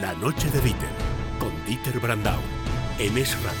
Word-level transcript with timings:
La 0.00 0.14
noche 0.14 0.50
de 0.50 0.60
Dieter, 0.62 0.88
con 1.38 1.50
Dieter 1.66 2.00
Brandau, 2.00 2.38
en 2.98 3.18
Es 3.18 3.36
Radio. 3.42 3.60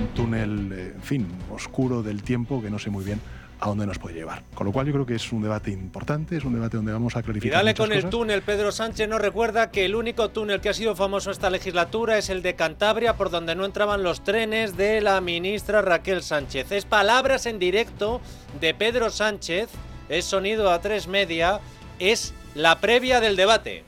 Un 0.00 0.06
túnel, 0.14 0.72
eh, 0.72 0.92
en 0.94 1.02
fin, 1.02 1.26
oscuro 1.50 2.04
del 2.04 2.22
tiempo 2.22 2.62
que 2.62 2.70
no 2.70 2.78
sé 2.78 2.90
muy 2.90 3.04
bien 3.04 3.20
a 3.62 3.68
dónde 3.68 3.86
nos 3.86 3.98
puede 3.98 4.16
llevar. 4.16 4.42
Con 4.54 4.66
lo 4.66 4.72
cual 4.72 4.86
yo 4.86 4.92
creo 4.92 5.06
que 5.06 5.14
es 5.14 5.32
un 5.32 5.40
debate 5.40 5.70
importante, 5.70 6.36
es 6.36 6.44
un 6.44 6.52
debate 6.52 6.76
donde 6.76 6.92
vamos 6.92 7.14
a 7.14 7.22
clarificar. 7.22 7.52
Y 7.52 7.56
dale 7.56 7.74
con 7.74 7.92
el 7.92 8.10
túnel, 8.10 8.42
Pedro 8.42 8.72
Sánchez 8.72 9.08
nos 9.08 9.20
recuerda 9.20 9.70
que 9.70 9.84
el 9.84 9.94
único 9.94 10.30
túnel 10.30 10.60
que 10.60 10.68
ha 10.68 10.74
sido 10.74 10.96
famoso 10.96 11.30
esta 11.30 11.48
legislatura 11.48 12.18
es 12.18 12.28
el 12.28 12.42
de 12.42 12.56
Cantabria, 12.56 13.16
por 13.16 13.30
donde 13.30 13.54
no 13.54 13.64
entraban 13.64 14.02
los 14.02 14.24
trenes 14.24 14.76
de 14.76 15.00
la 15.00 15.20
ministra 15.20 15.80
Raquel 15.80 16.24
Sánchez. 16.24 16.72
Es 16.72 16.84
palabras 16.86 17.46
en 17.46 17.60
directo 17.60 18.20
de 18.60 18.74
Pedro 18.74 19.10
Sánchez, 19.10 19.68
es 20.08 20.24
sonido 20.24 20.72
a 20.72 20.80
tres 20.80 21.06
media, 21.06 21.60
es 22.00 22.34
la 22.56 22.80
previa 22.80 23.20
del 23.20 23.36
debate. 23.36 23.84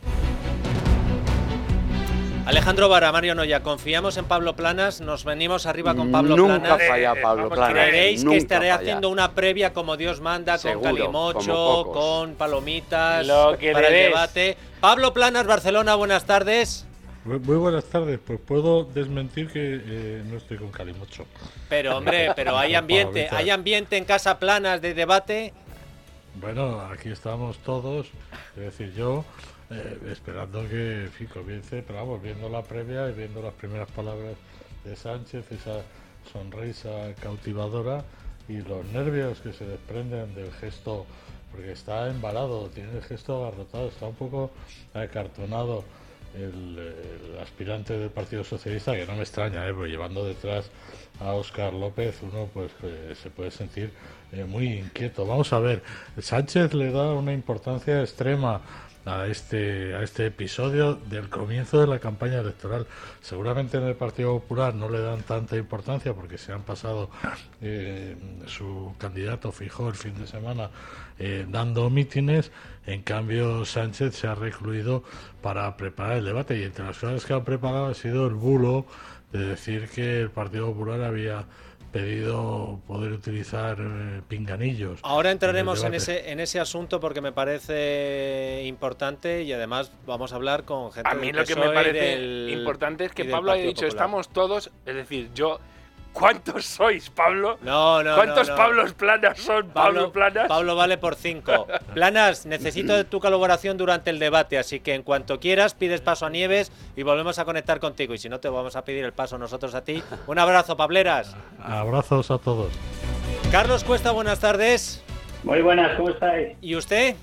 Alejandro 2.46 2.90
Vara, 2.90 3.10
Mario 3.10 3.34
Noya, 3.34 3.62
confiamos 3.62 4.18
en 4.18 4.26
Pablo 4.26 4.54
Planas, 4.54 5.00
nos 5.00 5.24
venimos 5.24 5.64
arriba 5.64 5.94
con 5.94 6.12
Pablo 6.12 6.36
Nunca 6.36 6.60
Planas. 6.76 6.88
falla 6.88 7.14
Pablo 7.22 7.48
vamos 7.48 7.58
a 7.58 7.70
Planas. 7.70 7.88
¿Creéis 7.88 8.20
que 8.20 8.24
nunca 8.26 8.36
estaré 8.36 8.68
falla. 8.68 8.74
haciendo 8.74 9.08
una 9.08 9.32
previa 9.32 9.72
como 9.72 9.96
Dios 9.96 10.20
manda, 10.20 10.58
Seguro, 10.58 10.80
con 10.90 10.94
calimocho, 10.94 11.90
con 11.90 12.34
palomitas, 12.34 13.26
Lo 13.26 13.56
que 13.58 13.72
para 13.72 13.88
el 13.88 13.94
debate? 13.94 14.58
Pablo 14.80 15.14
Planas, 15.14 15.46
Barcelona, 15.46 15.94
buenas 15.94 16.26
tardes. 16.26 16.86
Muy 17.24 17.38
buenas 17.56 17.84
tardes, 17.86 18.20
pues 18.24 18.38
puedo 18.38 18.84
desmentir 18.84 19.50
que 19.50 19.80
eh, 19.82 20.22
no 20.26 20.36
estoy 20.36 20.58
con 20.58 20.70
Calimocho. 20.70 21.24
Pero 21.70 21.96
hombre, 21.96 22.32
pero 22.36 22.58
hay 22.58 22.74
ambiente, 22.74 23.28
hay 23.30 23.48
ambiente 23.48 23.96
en 23.96 24.04
Casa 24.04 24.38
Planas 24.38 24.82
de 24.82 24.92
debate. 24.92 25.54
Bueno, 26.34 26.82
aquí 26.92 27.08
estamos 27.08 27.56
todos, 27.60 28.08
es 28.56 28.62
decir, 28.62 28.92
yo 28.94 29.24
eh, 29.74 29.98
esperando 30.12 30.68
que 30.68 31.08
fin, 31.12 31.26
comience, 31.26 31.82
pero 31.82 31.98
vamos, 31.98 32.22
viendo 32.22 32.48
la 32.48 32.62
previa 32.62 33.08
y 33.08 33.12
viendo 33.12 33.42
las 33.42 33.54
primeras 33.54 33.90
palabras 33.90 34.36
de 34.84 34.94
Sánchez, 34.94 35.50
esa 35.50 35.82
sonrisa 36.32 37.14
cautivadora 37.20 38.04
y 38.48 38.58
los 38.58 38.84
nervios 38.86 39.40
que 39.40 39.52
se 39.52 39.64
desprenden 39.66 40.34
del 40.34 40.52
gesto, 40.52 41.06
porque 41.50 41.72
está 41.72 42.08
embalado, 42.08 42.68
tiene 42.68 42.92
el 42.92 43.02
gesto 43.02 43.44
agarrotado, 43.44 43.88
está 43.88 44.06
un 44.06 44.14
poco 44.14 44.50
acartonado. 44.92 45.84
El, 46.34 46.78
el 46.78 47.38
aspirante 47.40 47.96
del 47.96 48.10
Partido 48.10 48.42
Socialista, 48.42 48.92
que 48.92 49.06
no 49.06 49.14
me 49.14 49.20
extraña, 49.20 49.68
¿eh? 49.68 49.72
porque 49.72 49.92
llevando 49.92 50.24
detrás 50.26 50.68
a 51.20 51.32
Óscar 51.32 51.72
López, 51.72 52.18
uno 52.22 52.48
pues 52.52 52.72
eh, 52.82 53.14
se 53.14 53.30
puede 53.30 53.52
sentir 53.52 53.92
eh, 54.32 54.44
muy 54.44 54.66
inquieto. 54.66 55.24
Vamos 55.24 55.52
a 55.52 55.60
ver, 55.60 55.84
Sánchez 56.18 56.74
le 56.74 56.90
da 56.90 57.12
una 57.12 57.32
importancia 57.32 58.00
extrema 58.00 58.62
a 59.06 59.26
este 59.26 59.94
a 59.94 60.02
este 60.02 60.26
episodio 60.26 60.94
del 60.94 61.28
comienzo 61.28 61.80
de 61.80 61.86
la 61.86 61.98
campaña 61.98 62.40
electoral. 62.40 62.86
Seguramente 63.20 63.76
en 63.76 63.84
el 63.84 63.96
Partido 63.96 64.38
Popular 64.40 64.74
no 64.74 64.88
le 64.88 65.00
dan 65.00 65.22
tanta 65.22 65.56
importancia 65.56 66.14
porque 66.14 66.38
se 66.38 66.52
han 66.52 66.62
pasado 66.62 67.10
eh, 67.60 68.16
su 68.46 68.94
candidato 68.98 69.52
fijó 69.52 69.88
el 69.88 69.94
fin 69.94 70.14
de 70.18 70.26
semana 70.26 70.70
eh, 71.18 71.46
dando 71.48 71.90
mítines. 71.90 72.50
En 72.86 73.02
cambio, 73.02 73.64
Sánchez 73.64 74.14
se 74.14 74.26
ha 74.26 74.34
recluido 74.34 75.04
para 75.42 75.76
preparar 75.76 76.18
el 76.18 76.24
debate 76.24 76.58
y 76.58 76.64
entre 76.64 76.84
las 76.84 76.98
cosas 76.98 77.24
que 77.24 77.32
ha 77.32 77.44
preparado 77.44 77.86
ha 77.86 77.94
sido 77.94 78.26
el 78.26 78.34
bulo 78.34 78.86
de 79.32 79.46
decir 79.46 79.88
que 79.88 80.20
el 80.20 80.30
Partido 80.30 80.66
Popular 80.72 81.02
había 81.02 81.46
pedido 81.94 82.80
poder 82.88 83.12
utilizar 83.12 83.76
eh, 83.80 84.20
pinganillos. 84.26 84.98
Ahora 85.02 85.30
entraremos 85.30 85.84
en 85.84 85.94
ese, 85.94 86.32
en 86.32 86.40
ese 86.40 86.58
asunto 86.58 86.98
porque 86.98 87.20
me 87.20 87.30
parece 87.30 88.62
importante 88.66 89.42
y 89.44 89.52
además 89.52 89.92
vamos 90.04 90.32
a 90.32 90.36
hablar 90.36 90.64
con 90.64 90.90
gente 90.90 91.08
A 91.08 91.14
mí 91.14 91.28
del 91.28 91.36
lo 91.36 91.44
que 91.44 91.54
me 91.54 91.68
parece 91.70 91.92
del- 92.00 92.50
importante 92.50 93.04
es 93.04 93.12
que 93.12 93.24
Pablo 93.24 93.52
haya 93.52 93.62
dicho, 93.62 93.74
Popular. 93.82 93.88
estamos 93.90 94.28
todos, 94.30 94.70
es 94.84 94.94
decir, 94.96 95.30
yo, 95.34 95.60
¿cuántos 96.14 96.64
sois, 96.64 97.10
Pablo? 97.10 97.58
No, 97.60 98.02
no, 98.02 98.14
¿Cuántos 98.14 98.48
no, 98.48 98.54
no. 98.54 98.58
Pablos 98.58 98.94
Planas 98.94 99.38
son 99.38 99.68
Pablo, 99.68 100.10
Planas? 100.10 100.48
Pablo 100.48 100.74
vale 100.74 100.96
por 100.96 101.16
cinco. 101.16 101.66
Planas, 101.92 102.46
necesito 102.46 102.94
de 102.94 103.04
tu 103.04 103.20
colaboración 103.20 103.76
durante 103.76 104.08
el 104.08 104.18
debate, 104.18 104.56
así 104.56 104.80
que 104.80 104.94
en 104.94 105.02
cuanto 105.02 105.38
quieras 105.38 105.74
pides 105.74 106.00
paso 106.00 106.24
a 106.24 106.30
Nieves 106.30 106.72
y 106.96 107.02
volvemos 107.02 107.38
a 107.38 107.44
conectar 107.44 107.80
contigo. 107.80 108.14
Y 108.14 108.18
si 108.18 108.30
no, 108.30 108.40
te 108.40 108.48
vamos 108.48 108.76
a 108.76 108.84
pedir 108.84 109.04
el 109.04 109.12
paso 109.12 109.36
nosotros 109.36 109.74
a 109.74 109.84
ti. 109.84 110.02
Un 110.26 110.38
abrazo, 110.38 110.76
Pableras. 110.76 111.36
Abrazos 111.62 112.30
a 112.30 112.38
todos. 112.38 112.72
Carlos 113.50 113.84
Cuesta, 113.84 114.12
buenas 114.12 114.40
tardes. 114.40 115.02
Muy 115.42 115.60
buenas, 115.60 115.94
¿cómo 115.96 116.08
estáis? 116.08 116.56
¿Y 116.62 116.74
usted? 116.76 117.16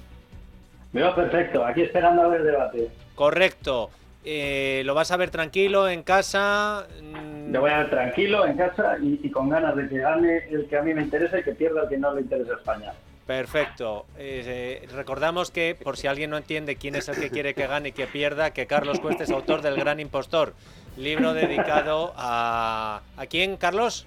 Va 0.96 1.16
perfecto, 1.16 1.66
aquí 1.66 1.81
esperando 1.81 2.22
a 2.22 2.28
ver 2.28 2.41
el 2.41 2.47
debate. 2.47 2.91
Correcto. 3.16 3.90
Eh, 4.24 4.84
¿Lo 4.86 4.94
vas 4.94 5.12
a 5.12 5.18
ver 5.18 5.32
tranquilo 5.32 5.90
en 5.90 6.04
casa? 6.04 6.86
Mm, 7.02 7.50
Me 7.52 7.59
voy 7.59 7.72
a 7.72 7.80
ver 7.80 7.90
tranquilo 7.90 8.46
en 8.46 8.56
casa 8.56 8.98
y, 9.02 9.20
y 9.24 9.32
con 9.32 9.50
ganas 9.50 9.76
de 9.76 9.90
que 9.90 9.98
gane 9.98 10.38
el 10.52 10.68
que 10.68 10.78
a 10.78 10.82
mí 10.84 10.94
me 10.94 11.02
interesa 11.02 11.40
y 11.40 11.44
que 11.44 11.54
pierda 11.54 11.84
el 11.84 11.90
que 11.90 11.98
no 11.98 12.14
le 12.14 12.22
interesa 12.22 12.54
a 12.54 12.56
España. 12.58 12.94
Perfecto. 13.26 14.06
Eh, 14.18 14.81
eh, 14.84 14.88
recordamos 14.94 15.52
que, 15.52 15.76
por 15.81 15.98
si 15.98 16.08
alguien 16.08 16.30
no 16.30 16.38
entiende 16.38 16.76
quién 16.76 16.96
es 16.96 17.08
el 17.08 17.16
que 17.16 17.30
quiere 17.30 17.54
que 17.54 17.66
gane 17.66 17.90
y 17.90 17.92
que 17.94 18.06
pierda, 18.08 18.52
que 18.52 18.68
Carlos 18.68 19.00
Cuesta 19.00 19.24
es 19.24 19.31
autor 19.31 19.62
del 19.62 19.76
Gran 19.76 20.00
Impostor, 20.00 20.54
libro 20.98 21.34
dedicado 21.34 22.14
a... 22.18 23.02
¿A 23.18 23.26
quién, 23.28 23.58
Carlos? 23.58 24.06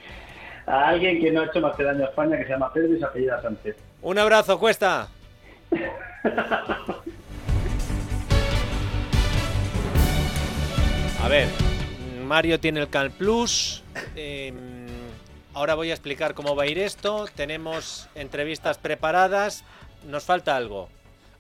A 0.67 0.89
alguien 0.89 1.21
que 1.21 1.31
no 1.31 1.41
ha 1.43 1.47
hecho 1.47 1.61
más 1.61 1.75
que 1.77 1.85
daño 1.85 2.05
a 2.05 2.09
España, 2.09 2.37
que 2.37 2.45
se 2.45 2.51
llama 2.51 2.73
Pedro 2.73 2.95
y 2.95 2.99
se 2.99 3.05
apellida 3.05 3.41
Sánchez. 3.41 3.77
Un 4.03 4.19
abrazo, 4.19 4.59
Cuesta. 4.59 5.09
A 11.25 11.29
ver, 11.29 11.49
Mario 12.27 12.61
tiene 12.61 12.81
el 12.81 12.91
Cal 12.91 13.11
Plus. 13.11 13.83
eh, 14.15 14.53
ahora 15.55 15.75
voy 15.75 15.91
a 15.91 15.95
explicar 15.95 16.35
cómo 16.35 16.55
va 16.55 16.65
a 16.65 16.67
ir 16.67 16.79
esto. 16.79 17.25
Tenemos 17.35 18.11
entrevistas 18.15 18.77
preparadas. 18.77 19.65
Nos 20.07 20.25
falta 20.25 20.55
algo. 20.55 20.91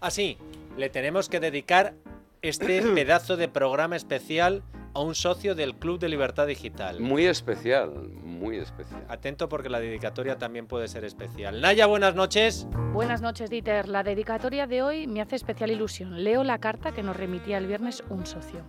Ah, 0.00 0.10
sí, 0.10 0.38
le 0.78 0.88
tenemos 0.88 1.28
que 1.28 1.38
dedicar 1.38 1.92
este 2.40 2.80
pedazo 2.94 3.36
de 3.36 3.46
programa 3.48 3.94
especial 3.94 4.62
a 4.94 5.00
un 5.00 5.14
socio 5.14 5.54
del 5.54 5.74
Club 5.74 5.98
de 5.98 6.08
Libertad 6.08 6.46
Digital. 6.46 6.98
Muy 6.98 7.26
especial, 7.26 7.90
muy 8.22 8.56
especial. 8.56 9.04
Atento 9.10 9.50
porque 9.50 9.68
la 9.68 9.80
dedicatoria 9.80 10.38
también 10.38 10.66
puede 10.66 10.88
ser 10.88 11.04
especial. 11.04 11.60
Naya, 11.60 11.84
buenas 11.84 12.14
noches. 12.14 12.66
Buenas 12.94 13.20
noches, 13.20 13.50
Dieter. 13.50 13.90
La 13.90 14.02
dedicatoria 14.02 14.66
de 14.66 14.80
hoy 14.80 15.06
me 15.06 15.20
hace 15.20 15.36
especial 15.36 15.70
ilusión. 15.70 16.24
Leo 16.24 16.42
la 16.42 16.56
carta 16.56 16.92
que 16.92 17.02
nos 17.02 17.18
remitía 17.18 17.58
el 17.58 17.66
viernes 17.66 18.02
un 18.08 18.24
socio. 18.24 18.64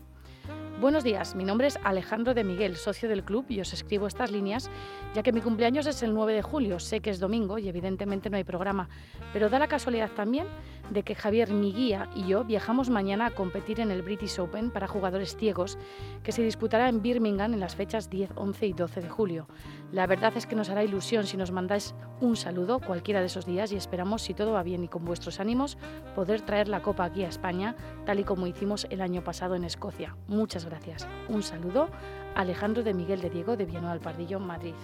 Buenos 0.81 1.06
días, 1.06 1.36
mi 1.36 1.46
nombre 1.46 1.68
es 1.68 1.80
Alejandro 1.86 2.34
de 2.34 2.44
Miguel, 2.44 2.75
socio 2.75 3.08
del 3.08 3.24
club, 3.24 3.46
y 3.47 3.62
os 3.62 3.72
escribo 3.72 4.08
estas 4.08 4.30
líneas, 4.30 4.69
ya 5.13 5.24
que 5.24 5.31
mi 5.31 5.40
cumpleaños 5.40 5.88
es 5.88 6.03
el 6.03 6.13
9 6.13 6.34
de 6.34 6.41
julio, 6.41 6.80
sé 6.80 7.00
que 7.00 7.12
es 7.12 7.22
domingo 7.22 7.58
y 7.58 7.69
evidentemente 7.69 8.30
no 8.30 8.36
hay 8.36 8.44
programa, 8.44 8.90
pero 9.31 9.50
da 9.50 9.58
la 9.58 9.69
casualidad 9.69 10.12
también 10.12 10.47
de 10.90 11.03
que 11.03 11.16
Javier, 11.16 11.51
mi 11.51 11.72
guía, 11.72 12.09
y 12.16 12.28
yo 12.28 12.44
viajamos 12.44 12.90
mañana 12.90 13.28
a 13.28 13.31
competir 13.31 13.79
en 13.79 13.91
el 13.91 14.01
British 14.01 14.40
Open 14.40 14.72
para 14.72 14.88
jugadores 14.88 15.35
ciegos, 15.35 15.78
que 16.23 16.31
se 16.31 16.44
disputará 16.44 16.90
en 16.90 17.01
Birmingham 17.01 17.53
en 17.53 17.59
las 17.59 17.75
fechas 17.75 18.09
10, 18.09 18.31
11 18.35 18.68
y 18.68 18.73
12 18.73 19.01
de 19.01 19.09
julio. 19.09 19.47
La 19.91 20.07
verdad 20.07 20.34
es 20.35 20.46
que 20.46 20.56
nos 20.56 20.69
hará 20.69 20.84
ilusión 20.84 21.25
si 21.25 21.38
nos 21.38 21.51
mandáis 21.51 21.96
un 22.22 22.35
saludo 22.35 22.79
cualquiera 22.79 23.19
de 23.19 23.28
esos 23.28 23.46
días 23.46 23.72
y 23.72 23.75
esperamos, 23.75 24.22
si 24.22 24.34
todo 24.34 24.53
va 24.53 24.63
bien 24.63 24.84
y 24.84 24.88
con 24.88 25.06
vuestros 25.06 25.40
ánimos, 25.40 25.78
poder 26.16 26.41
traer 26.41 26.68
la 26.68 26.81
copa 26.81 27.06
aquí 27.06 27.23
a 27.23 27.29
España, 27.29 27.75
tal 28.06 28.20
y 28.20 28.23
como 28.23 28.47
hicimos 28.47 28.88
el 28.90 29.02
año 29.02 29.23
pasado 29.23 29.55
en 29.55 29.64
Escocia. 29.64 30.16
Muchas 30.28 30.66
gracias. 30.66 31.08
Un 31.29 31.43
saludo, 31.43 31.90
Alejandro 32.35 32.84
de 32.84 32.93
Miguel 32.93 33.22
de 33.22 33.29
Diego 33.29 33.58
de 33.58 33.66
Villanueva 33.66 33.93
del 33.93 34.03
Pardillo, 34.03 34.40
Madrid. 34.40 34.76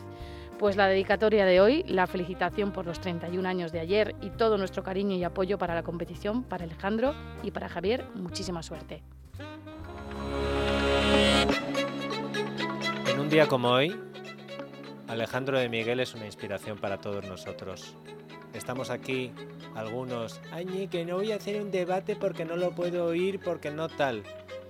Pues 0.62 0.76
la 0.76 0.88
dedicatoria 0.88 1.44
de 1.44 1.60
hoy, 1.60 1.84
la 1.88 2.06
felicitación 2.06 2.72
por 2.72 2.86
los 2.86 3.02
31 3.02 3.50
años 3.50 3.72
de 3.72 3.80
ayer 3.80 4.14
y 4.22 4.30
todo 4.30 4.60
nuestro 4.60 4.84
cariño 4.84 5.16
y 5.16 5.24
apoyo 5.24 5.58
para 5.58 5.74
la 5.74 5.82
competición, 5.82 6.44
para 6.44 6.66
Alejandro 6.66 7.16
y 7.42 7.50
para 7.50 7.68
Javier, 7.68 8.06
muchísima 8.14 8.62
suerte. 8.62 9.02
En 13.08 13.20
un 13.20 13.28
día 13.28 13.48
como 13.48 13.70
hoy, 13.70 14.00
Alejandro 15.08 15.58
de 15.58 15.68
Miguel 15.68 16.00
es 16.00 16.14
una 16.14 16.28
inspiración 16.28 16.78
para 16.78 17.02
todos 17.02 17.26
nosotros. 17.26 17.96
Estamos 18.54 18.92
aquí, 18.92 19.32
algunos, 19.74 20.42
ay, 20.52 20.88
que 20.92 21.06
no 21.06 21.16
voy 21.16 21.32
a 21.32 21.38
hacer 21.38 21.60
un 21.60 21.72
debate 21.72 22.16
porque 22.16 22.46
no 22.46 22.56
lo 22.56 22.70
puedo 22.76 23.06
oír, 23.06 23.40
porque 23.44 23.72
no 23.72 23.90
tal. 23.90 24.22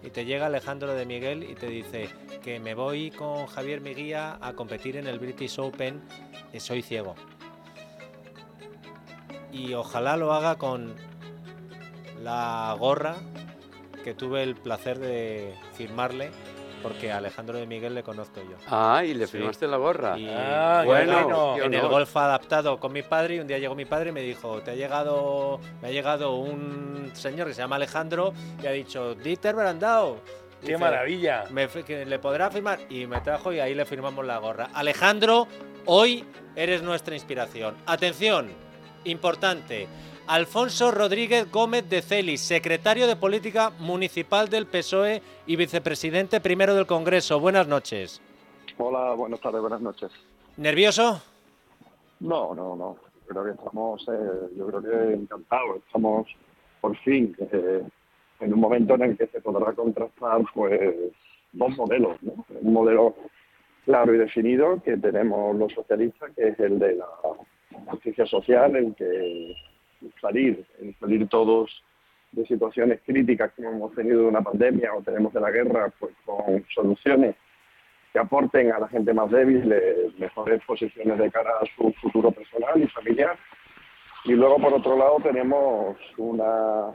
Y 0.04 0.10
te 0.10 0.26
llega 0.26 0.48
Alejandro 0.48 0.94
de 0.94 1.06
Miguel 1.06 1.44
y 1.44 1.56
te 1.56 1.68
dice 1.68 2.10
que 2.44 2.60
me 2.60 2.74
voy 2.74 3.12
con 3.12 3.46
Javier 3.46 3.82
Miguía 3.82 4.38
a 4.42 4.54
competir 4.54 4.98
en 4.98 5.08
el 5.08 5.20
British 5.20 5.60
Open, 5.60 6.02
y 6.54 6.60
soy 6.60 6.82
ciego. 6.82 7.16
Y 9.52 9.74
ojalá 9.74 10.18
lo 10.18 10.34
haga 10.34 10.58
con 10.58 10.96
la 12.22 12.76
gorra 12.80 13.16
que 14.04 14.14
tuve 14.14 14.44
el 14.44 14.56
placer 14.56 15.00
de 15.00 15.54
firmarle 15.74 16.32
porque 16.82 17.12
a 17.12 17.18
Alejandro 17.18 17.58
de 17.58 17.66
Miguel 17.68 17.94
le 17.96 18.04
conozco 18.04 18.42
yo. 18.42 18.58
Ah, 18.68 19.04
y 19.06 19.14
le 19.14 19.26
Sí. 19.28 19.34
firmaste 19.38 19.68
la 19.68 19.78
gorra. 19.78 20.18
Y 20.18 20.28
Ah, 20.30 20.84
bueno, 20.86 21.58
en 21.62 21.74
el 21.74 21.88
golf 21.88 22.16
adaptado 22.18 22.80
con 22.80 22.92
mi 22.94 23.02
padre 23.04 23.36
y 23.36 23.40
un 23.40 23.48
día 23.48 23.58
llegó 23.60 23.76
mi 23.76 23.86
padre 23.86 24.10
y 24.10 24.14
me 24.14 24.22
dijo, 24.22 24.62
te 24.62 24.72
ha 24.72 24.76
llegado, 24.76 25.60
me 25.82 25.90
ha 25.90 25.92
llegado 25.92 26.36
un 26.36 27.12
señor 27.14 27.48
que 27.48 27.54
se 27.54 27.62
llama 27.62 27.76
Alejandro 27.78 28.34
y 28.62 28.68
ha 28.68 28.72
dicho, 28.72 29.16
Dieter 29.16 29.56
Brandao. 29.56 30.18
¡Qué 30.62 30.68
Dice, 30.68 30.78
maravilla! 30.78 31.46
me 31.50 31.68
que 31.68 32.06
le 32.06 32.20
podrá 32.20 32.52
firmar 32.52 32.80
y 32.88 33.08
me 33.08 33.20
trajo 33.22 33.52
y 33.52 33.60
ahí 33.60 33.74
le 33.74 33.84
firmamos 33.86 34.24
la 34.26 34.38
gorra. 34.38 34.70
Alejandro, 34.76 35.48
hoy 35.86 36.24
eres 36.56 36.84
nuestra 36.84 37.16
inspiración. 37.16 37.76
Atención, 37.88 38.52
importante. 39.06 39.88
Alfonso 40.28 40.92
Rodríguez 40.92 41.52
Gómez 41.52 41.90
de 41.90 42.02
Celis, 42.02 42.42
secretario 42.42 43.08
de 43.08 43.16
Política 43.16 43.72
Municipal 43.80 44.50
del 44.50 44.66
PSOE 44.66 45.22
y 45.46 45.56
vicepresidente 45.56 46.40
primero 46.40 46.76
del 46.76 46.86
Congreso. 46.86 47.40
Buenas 47.40 47.68
noches. 47.68 48.22
Hola, 48.78 49.14
buenas 49.14 49.40
tardes, 49.42 49.62
buenas 49.62 49.82
noches. 49.82 50.12
¿Nervioso? 50.58 51.22
No, 52.20 52.54
no, 52.56 52.76
no. 52.76 52.98
Creo 53.28 53.44
que 53.44 53.52
estamos, 53.52 54.08
eh, 54.08 54.56
yo 54.58 54.68
creo 54.68 54.82
que 54.82 55.14
encantados. 55.14 55.78
Estamos, 55.86 56.28
por 56.80 56.96
fin, 56.98 57.36
eh, 57.40 57.84
en 58.40 58.54
un 58.54 58.60
momento 58.60 58.96
en 58.96 59.02
el 59.04 59.18
que 59.18 59.28
se 59.28 59.42
podrá 59.42 59.74
contrastar, 59.74 60.42
pues, 60.54 60.96
dos 61.54 61.78
modelos, 61.78 62.18
¿no? 62.22 62.46
Un 62.62 62.74
modelo 62.74 63.16
claro 63.86 64.14
y 64.14 64.18
definido 64.18 64.82
que 64.84 64.98
tenemos 64.98 65.56
los 65.56 65.74
socialistas, 65.74 66.32
que 66.36 66.50
es 66.50 66.60
el 66.60 66.80
de 66.80 66.96
la 66.96 67.08
justicia 67.88 68.26
social, 68.26 68.76
el 68.76 68.96
que 68.96 69.56
salir, 70.20 70.66
el 70.80 70.96
salir 71.00 71.28
todos 71.28 71.84
de 72.32 72.46
situaciones 72.46 73.02
críticas 73.06 73.52
como 73.56 73.70
hemos 73.70 73.94
tenido 73.94 74.22
de 74.22 74.28
una 74.28 74.42
pandemia 74.42 74.94
o 74.94 75.02
tenemos 75.02 75.34
de 75.34 75.42
la 75.42 75.52
guerra, 75.52 75.92
pues 76.00 76.14
con 76.26 76.66
soluciones 76.74 77.36
que 78.14 78.20
aporten 78.20 78.72
a 78.72 78.80
la 78.80 78.88
gente 78.88 79.14
más 79.14 79.30
débil 79.32 79.72
eh, 79.72 80.12
mejores 80.18 80.62
posiciones 80.66 81.18
de 81.18 81.32
cara 81.32 81.52
a 81.62 81.66
su 81.76 81.92
futuro 81.94 82.32
personal 82.32 82.82
y 82.82 82.88
familiar. 82.88 83.38
Y 84.26 84.34
luego, 84.34 84.58
por 84.58 84.74
otro 84.74 84.98
lado, 84.98 85.18
tenemos 85.24 85.98
una, 86.18 86.92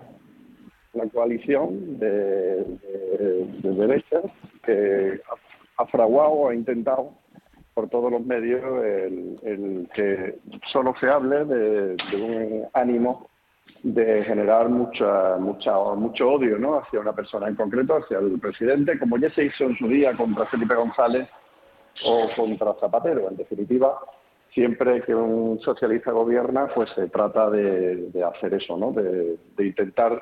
una 0.93 1.11
coalición 1.13 1.99
de, 1.99 2.65
de, 2.65 3.47
de 3.63 3.71
derechas 3.71 4.25
que 4.63 5.21
ha, 5.79 5.87
fraguado 5.87 6.49
ha 6.49 6.55
intentado 6.55 7.13
por 7.77 7.91
todos 7.91 8.11
los 8.11 8.25
medios 8.25 8.63
el, 9.45 9.87
que 9.95 10.39
solo 10.73 10.95
se 10.99 11.11
hable 11.11 11.45
de, 11.45 11.97
un 12.15 12.65
ánimo 12.73 13.29
de 13.83 14.25
generar 14.25 14.71
mucha, 14.71 15.37
mucha, 15.37 15.79
mucho 15.95 16.27
odio 16.27 16.59
¿no? 16.59 16.79
hacia 16.79 17.01
una 17.01 17.13
persona 17.13 17.49
en 17.49 17.55
concreto, 17.55 17.97
hacia 17.97 18.19
el 18.19 18.41
presidente, 18.41 18.99
como 18.99 19.19
ya 19.19 19.29
se 19.29 19.45
hizo 19.45 19.65
en 19.65 19.77
su 19.77 19.89
día 19.89 20.17
contra 20.17 20.47
Felipe 20.47 20.75
González 20.75 21.29
o 22.03 22.31
contra 22.35 22.73
Zapatero. 22.81 23.29
En 23.29 23.37
definitiva, 23.37 23.95
siempre 24.55 25.03
que 25.03 25.15
un 25.15 25.61
socialista 25.61 26.13
gobierna, 26.13 26.69
pues 26.75 26.89
se 26.95 27.09
trata 27.09 27.51
de, 27.51 28.09
de 28.11 28.25
hacer 28.25 28.55
eso, 28.55 28.79
¿no? 28.79 28.93
de 28.93 29.37
intentar 29.59 30.19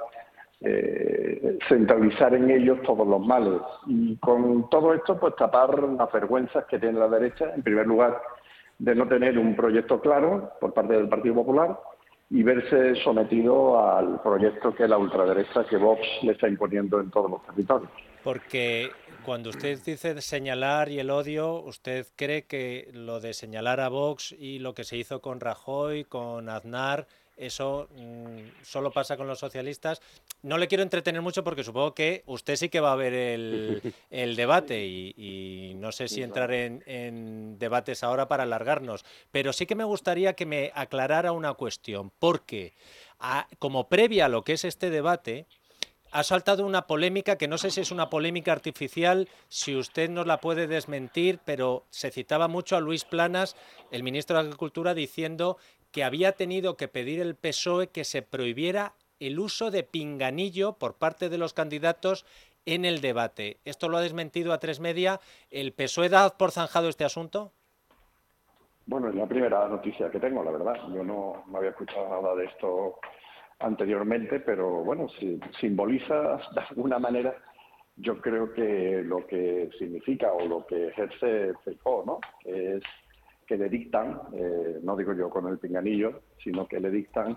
eh, 0.64 1.58
centralizar 1.69 2.34
en 2.34 2.50
ellos 2.50 2.81
todos 2.82 3.06
los 3.06 3.25
males. 3.25 3.61
Y 3.87 4.16
con 4.16 4.69
todo 4.70 4.94
esto, 4.94 5.19
pues 5.19 5.37
tapar 5.37 5.78
las 5.82 6.11
vergüenzas 6.12 6.64
que 6.66 6.78
tiene 6.78 6.99
la 6.99 7.08
derecha, 7.08 7.52
en 7.55 7.62
primer 7.62 7.87
lugar, 7.87 8.20
de 8.78 8.94
no 8.94 9.06
tener 9.06 9.38
un 9.38 9.55
proyecto 9.55 10.00
claro 10.00 10.50
por 10.61 10.72
parte 10.75 10.94
del 10.94 11.08
Partido 11.08 11.37
Popular 11.37 11.78
y 12.31 12.43
verse 12.43 12.96
sometido 13.02 13.78
al 13.78 14.20
proyecto 14.22 14.75
que 14.75 14.88
la 14.88 14.99
ultraderecha 14.99 15.64
que 15.64 15.76
Vox 15.76 16.00
le 16.22 16.32
está 16.32 16.49
imponiendo 16.49 17.00
en 17.00 17.10
todos 17.10 17.31
los 17.31 17.46
territorios. 17.46 17.90
Porque 18.25 18.90
cuando 19.25 19.50
usted 19.50 19.78
dice 19.84 20.20
señalar 20.20 20.88
y 20.88 20.99
el 20.99 21.10
odio, 21.10 21.60
¿usted 21.60 22.06
cree 22.17 22.46
que 22.46 22.88
lo 22.93 23.20
de 23.20 23.34
señalar 23.34 23.81
a 23.81 23.88
Vox 23.88 24.32
y 24.32 24.58
lo 24.58 24.75
que 24.75 24.84
se 24.84 24.96
hizo 24.96 25.20
con 25.20 25.40
Rajoy, 25.40 26.05
con 26.05 26.49
Aznar, 26.49 27.06
eso 27.36 27.88
mm, 27.94 28.62
solo 28.62 28.90
pasa 28.90 29.16
con 29.16 29.26
los 29.26 29.38
socialistas? 29.38 30.00
No 30.42 30.58
le 30.58 30.69
quiero 30.69 30.82
entretener 30.82 31.22
mucho 31.22 31.42
porque 31.44 31.64
supongo 31.64 31.94
que 31.94 32.22
usted 32.26 32.56
sí 32.56 32.69
que 32.69 32.81
va 32.81 32.92
a 32.92 32.96
ver 32.96 33.12
el, 33.14 33.82
el 34.10 34.36
debate 34.36 34.84
y, 34.86 35.14
y 35.16 35.75
no 35.75 35.92
sé 35.92 36.08
si 36.08 36.22
entrar 36.22 36.52
en, 36.52 36.82
en 36.86 37.58
debates 37.58 38.02
ahora 38.04 38.28
para 38.28 38.42
alargarnos, 38.44 39.04
pero 39.31 39.52
sí 39.52 39.66
que 39.66 39.75
me 39.75 39.84
gustaría 39.84 40.34
que 40.34 40.46
me 40.46 40.70
aclarara 40.75 41.32
una 41.32 41.54
cuestión, 41.54 42.10
porque 42.19 42.75
a- 43.19 43.48
como 43.58 43.88
previa 43.88 44.26
a 44.26 44.28
lo 44.28 44.42
que 44.44 44.52
es 44.54 44.64
este 44.64 44.90
debate, 44.90 45.46
ha 46.12 46.22
saltado 46.22 46.64
una 46.64 46.86
polémica 46.86 47.36
que 47.36 47.48
no 47.48 47.58
sé 47.58 47.72
si 47.72 47.81
es 47.81 47.90
una 47.90 48.08
polémica 48.08 48.52
artificial, 48.52 49.28
si 49.48 49.75
usted 49.75 50.08
nos 50.08 50.28
la 50.28 50.40
puede 50.40 50.69
desmentir, 50.69 51.40
pero 51.44 51.86
se 51.90 52.12
citaba 52.12 52.46
mucho 52.46 52.76
a 52.76 52.81
Luis 52.81 53.04
Planas, 53.04 53.56
el 53.90 54.04
ministro 54.04 54.36
de 54.36 54.44
Agricultura, 54.44 54.94
diciendo 54.94 55.56
que 55.94 56.02
había 56.02 56.32
tenido 56.32 56.76
que 56.76 56.88
pedir 56.88 57.20
el 57.20 57.37
PSOE 57.37 57.87
que 57.87 58.02
se 58.02 58.20
prohibiera 58.20 58.94
el 59.20 59.38
uso 59.38 59.70
de 59.70 59.85
pinganillo 59.85 60.73
por 60.73 60.94
parte 60.94 61.29
de 61.29 61.38
los 61.38 61.55
candidatos 61.55 62.26
en 62.67 62.85
el 62.85 63.00
debate. 63.00 63.58
¿Esto 63.64 63.88
lo 63.88 63.99
ha 63.99 64.00
desmentido 64.00 64.52
a 64.52 64.58
tres 64.58 64.81
media? 64.81 65.20
¿El 65.52 65.73
PSOE 65.73 66.08
da 66.08 66.31
por 66.31 66.50
zanjado 66.50 66.88
este 66.88 67.05
asunto? 67.05 67.52
Bueno, 68.87 69.08
es 69.08 69.14
la 69.14 69.29
primera 69.29 69.69
noticia 69.69 70.11
que 70.11 70.19
tengo, 70.19 70.43
la 70.43 70.50
verdad. 70.50 70.75
Yo 70.93 71.05
no, 71.05 71.44
no 71.46 71.58
había 71.58 71.70
escuchado 71.70 72.08
nada 72.08 72.35
de 72.35 72.46
esto 72.46 72.99
anteriormente, 73.61 74.41
pero 74.41 74.82
bueno, 74.82 75.06
si 75.20 75.38
simboliza 75.61 76.41
de 76.55 76.61
alguna 76.70 76.99
manera, 76.99 77.37
yo 77.94 78.20
creo 78.20 78.52
que 78.52 79.00
lo 79.05 79.25
que 79.29 79.70
significa 79.79 80.32
o 80.32 80.44
lo 80.44 80.67
que 80.67 80.88
ejerce 80.88 81.52
Feijóo, 81.64 82.05
¿no? 82.05 82.19
Que 82.41 82.79
es 82.79 82.82
que 83.46 83.56
le 83.56 83.69
dictan, 83.69 84.20
eh, 84.32 84.81
no 84.82 84.96
digo 84.96 85.12
yo 85.14 85.29
con 85.31 85.46
el 85.49 85.58
pinganillo, 85.58 86.20
sino 86.43 86.67
que 86.67 86.81
le 86.81 86.91
dictan 86.91 87.37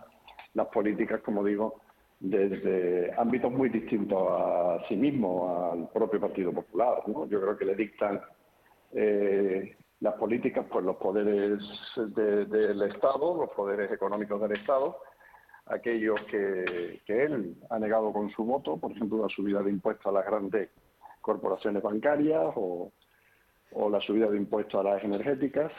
las 0.54 0.68
políticas, 0.68 1.22
como 1.22 1.44
digo, 1.44 1.82
desde 2.20 3.14
ámbitos 3.18 3.52
muy 3.52 3.70
distintos 3.70 4.18
a 4.32 4.80
sí 4.88 4.96
mismo, 4.96 5.72
al 5.72 5.90
propio 5.90 6.20
Partido 6.20 6.52
Popular, 6.52 7.04
¿no? 7.08 7.28
Yo 7.28 7.40
creo 7.42 7.58
que 7.58 7.66
le 7.66 7.76
dictan 7.76 8.22
eh, 8.94 9.76
las 10.00 10.14
políticas, 10.16 10.66
pues 10.72 10.84
los 10.86 10.96
poderes 10.98 11.60
de- 11.96 12.46
del 12.46 12.82
Estado, 12.84 13.36
los 13.36 13.50
poderes 13.52 13.92
económicos 13.92 14.42
del 14.42 14.54
Estado, 14.54 14.98
aquellos 15.66 16.20
que, 16.32 17.02
que 17.06 17.24
él 17.24 17.56
ha 17.70 17.78
negado 17.78 18.12
con 18.14 18.30
su 18.32 18.44
voto, 18.46 18.78
por 18.78 18.92
ejemplo, 18.92 19.22
la 19.22 19.30
subida 19.30 19.62
de 19.62 19.72
impuestos 19.72 20.06
a 20.08 20.12
las 20.12 20.26
grandes 20.26 20.70
corporaciones 21.22 21.84
bancarias 21.84 22.54
o, 22.56 22.92
o 23.72 23.90
la 23.90 24.02
subida 24.02 24.28
de 24.28 24.38
impuestos 24.38 24.80
a 24.80 24.90
las 24.90 25.04
energéticas. 25.04 25.72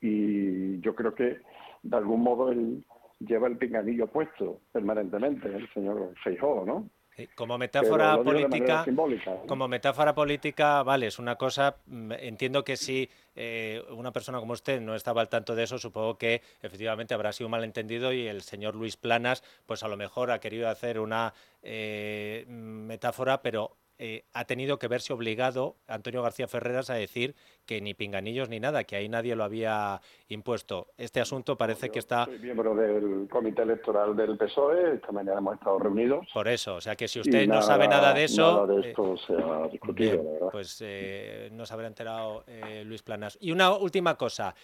Y 0.00 0.80
yo 0.80 0.94
creo 0.94 1.14
que, 1.14 1.40
de 1.82 1.96
algún 1.96 2.22
modo, 2.22 2.50
él 2.50 2.84
lleva 3.20 3.48
el 3.48 3.58
pinganillo 3.58 4.06
puesto 4.06 4.60
permanentemente, 4.72 5.48
el 5.48 5.68
señor 5.72 6.14
Feijóo, 6.22 6.64
¿no? 6.64 6.88
Como 7.34 7.58
metáfora 7.58 8.22
política, 8.22 8.86
¿no? 8.86 9.46
como 9.46 9.68
metáfora 9.68 10.14
política, 10.14 10.82
vale, 10.82 11.08
es 11.08 11.18
una 11.18 11.36
cosa. 11.36 11.76
mm, 11.86 12.12
Entiendo 12.12 12.64
que 12.64 12.76
si 12.76 13.10
eh, 13.34 13.82
una 13.90 14.12
persona 14.12 14.38
como 14.38 14.52
usted 14.52 14.80
no 14.80 14.94
estaba 14.94 15.20
al 15.20 15.28
tanto 15.28 15.54
de 15.54 15.64
eso, 15.64 15.78
supongo 15.78 16.16
que 16.16 16.40
efectivamente 16.62 17.14
habrá 17.14 17.32
sido 17.32 17.48
un 17.48 17.52
malentendido 17.52 18.12
y 18.12 18.26
el 18.26 18.42
señor 18.42 18.74
Luis 18.74 18.96
Planas, 18.96 19.42
pues 19.66 19.82
a 19.82 19.88
lo 19.88 19.96
mejor 19.96 20.30
ha 20.30 20.40
querido 20.40 20.68
hacer 20.68 20.98
una 20.98 21.34
eh, 21.62 22.44
metáfora, 22.48 23.42
pero 23.42 23.76
eh, 24.02 24.24
ha 24.32 24.46
tenido 24.46 24.78
que 24.78 24.88
verse 24.88 25.12
obligado 25.12 25.76
Antonio 25.86 26.22
García 26.22 26.48
Ferreras 26.48 26.88
a 26.88 26.94
decir 26.94 27.34
que 27.66 27.82
ni 27.82 27.92
pinganillos 27.92 28.48
ni 28.48 28.58
nada, 28.58 28.84
que 28.84 28.96
ahí 28.96 29.10
nadie 29.10 29.36
lo 29.36 29.44
había 29.44 30.00
impuesto. 30.28 30.88
Este 30.96 31.20
asunto 31.20 31.58
parece 31.58 31.90
que 31.90 31.98
está 31.98 32.24
Soy 32.24 32.38
miembro 32.38 32.74
del 32.74 33.28
comité 33.30 33.60
electoral 33.60 34.16
del 34.16 34.38
PSOE, 34.38 34.94
esta 34.94 35.12
mañana 35.12 35.38
hemos 35.38 35.54
estado 35.54 35.78
reunidos. 35.78 36.26
por 36.32 36.48
eso. 36.48 36.76
O 36.76 36.80
sea 36.80 36.96
que 36.96 37.08
si 37.08 37.20
usted 37.20 37.46
no 37.46 37.60
sabe 37.60 37.88
nada 37.88 38.14
de 38.14 38.24
eso. 38.24 38.66
Nada 38.66 38.74
de 38.74 38.86
eh, 38.86 38.88
esto 38.88 39.16
se 39.18 39.34
ha 39.34 39.68
discutido, 39.68 40.12
Bien, 40.12 40.24
la 40.24 40.30
verdad. 40.32 40.48
pues 40.50 40.78
eh, 40.80 41.50
no 41.52 41.66
se 41.66 41.74
habrá 41.74 41.86
enterado 41.86 42.44
eh, 42.46 42.82
Luis 42.86 43.02
Planas. 43.02 43.36
Y 43.38 43.52
una 43.52 43.76
última 43.76 44.16
cosa. 44.16 44.54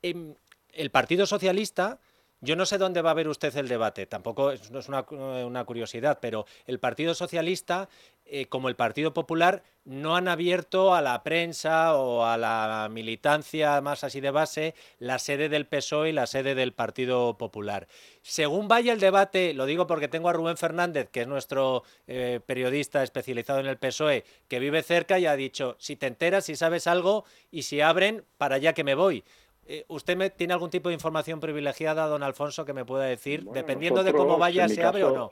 Em, 0.00 0.34
el 0.72 0.90
Partido 0.90 1.26
Socialista, 1.26 2.00
yo 2.40 2.56
no 2.56 2.66
sé 2.66 2.78
dónde 2.78 3.02
va 3.02 3.10
a 3.10 3.14
ver 3.14 3.28
usted 3.28 3.56
el 3.56 3.68
debate, 3.68 4.06
tampoco 4.06 4.52
es, 4.52 4.70
no 4.70 4.78
es 4.78 4.88
una, 4.88 5.02
cu- 5.02 5.16
una 5.16 5.64
curiosidad, 5.64 6.18
pero 6.20 6.46
el 6.66 6.78
Partido 6.78 7.14
Socialista, 7.14 7.88
eh, 8.24 8.46
como 8.46 8.68
el 8.68 8.76
Partido 8.76 9.12
Popular, 9.12 9.62
no 9.84 10.16
han 10.16 10.28
abierto 10.28 10.94
a 10.94 11.00
la 11.00 11.22
prensa 11.22 11.96
o 11.96 12.24
a 12.24 12.36
la 12.36 12.88
militancia 12.90 13.80
más 13.80 14.04
así 14.04 14.20
de 14.20 14.30
base 14.30 14.74
la 14.98 15.18
sede 15.18 15.48
del 15.48 15.66
PSOE 15.66 16.10
y 16.10 16.12
la 16.12 16.26
sede 16.26 16.54
del 16.54 16.72
Partido 16.74 17.38
Popular. 17.38 17.88
Según 18.22 18.68
vaya 18.68 18.92
el 18.92 19.00
debate, 19.00 19.54
lo 19.54 19.64
digo 19.64 19.86
porque 19.86 20.08
tengo 20.08 20.28
a 20.28 20.32
Rubén 20.34 20.58
Fernández, 20.58 21.08
que 21.10 21.22
es 21.22 21.26
nuestro 21.26 21.84
eh, 22.06 22.40
periodista 22.44 23.02
especializado 23.02 23.60
en 23.60 23.66
el 23.66 23.78
PSOE, 23.78 24.24
que 24.46 24.58
vive 24.58 24.82
cerca 24.82 25.18
y 25.18 25.26
ha 25.26 25.34
dicho, 25.36 25.76
si 25.78 25.96
te 25.96 26.06
enteras, 26.06 26.44
si 26.44 26.54
sabes 26.54 26.86
algo 26.86 27.24
y 27.50 27.62
si 27.62 27.80
abren, 27.80 28.24
para 28.36 28.56
allá 28.56 28.74
que 28.74 28.84
me 28.84 28.94
voy. 28.94 29.24
Eh, 29.70 29.84
¿Usted 29.88 30.16
me, 30.16 30.30
tiene 30.30 30.54
algún 30.54 30.70
tipo 30.70 30.88
de 30.88 30.94
información 30.94 31.40
privilegiada, 31.40 32.06
don 32.06 32.22
Alfonso, 32.22 32.64
que 32.64 32.72
me 32.72 32.86
pueda 32.86 33.04
decir, 33.04 33.44
Bueno, 33.44 33.52
dependiendo 33.52 34.02
de 34.02 34.12
cómo 34.12 34.24
nosotros, 34.24 34.40
vaya, 34.40 34.68
se 34.68 34.82
abre 34.82 35.04
o 35.04 35.12
caso, 35.12 35.18
no? 35.18 35.30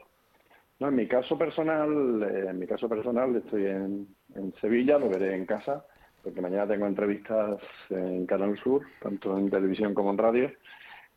No, 0.79 0.89
en 0.89 0.95
mi 0.95 1.09
caso 1.09 1.39
personal, 1.39 2.23
eh, 2.23 2.51
en 2.51 2.59
mi 2.59 2.67
caso 2.67 2.87
personal 2.87 3.35
estoy 3.35 3.65
en, 3.65 4.07
en 4.35 4.53
Sevilla, 4.61 4.99
lo 4.99 5.09
veré 5.09 5.35
en 5.35 5.47
casa, 5.47 5.87
porque 6.23 6.43
mañana 6.43 6.69
tengo 6.69 6.87
entrevistas 6.87 7.57
en 7.89 8.27
Canal 8.27 8.59
Sur, 8.63 8.83
tanto 9.01 9.39
en 9.39 9.49
televisión 9.49 9.95
como 9.95 10.11
en 10.11 10.19
radio, 10.19 10.53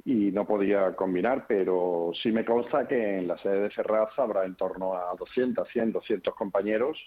y 0.05 0.31
no 0.31 0.47
podía 0.47 0.95
combinar, 0.95 1.45
pero 1.45 2.11
sí 2.23 2.31
me 2.31 2.45
consta 2.45 2.87
que 2.87 3.17
en 3.17 3.27
la 3.27 3.37
sede 3.39 3.63
de 3.63 3.69
Ferraz 3.69 4.17
habrá 4.17 4.45
en 4.45 4.55
torno 4.55 4.93
a 4.93 5.13
200, 5.19 5.67
100, 5.67 5.91
200 5.91 6.33
compañeros 6.35 6.97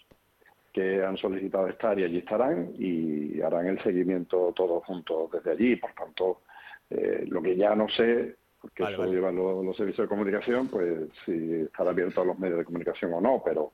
que 0.73 1.05
han 1.05 1.15
solicitado 1.17 1.67
estar 1.67 1.97
y 1.99 2.03
allí 2.03 2.17
estarán 2.17 2.73
y 2.79 3.39
harán 3.41 3.67
el 3.67 3.81
seguimiento 3.83 4.51
todos 4.55 4.83
juntos 4.83 5.29
desde 5.31 5.51
allí. 5.51 5.75
Por 5.75 5.93
tanto, 5.93 6.41
eh, 6.89 7.25
lo 7.27 7.41
que 7.43 7.55
ya 7.55 7.75
no 7.75 7.87
sé, 7.89 8.35
porque 8.59 8.83
eso 8.83 9.03
lo 9.03 9.13
llevan 9.13 9.35
los, 9.35 9.63
los 9.63 9.77
servicios 9.77 10.05
de 10.05 10.09
comunicación, 10.09 10.67
pues 10.69 11.09
si 11.25 11.61
estará 11.61 11.91
abierto 11.91 12.21
a 12.21 12.25
los 12.25 12.39
medios 12.39 12.57
de 12.57 12.65
comunicación 12.65 13.13
o 13.13 13.21
no, 13.21 13.41
pero 13.45 13.73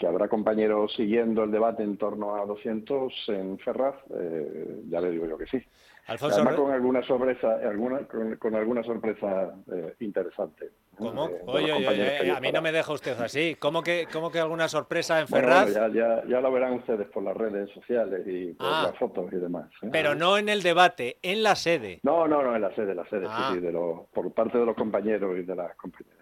que 0.00 0.06
habrá 0.06 0.28
compañeros 0.28 0.94
siguiendo 0.96 1.44
el 1.44 1.50
debate 1.50 1.82
en 1.82 1.98
torno 1.98 2.34
a 2.34 2.46
200 2.46 3.12
en 3.28 3.58
Ferraz, 3.58 3.96
eh, 4.18 4.80
ya 4.88 4.98
le 4.98 5.10
digo 5.10 5.26
yo 5.26 5.36
que 5.36 5.44
sí. 5.46 5.62
Alfonso, 6.06 6.36
Además 6.36 6.54
Re- 6.56 6.62
con 6.62 6.72
alguna 6.72 7.02
sorpresa, 7.06 7.54
alguna, 7.68 7.98
con, 8.08 8.34
con 8.36 8.54
alguna 8.54 8.82
sorpresa 8.82 9.52
eh, 9.70 9.94
interesante. 10.00 10.70
¿Cómo? 10.96 11.28
Eh, 11.28 11.42
Oye, 11.46 11.72
oye, 11.72 12.18
oye, 12.22 12.30
a 12.30 12.40
mí 12.40 12.50
no 12.50 12.62
me 12.62 12.72
deja 12.72 12.92
usted 12.94 13.12
así. 13.20 13.56
¿Cómo 13.60 13.82
que, 13.82 14.08
cómo 14.10 14.30
que 14.32 14.38
alguna 14.40 14.68
sorpresa 14.68 15.20
en 15.20 15.26
Bueno, 15.28 15.48
Ferraz? 15.48 15.72
bueno, 15.74 15.88
ya, 15.94 16.22
ya, 16.22 16.24
ya 16.26 16.40
lo 16.40 16.50
verán 16.50 16.72
ustedes 16.74 17.06
por 17.08 17.22
las 17.22 17.36
redes 17.36 17.68
sociales 17.74 18.22
y 18.26 18.54
por 18.54 18.66
Ah. 18.68 18.82
las 18.86 18.98
fotos 18.98 19.30
y 19.32 19.36
demás. 19.36 19.70
¿eh? 19.82 19.88
Pero 19.92 20.14
no 20.14 20.38
en 20.38 20.48
el 20.48 20.62
debate, 20.62 21.18
en 21.22 21.42
la 21.42 21.54
sede. 21.56 22.00
No, 22.04 22.26
no, 22.26 22.42
no, 22.42 22.56
en 22.56 22.62
la 22.62 22.74
sede, 22.74 22.92
en 22.92 22.96
la 22.96 23.08
sede, 23.10 23.26
Ah. 23.28 23.50
sí, 23.52 23.58
sí, 23.58 23.60
de 23.66 23.70
los, 23.72 24.06
por 24.14 24.32
parte 24.32 24.56
de 24.58 24.64
los 24.64 24.74
compañeros 24.74 25.38
y 25.38 25.42
de 25.42 25.54
las 25.54 25.76
compañeras. 25.76 26.19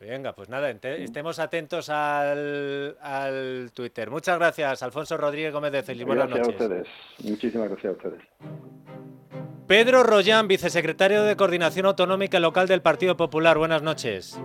Venga, 0.00 0.32
pues 0.32 0.48
nada, 0.48 0.70
estemos 0.70 1.38
atentos 1.38 1.90
al, 1.90 2.96
al 3.02 3.70
Twitter. 3.74 4.10
Muchas 4.10 4.38
gracias, 4.38 4.82
Alfonso 4.82 5.18
Rodríguez 5.18 5.52
Gómez 5.52 5.72
de 5.72 5.82
Celis. 5.82 6.06
Buenas 6.06 6.28
Gracias 6.28 6.48
noches. 6.48 6.60
a 6.60 6.64
ustedes, 6.64 6.88
muchísimas 7.30 7.68
gracias 7.68 7.92
a 7.92 7.96
ustedes. 7.96 8.22
Pedro 9.66 10.02
Rollán, 10.02 10.48
vicesecretario 10.48 11.22
de 11.22 11.36
Coordinación 11.36 11.84
Autonómica 11.84 12.40
Local 12.40 12.66
del 12.66 12.80
Partido 12.80 13.16
Popular. 13.18 13.58
Buenas 13.58 13.82
noches. 13.82 14.40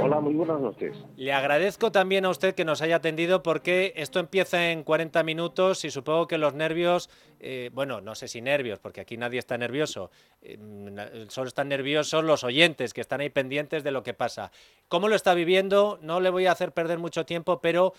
Hola, 0.00 0.20
muy 0.20 0.34
buenas 0.34 0.60
noches. 0.60 0.96
Le 1.16 1.32
agradezco 1.32 1.90
también 1.90 2.24
a 2.24 2.30
usted 2.30 2.54
que 2.54 2.64
nos 2.64 2.80
haya 2.82 2.96
atendido 2.96 3.42
porque 3.42 3.92
esto 3.96 4.20
empieza 4.20 4.70
en 4.70 4.84
40 4.84 5.24
minutos 5.24 5.84
y 5.84 5.90
supongo 5.90 6.28
que 6.28 6.38
los 6.38 6.54
nervios, 6.54 7.10
eh, 7.40 7.70
bueno, 7.72 8.00
no 8.00 8.14
sé 8.14 8.28
si 8.28 8.40
nervios, 8.40 8.78
porque 8.78 9.00
aquí 9.00 9.16
nadie 9.16 9.40
está 9.40 9.58
nervioso, 9.58 10.10
eh, 10.40 10.56
na- 10.58 11.10
solo 11.28 11.48
están 11.48 11.68
nerviosos 11.68 12.22
los 12.22 12.44
oyentes 12.44 12.94
que 12.94 13.00
están 13.00 13.20
ahí 13.20 13.30
pendientes 13.30 13.82
de 13.82 13.90
lo 13.90 14.04
que 14.04 14.14
pasa. 14.14 14.52
¿Cómo 14.86 15.08
lo 15.08 15.16
está 15.16 15.34
viviendo? 15.34 15.98
No 16.00 16.20
le 16.20 16.30
voy 16.30 16.46
a 16.46 16.52
hacer 16.52 16.70
perder 16.72 16.98
mucho 16.98 17.26
tiempo, 17.26 17.60
pero 17.60 17.92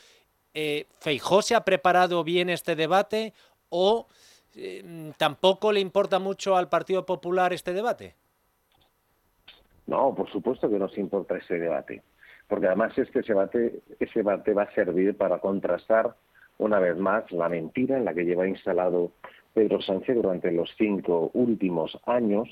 eh, 0.53 0.87
¿Feijó 0.99 1.41
se 1.41 1.53
ha 1.55 1.65
preparado 1.65 2.23
bien 2.23 2.49
este 2.49 2.75
debate 2.75 3.33
o 3.69 4.07
eh, 4.55 5.11
tampoco 5.17 5.71
le 5.73 5.79
importa 5.79 6.17
mucho 6.17 6.55
al 6.55 6.69
Partido 6.69 7.05
Popular 7.05 7.51
este 7.53 7.73
debate? 7.73 8.15
No, 9.89 10.13
por 10.13 10.29
supuesto 10.29 10.69
que 10.69 10.77
nos 10.77 10.95
importa 10.99 11.35
ese 11.35 11.57
debate, 11.57 12.03
porque 12.47 12.67
además 12.67 12.95
es 12.95 13.09
que 13.09 13.19
ese 13.19 13.33
debate, 13.33 13.79
ese 13.99 14.19
debate 14.19 14.53
va 14.53 14.63
a 14.63 14.73
servir 14.75 15.17
para 15.17 15.39
contrastar 15.39 16.13
una 16.59 16.77
vez 16.77 16.95
más 16.95 17.31
la 17.31 17.49
mentira 17.49 17.97
en 17.97 18.05
la 18.05 18.13
que 18.13 18.23
lleva 18.23 18.47
instalado 18.47 19.11
Pedro 19.55 19.81
Sánchez 19.81 20.15
durante 20.15 20.51
los 20.51 20.69
cinco 20.77 21.31
últimos 21.33 21.97
años 22.05 22.47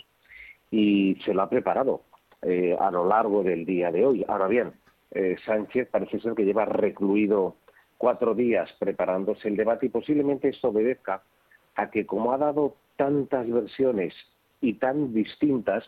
y 0.72 1.16
se 1.26 1.36
lo 1.36 1.44
ha 1.44 1.50
preparado 1.50 2.02
eh, 2.42 2.76
a 2.80 2.90
lo 2.90 3.08
largo 3.08 3.44
del 3.44 3.68
día 3.68 3.92
de 3.92 4.04
hoy. 4.04 4.26
Ahora 4.28 4.48
bien, 4.48 4.74
eh, 5.12 5.36
Sánchez 5.46 5.90
parece 5.92 6.20
ser 6.20 6.34
que 6.34 6.44
lleva 6.44 6.66
recluido 6.66 7.56
cuatro 8.00 8.34
días 8.34 8.74
preparándose 8.80 9.48
el 9.48 9.58
debate 9.58 9.86
y 9.86 9.90
posiblemente 9.90 10.50
esto 10.50 10.70
obedezca 10.70 11.22
a 11.76 11.92
que 11.92 12.08
como 12.08 12.32
ha 12.32 12.40
dado 12.40 12.76
tantas 12.96 13.48
versiones 13.48 14.16
y 14.60 14.74
tan 14.74 15.14
distintas, 15.14 15.88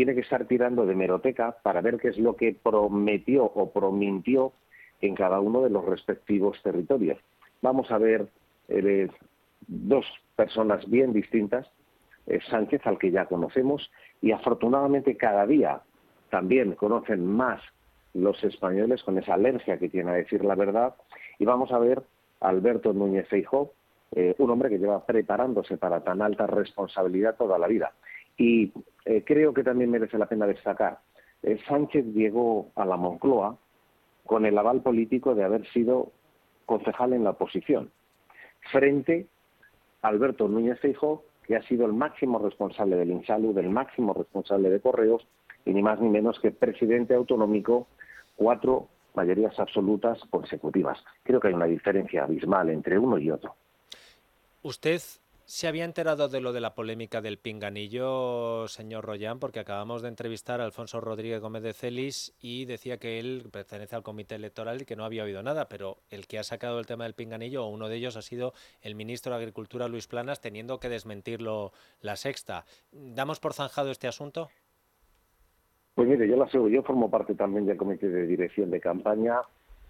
tiene 0.00 0.14
que 0.14 0.22
estar 0.22 0.46
tirando 0.46 0.86
de 0.86 0.94
meroteca 0.94 1.58
para 1.62 1.82
ver 1.82 1.98
qué 1.98 2.08
es 2.08 2.16
lo 2.16 2.34
que 2.34 2.54
prometió 2.54 3.44
o 3.44 3.70
promintió 3.70 4.54
en 5.02 5.14
cada 5.14 5.40
uno 5.40 5.60
de 5.60 5.68
los 5.68 5.84
respectivos 5.84 6.58
territorios. 6.62 7.18
Vamos 7.60 7.90
a 7.90 7.98
ver 7.98 8.26
eh, 8.68 9.10
dos 9.66 10.06
personas 10.36 10.88
bien 10.88 11.12
distintas, 11.12 11.70
eh, 12.26 12.40
Sánchez, 12.48 12.80
al 12.86 12.98
que 12.98 13.10
ya 13.10 13.26
conocemos, 13.26 13.90
y 14.22 14.32
afortunadamente 14.32 15.18
cada 15.18 15.46
día 15.46 15.82
también 16.30 16.76
conocen 16.76 17.26
más 17.26 17.60
los 18.14 18.42
españoles 18.42 19.02
con 19.02 19.18
esa 19.18 19.34
alergia 19.34 19.76
que 19.76 19.90
tiene 19.90 20.12
a 20.12 20.14
decir 20.14 20.46
la 20.46 20.54
verdad, 20.54 20.94
y 21.38 21.44
vamos 21.44 21.72
a 21.72 21.78
ver 21.78 22.02
a 22.40 22.48
Alberto 22.48 22.94
Núñez 22.94 23.28
Feijóo, 23.28 23.74
eh, 24.12 24.34
un 24.38 24.48
hombre 24.48 24.70
que 24.70 24.78
lleva 24.78 25.04
preparándose 25.04 25.76
para 25.76 26.00
tan 26.00 26.22
alta 26.22 26.46
responsabilidad 26.46 27.36
toda 27.36 27.58
la 27.58 27.66
vida. 27.66 27.92
Y 28.40 28.72
eh, 29.04 29.22
creo 29.22 29.52
que 29.52 29.62
también 29.62 29.90
merece 29.90 30.16
la 30.16 30.24
pena 30.24 30.46
destacar, 30.46 31.00
eh, 31.42 31.58
Sánchez 31.68 32.06
llegó 32.14 32.70
a 32.74 32.86
la 32.86 32.96
Moncloa 32.96 33.58
con 34.24 34.46
el 34.46 34.56
aval 34.56 34.80
político 34.80 35.34
de 35.34 35.44
haber 35.44 35.70
sido 35.72 36.10
concejal 36.64 37.12
en 37.12 37.22
la 37.22 37.30
oposición, 37.30 37.90
frente 38.72 39.26
a 40.00 40.08
Alberto 40.08 40.48
Núñez 40.48 40.80
Feijóo, 40.80 41.22
que 41.42 41.54
ha 41.54 41.62
sido 41.64 41.84
el 41.84 41.92
máximo 41.92 42.38
responsable 42.38 42.96
del 42.96 43.10
Insalud, 43.10 43.58
el 43.58 43.68
máximo 43.68 44.14
responsable 44.14 44.70
de 44.70 44.80
Correos, 44.80 45.26
y 45.66 45.74
ni 45.74 45.82
más 45.82 46.00
ni 46.00 46.08
menos 46.08 46.40
que 46.40 46.50
presidente 46.50 47.14
autonómico, 47.14 47.88
cuatro 48.36 48.88
mayorías 49.14 49.60
absolutas 49.60 50.18
consecutivas. 50.30 50.98
Creo 51.24 51.40
que 51.40 51.48
hay 51.48 51.54
una 51.54 51.66
diferencia 51.66 52.24
abismal 52.24 52.70
entre 52.70 52.98
uno 52.98 53.18
y 53.18 53.30
otro. 53.30 53.54
¿Usted 54.62 55.02
se 55.50 55.66
había 55.66 55.84
enterado 55.84 56.28
de 56.28 56.40
lo 56.40 56.52
de 56.52 56.60
la 56.60 56.76
polémica 56.76 57.20
del 57.20 57.36
pinganillo, 57.36 58.68
señor 58.68 59.04
Rollán? 59.04 59.40
Porque 59.40 59.58
acabamos 59.58 60.00
de 60.00 60.06
entrevistar 60.06 60.60
a 60.60 60.64
Alfonso 60.64 61.00
Rodríguez 61.00 61.40
Gómez 61.40 61.64
de 61.64 61.72
Celis 61.72 62.36
y 62.40 62.66
decía 62.66 62.98
que 62.98 63.18
él 63.18 63.48
pertenece 63.50 63.96
al 63.96 64.04
comité 64.04 64.36
electoral 64.36 64.80
y 64.80 64.84
que 64.84 64.94
no 64.94 65.04
había 65.04 65.24
oído 65.24 65.42
nada, 65.42 65.68
pero 65.68 65.96
el 66.08 66.28
que 66.28 66.38
ha 66.38 66.44
sacado 66.44 66.78
el 66.78 66.86
tema 66.86 67.02
del 67.02 67.14
pinganillo, 67.14 67.64
o 67.64 67.68
uno 67.68 67.88
de 67.88 67.96
ellos, 67.96 68.16
ha 68.16 68.22
sido 68.22 68.52
el 68.80 68.94
ministro 68.94 69.32
de 69.32 69.38
Agricultura, 69.38 69.88
Luis 69.88 70.06
Planas, 70.06 70.40
teniendo 70.40 70.78
que 70.78 70.88
desmentirlo 70.88 71.72
la 72.00 72.14
sexta. 72.14 72.64
¿Damos 72.92 73.40
por 73.40 73.52
zanjado 73.52 73.90
este 73.90 74.06
asunto? 74.06 74.50
Pues 75.96 76.06
mire, 76.08 76.28
yo 76.28 76.36
lo 76.36 76.44
aseguro, 76.44 76.70
yo 76.70 76.84
formo 76.84 77.10
parte 77.10 77.34
también 77.34 77.66
del 77.66 77.76
comité 77.76 78.08
de 78.08 78.24
dirección 78.24 78.70
de 78.70 78.78
campaña 78.78 79.40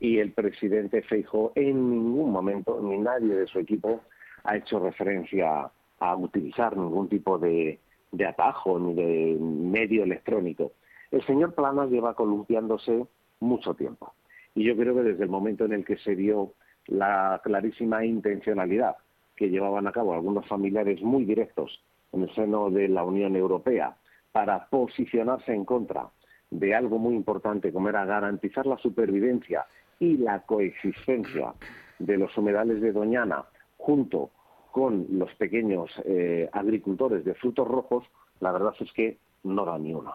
y 0.00 0.20
el 0.20 0.32
presidente 0.32 1.02
Feijóo 1.02 1.52
en 1.54 1.90
ningún 1.90 2.32
momento, 2.32 2.80
ni 2.80 2.96
nadie 2.96 3.34
de 3.34 3.46
su 3.46 3.58
equipo, 3.58 4.00
ha 4.44 4.56
hecho 4.56 4.78
referencia 4.78 5.70
a 5.98 6.16
utilizar 6.16 6.76
ningún 6.76 7.08
tipo 7.08 7.38
de, 7.38 7.78
de 8.12 8.26
atajo 8.26 8.78
ni 8.78 8.94
de 8.94 9.36
medio 9.40 10.04
electrónico. 10.04 10.72
El 11.10 11.24
señor 11.26 11.54
Planas 11.54 11.90
lleva 11.90 12.14
columpiándose 12.14 13.06
mucho 13.40 13.74
tiempo 13.74 14.14
y 14.54 14.64
yo 14.64 14.76
creo 14.76 14.94
que 14.94 15.02
desde 15.02 15.24
el 15.24 15.30
momento 15.30 15.64
en 15.64 15.72
el 15.72 15.84
que 15.84 15.96
se 15.98 16.14
vio 16.14 16.54
la 16.86 17.40
clarísima 17.42 18.04
intencionalidad 18.04 18.96
que 19.36 19.48
llevaban 19.48 19.86
a 19.86 19.92
cabo 19.92 20.14
algunos 20.14 20.46
familiares 20.46 21.00
muy 21.02 21.24
directos 21.24 21.82
en 22.12 22.22
el 22.22 22.34
seno 22.34 22.70
de 22.70 22.88
la 22.88 23.04
Unión 23.04 23.36
Europea 23.36 23.96
para 24.32 24.66
posicionarse 24.66 25.54
en 25.54 25.64
contra 25.64 26.08
de 26.50 26.74
algo 26.74 26.98
muy 26.98 27.14
importante 27.14 27.72
como 27.72 27.88
era 27.88 28.04
garantizar 28.04 28.66
la 28.66 28.76
supervivencia 28.78 29.66
y 29.98 30.16
la 30.16 30.40
coexistencia 30.40 31.54
de 31.98 32.16
los 32.16 32.36
humedales 32.36 32.80
de 32.80 32.92
Doñana 32.92 33.44
junto 33.80 34.30
con 34.70 35.06
los 35.10 35.34
pequeños 35.34 35.90
eh, 36.04 36.48
agricultores 36.52 37.24
de 37.24 37.34
frutos 37.34 37.66
rojos, 37.66 38.04
la 38.40 38.52
verdad 38.52 38.74
es 38.78 38.92
que 38.92 39.18
no 39.42 39.64
da 39.64 39.78
ni 39.78 39.92
una. 39.92 40.14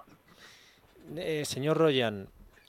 Eh, 1.17 1.43
señor 1.45 1.77
Royan, 1.77 2.27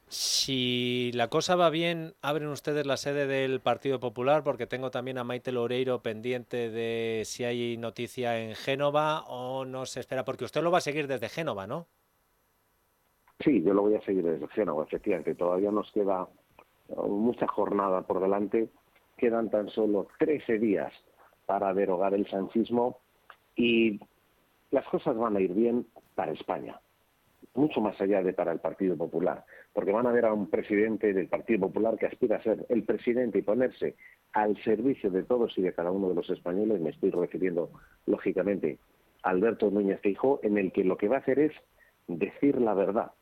si 0.08 1.10
la 1.14 1.28
cosa 1.28 1.56
va 1.56 1.70
bien, 1.70 2.14
abren 2.22 2.48
ustedes 2.48 2.86
la 2.86 2.96
sede 2.96 3.26
del 3.26 3.60
Partido 3.60 3.98
Popular, 3.98 4.42
porque 4.44 4.66
tengo 4.66 4.90
también 4.90 5.18
a 5.18 5.24
Maite 5.24 5.52
Loureiro 5.52 6.02
pendiente 6.02 6.70
de 6.70 7.22
si 7.24 7.44
hay 7.44 7.76
noticia 7.76 8.38
en 8.38 8.54
Génova 8.54 9.24
o 9.28 9.64
no 9.64 9.86
se 9.86 10.00
espera, 10.00 10.24
porque 10.24 10.44
usted 10.44 10.62
lo 10.62 10.70
va 10.70 10.78
a 10.78 10.82
seguir 10.82 11.06
desde 11.06 11.28
Génova, 11.28 11.66
¿no? 11.66 11.86
Sí, 13.40 13.62
yo 13.62 13.74
lo 13.74 13.82
voy 13.82 13.94
a 13.94 14.00
seguir 14.02 14.24
desde 14.24 14.48
Génova, 14.48 14.84
efectivamente. 14.84 15.34
Todavía 15.34 15.70
nos 15.70 15.90
queda 15.92 16.28
uh, 16.88 17.08
mucha 17.08 17.46
jornada 17.46 18.02
por 18.02 18.20
delante. 18.20 18.68
Quedan 19.16 19.50
tan 19.50 19.68
solo 19.70 20.08
13 20.18 20.58
días 20.58 20.92
para 21.46 21.72
derogar 21.72 22.14
el 22.14 22.28
sanchismo 22.28 22.98
y 23.54 24.00
las 24.70 24.86
cosas 24.88 25.16
van 25.16 25.36
a 25.36 25.40
ir 25.40 25.54
bien 25.54 25.86
para 26.14 26.32
España, 26.32 26.80
mucho 27.54 27.80
más 27.80 27.98
allá 28.00 28.22
de 28.22 28.32
para 28.32 28.52
el 28.52 28.58
Partido 28.58 28.96
Popular, 28.96 29.44
porque 29.72 29.92
van 29.92 30.06
a 30.06 30.12
ver 30.12 30.26
a 30.26 30.32
un 30.32 30.48
presidente 30.50 31.12
del 31.12 31.28
Partido 31.28 31.60
Popular 31.60 31.96
que 31.96 32.06
aspira 32.06 32.36
a 32.36 32.42
ser 32.42 32.66
el 32.68 32.84
presidente 32.84 33.38
y 33.38 33.42
ponerse 33.42 33.94
al 34.32 34.56
servicio 34.62 35.10
de 35.10 35.22
todos 35.22 35.56
y 35.56 35.62
de 35.62 35.72
cada 35.72 35.90
uno 35.90 36.08
de 36.08 36.14
los 36.14 36.28
españoles. 36.28 36.80
Me 36.80 36.90
estoy 36.90 37.10
refiriendo, 37.10 37.70
lógicamente, 38.06 38.78
a 39.22 39.30
Alberto 39.30 39.70
Núñez 39.70 40.00
Feijóo, 40.00 40.40
en 40.42 40.58
el 40.58 40.72
que 40.72 40.84
lo 40.84 40.96
que 40.96 41.08
va 41.08 41.16
a 41.16 41.20
hacer 41.20 41.38
es 41.38 41.52
decir 42.06 42.60
la 42.60 42.74
verdad. 42.74 43.12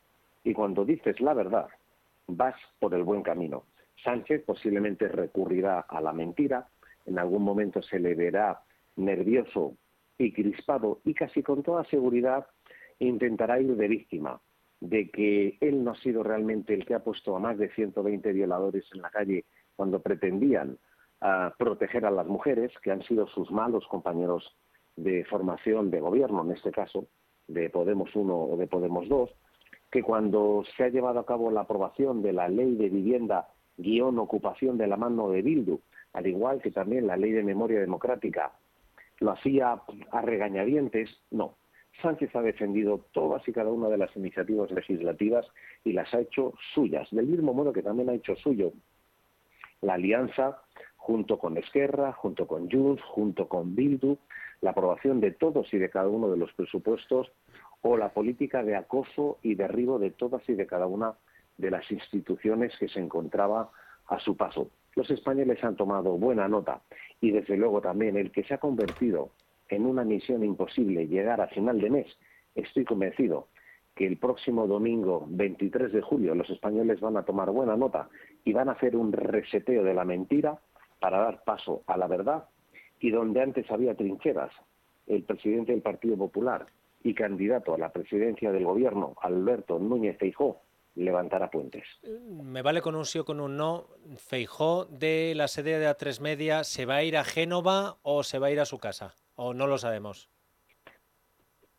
Y 0.42 0.54
cuando 0.54 0.84
dices 0.84 1.20
la 1.20 1.34
verdad, 1.34 1.68
vas 2.26 2.56
por 2.80 2.94
el 2.94 3.04
buen 3.04 3.22
camino. 3.22 3.64
Sánchez 4.04 4.44
posiblemente 4.44 5.08
recurrirá 5.08 5.80
a 5.80 6.00
la 6.00 6.12
mentira, 6.12 6.68
en 7.06 7.18
algún 7.18 7.42
momento 7.42 7.82
se 7.82 7.98
le 7.98 8.14
verá 8.14 8.62
nervioso 8.96 9.76
y 10.18 10.32
crispado 10.32 11.00
y 11.04 11.14
casi 11.14 11.42
con 11.42 11.62
toda 11.62 11.84
seguridad 11.84 12.46
intentará 12.98 13.60
ir 13.60 13.74
de 13.74 13.88
víctima, 13.88 14.40
de 14.80 15.10
que 15.10 15.56
él 15.60 15.82
no 15.82 15.92
ha 15.92 15.96
sido 15.96 16.22
realmente 16.22 16.74
el 16.74 16.84
que 16.84 16.94
ha 16.94 17.02
puesto 17.02 17.34
a 17.34 17.40
más 17.40 17.58
de 17.58 17.70
120 17.70 18.32
violadores 18.32 18.84
en 18.94 19.02
la 19.02 19.10
calle 19.10 19.44
cuando 19.74 20.00
pretendían 20.00 20.78
ah, 21.20 21.54
proteger 21.58 22.04
a 22.04 22.10
las 22.10 22.26
mujeres, 22.26 22.72
que 22.82 22.92
han 22.92 23.02
sido 23.02 23.26
sus 23.28 23.50
malos 23.50 23.86
compañeros 23.88 24.56
de 24.96 25.24
formación 25.24 25.90
de 25.90 26.00
gobierno, 26.00 26.44
en 26.44 26.52
este 26.52 26.70
caso, 26.70 27.06
de 27.48 27.70
Podemos 27.70 28.14
1 28.14 28.34
o 28.34 28.56
de 28.56 28.66
Podemos 28.66 29.08
2, 29.08 29.30
que 29.90 30.02
cuando 30.02 30.62
se 30.76 30.84
ha 30.84 30.88
llevado 30.88 31.18
a 31.18 31.26
cabo 31.26 31.50
la 31.50 31.62
aprobación 31.62 32.22
de 32.22 32.32
la 32.32 32.48
ley 32.48 32.76
de 32.76 32.88
vivienda 32.88 33.48
guion 33.76 34.18
ocupación 34.18 34.78
de 34.78 34.86
la 34.86 34.96
mano 34.96 35.30
de 35.30 35.42
Bildu, 35.42 35.80
al 36.12 36.26
igual 36.26 36.60
que 36.62 36.70
también 36.70 37.06
la 37.06 37.16
ley 37.16 37.32
de 37.32 37.42
memoria 37.42 37.80
democrática. 37.80 38.52
Lo 39.20 39.32
hacía 39.32 39.80
a 40.10 40.20
regañadientes, 40.22 41.10
no. 41.30 41.56
Sánchez 42.02 42.34
ha 42.34 42.42
defendido 42.42 43.04
todas 43.12 43.46
y 43.46 43.52
cada 43.52 43.70
una 43.70 43.88
de 43.88 43.98
las 43.98 44.14
iniciativas 44.16 44.70
legislativas 44.70 45.46
y 45.84 45.92
las 45.92 46.12
ha 46.12 46.20
hecho 46.20 46.54
suyas, 46.74 47.08
del 47.12 47.26
mismo 47.26 47.54
modo 47.54 47.72
que 47.72 47.82
también 47.82 48.10
ha 48.10 48.14
hecho 48.14 48.34
suyo. 48.36 48.72
La 49.80 49.94
alianza 49.94 50.60
junto 50.96 51.38
con 51.38 51.56
Esquerra, 51.56 52.12
junto 52.12 52.46
con 52.46 52.70
Junts, 52.70 53.02
junto 53.02 53.46
con 53.46 53.74
Bildu, 53.74 54.18
la 54.60 54.70
aprobación 54.70 55.20
de 55.20 55.32
todos 55.32 55.72
y 55.72 55.78
de 55.78 55.90
cada 55.90 56.08
uno 56.08 56.30
de 56.30 56.38
los 56.38 56.52
presupuestos 56.54 57.30
o 57.82 57.96
la 57.96 58.08
política 58.08 58.62
de 58.62 58.76
acoso 58.76 59.38
y 59.42 59.54
derribo 59.54 59.98
de 59.98 60.10
todas 60.10 60.48
y 60.48 60.54
de 60.54 60.66
cada 60.66 60.86
una 60.86 61.14
de 61.56 61.70
las 61.70 61.90
instituciones 61.90 62.76
que 62.78 62.88
se 62.88 63.00
encontraba 63.00 63.70
a 64.06 64.18
su 64.18 64.36
paso. 64.36 64.70
Los 64.94 65.10
españoles 65.10 65.62
han 65.64 65.76
tomado 65.76 66.16
buena 66.16 66.48
nota 66.48 66.82
y 67.20 67.30
desde 67.30 67.56
luego 67.56 67.80
también 67.80 68.16
el 68.16 68.30
que 68.30 68.44
se 68.44 68.54
ha 68.54 68.58
convertido 68.58 69.30
en 69.68 69.86
una 69.86 70.04
misión 70.04 70.44
imposible 70.44 71.08
llegar 71.08 71.40
a 71.40 71.48
final 71.48 71.80
de 71.80 71.90
mes, 71.90 72.18
estoy 72.54 72.84
convencido 72.84 73.48
que 73.94 74.06
el 74.06 74.18
próximo 74.18 74.66
domingo 74.66 75.24
23 75.28 75.92
de 75.92 76.02
julio 76.02 76.34
los 76.34 76.50
españoles 76.50 77.00
van 77.00 77.16
a 77.16 77.24
tomar 77.24 77.50
buena 77.50 77.76
nota 77.76 78.08
y 78.44 78.52
van 78.52 78.68
a 78.68 78.72
hacer 78.72 78.96
un 78.96 79.12
reseteo 79.12 79.84
de 79.84 79.94
la 79.94 80.04
mentira 80.04 80.58
para 81.00 81.18
dar 81.18 81.44
paso 81.44 81.82
a 81.86 81.96
la 81.96 82.06
verdad 82.06 82.44
y 83.00 83.10
donde 83.10 83.42
antes 83.42 83.70
había 83.70 83.94
trincheras, 83.94 84.52
el 85.06 85.22
presidente 85.22 85.72
del 85.72 85.82
Partido 85.82 86.16
Popular 86.16 86.66
y 87.02 87.14
candidato 87.14 87.74
a 87.74 87.78
la 87.78 87.92
presidencia 87.92 88.50
del 88.50 88.64
gobierno, 88.64 89.14
Alberto 89.20 89.78
Núñez 89.78 90.16
Feijó, 90.18 90.62
levantará 90.94 91.50
puentes. 91.50 91.84
Me 92.20 92.62
vale 92.62 92.80
con 92.80 92.94
un 92.94 93.04
sí 93.04 93.18
o 93.18 93.24
con 93.24 93.40
un 93.40 93.56
no. 93.56 93.86
Feijó 94.16 94.84
de 94.86 95.34
la 95.34 95.48
sede 95.48 95.78
de 95.78 95.88
A3 95.88 96.20
Media, 96.20 96.64
¿se 96.64 96.86
va 96.86 96.96
a 96.96 97.02
ir 97.02 97.16
a 97.16 97.24
Génova 97.24 97.96
o 98.02 98.22
se 98.22 98.38
va 98.38 98.48
a 98.48 98.50
ir 98.50 98.60
a 98.60 98.64
su 98.64 98.78
casa? 98.78 99.14
¿O 99.34 99.54
no 99.54 99.66
lo 99.66 99.78
sabemos? 99.78 100.28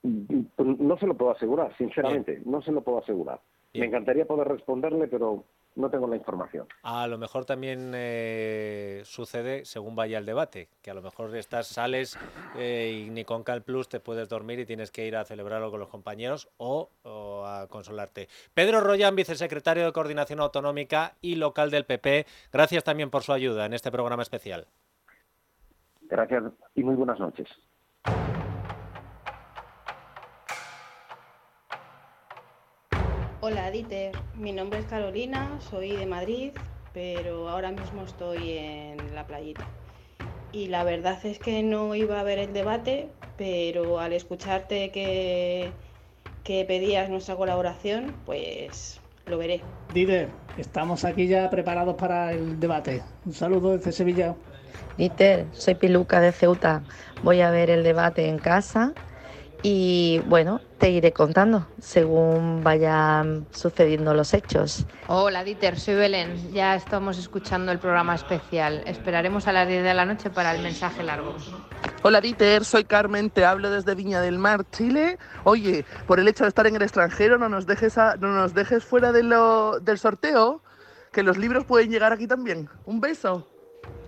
No 0.04 0.98
se 0.98 1.08
lo 1.08 1.16
puedo 1.16 1.32
asegurar, 1.32 1.76
sinceramente, 1.78 2.42
no 2.46 2.62
se 2.62 2.72
lo 2.72 2.82
puedo 2.82 3.00
asegurar. 3.00 3.42
Me 3.74 3.86
encantaría 3.86 4.26
poder 4.26 4.48
responderle, 4.48 5.08
pero 5.08 5.44
no 5.76 5.90
tengo 5.90 6.08
la 6.08 6.16
información. 6.16 6.68
A 6.84 7.08
lo 7.08 7.18
mejor 7.18 7.46
también 7.46 7.92
eh, 7.96 9.02
sucede 9.04 9.66
según 9.66 9.96
vaya 9.96 10.18
el 10.18 10.26
debate, 10.26 10.70
que 10.82 10.92
a 10.92 10.94
lo 10.94 11.02
mejor 11.02 11.36
estás, 11.36 11.68
sales 11.68 12.18
eh, 12.56 13.06
y 13.06 13.10
ni 13.10 13.26
con 13.26 13.44
Cal 13.44 13.62
Plus 13.62 13.90
te 13.90 14.00
puedes 14.00 14.30
dormir 14.30 14.60
y 14.60 14.66
tienes 14.66 14.92
que 14.92 15.06
ir 15.06 15.16
a 15.16 15.26
celebrarlo 15.26 15.72
con 15.72 15.80
los 15.80 15.90
compañeros 15.90 16.50
o, 16.58 16.90
a 17.46 17.68
consolarte. 17.68 18.28
Pedro 18.54 18.82
Royan, 18.82 19.16
vicesecretario 19.16 19.86
de 19.86 19.92
Coordinación 19.92 20.40
Autonómica 20.40 21.14
y 21.22 21.36
local 21.36 21.72
del 21.72 21.86
PP, 21.86 22.26
gracias 22.52 22.84
también 22.84 23.10
por 23.10 23.24
su 23.24 23.34
ayuda 23.34 23.66
en 23.66 23.74
este 23.74 23.92
programa 23.92 24.24
especial. 24.24 24.68
Gracias 26.04 26.44
y 26.76 26.84
muy 26.84 26.96
buenas 26.96 27.20
noches. 27.20 27.48
Hola 33.48 33.70
Dieter, 33.70 34.12
mi 34.34 34.52
nombre 34.52 34.80
es 34.80 34.86
Carolina, 34.88 35.60
soy 35.70 35.92
de 35.92 36.08
Madrid, 36.08 36.50
pero 36.96 37.48
ahora 37.48 37.70
mismo 37.70 38.02
estoy 38.02 38.58
en 38.58 39.14
la 39.14 39.28
playita. 39.28 39.68
Y 40.52 40.70
la 40.70 40.84
verdad 40.84 41.24
es 41.24 41.38
que 41.38 41.62
no 41.62 41.94
iba 41.94 42.20
a 42.20 42.24
ver 42.24 42.40
el 42.40 42.54
debate, 42.54 43.08
pero 43.38 44.00
al 44.00 44.14
escucharte 44.14 44.90
que, 44.90 45.70
que 46.44 46.66
pedías 46.66 47.08
nuestra 47.08 47.36
colaboración, 47.36 48.16
pues 48.26 49.00
lo 49.28 49.38
veré. 49.38 49.62
Dieter, 49.94 50.30
estamos 50.58 51.06
aquí 51.06 51.28
ya 51.28 51.48
preparados 51.52 51.94
para 51.98 52.32
el 52.32 52.60
debate. 52.60 53.04
Un 53.28 53.34
saludo 53.34 53.78
desde 53.78 53.92
Sevilla. 53.92 54.34
Dieter, 54.98 55.46
soy 55.52 55.76
Piluca 55.76 56.20
de 56.20 56.32
Ceuta. 56.32 56.82
Voy 57.22 57.42
a 57.42 57.52
ver 57.52 57.70
el 57.70 57.84
debate 57.84 58.28
en 58.28 58.40
casa 58.40 58.96
y 59.68 60.20
bueno, 60.28 60.62
te 60.78 60.92
iré 60.92 61.12
contando 61.12 61.68
según 61.82 62.64
vayan 62.64 63.48
sucediendo 63.50 64.14
los 64.14 64.36
hechos. 64.36 64.86
Hola 65.08 65.44
Dieter, 65.44 65.80
soy 65.80 65.96
Belén. 65.96 66.52
Ya 66.54 66.76
estamos 66.76 67.18
escuchando 67.18 67.72
el 67.72 67.80
programa 67.80 68.14
especial. 68.14 68.84
Esperaremos 68.86 69.48
a 69.48 69.54
las 69.54 69.68
10 69.68 69.84
de 69.84 69.96
la 69.96 70.06
noche 70.06 70.30
para 70.30 70.54
el 70.54 70.62
mensaje 70.62 71.02
largo. 71.02 71.36
Hola 72.04 72.22
Dieter, 72.22 72.64
soy 72.64 72.84
Carmen, 72.84 73.32
te 73.32 73.44
hablo 73.44 73.72
desde 73.72 73.96
Viña 73.96 74.22
del 74.22 74.38
Mar, 74.38 74.70
Chile. 74.70 75.18
Oye, 75.46 75.84
por 76.06 76.20
el 76.20 76.28
hecho 76.28 76.44
de 76.44 76.50
estar 76.50 76.68
en 76.68 76.76
el 76.76 76.84
extranjero, 76.84 77.40
no 77.40 77.50
nos 77.50 77.66
dejes, 77.66 77.98
no 77.98 78.36
nos 78.36 78.54
dejes 78.54 78.84
fuera 78.84 79.12
de 79.12 79.24
lo, 79.24 79.80
del 79.80 79.98
sorteo, 79.98 80.62
que 81.12 81.24
los 81.24 81.40
libros 81.40 81.66
pueden 81.66 81.90
llegar 81.90 82.14
aquí 82.14 82.28
también. 82.28 82.70
Un 82.86 83.02
beso 83.02 83.48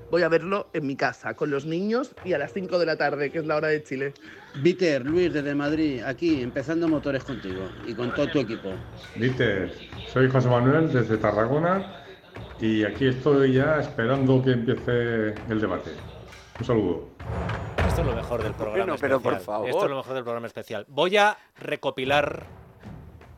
voy 0.09 0.23
a 0.23 0.29
verlo 0.29 0.69
en 0.73 0.87
mi 0.87 0.95
casa, 0.95 1.33
con 1.35 1.49
los 1.49 1.65
niños 1.65 2.15
y 2.23 2.33
a 2.33 2.37
las 2.37 2.53
5 2.53 2.79
de 2.79 2.85
la 2.85 2.97
tarde, 2.97 3.31
que 3.31 3.39
es 3.39 3.45
la 3.45 3.55
hora 3.55 3.67
de 3.67 3.83
Chile. 3.83 4.13
Víter, 4.61 5.05
Luis, 5.05 5.31
desde 5.31 5.53
Madrid, 5.53 6.01
aquí, 6.03 6.41
empezando 6.41 6.87
motores 6.87 7.23
contigo 7.23 7.61
y 7.85 7.93
con 7.93 8.13
todo 8.13 8.27
tu 8.27 8.39
equipo. 8.39 8.69
Víter, 9.15 9.73
soy 10.11 10.29
José 10.29 10.49
Manuel 10.49 10.91
desde 10.91 11.17
Tarragona 11.17 12.03
y 12.59 12.83
aquí 12.83 13.07
estoy 13.07 13.53
ya 13.53 13.79
esperando 13.79 14.41
que 14.41 14.51
empiece 14.51 15.35
el 15.49 15.61
debate. 15.61 15.91
Un 16.59 16.65
saludo. 16.65 17.09
Esto 17.87 18.01
es 18.01 18.07
lo 18.07 18.15
mejor 18.15 18.43
del 18.43 18.53
programa 18.53 18.95
especial. 18.95 19.21
por 19.21 19.39
favor. 19.39 19.69
Esto 19.69 19.83
es 19.83 19.89
lo 19.89 19.97
mejor 19.97 20.13
del 20.15 20.23
programa 20.23 20.47
especial. 20.47 20.85
Voy 20.89 21.17
a 21.17 21.37
recopilar 21.59 22.45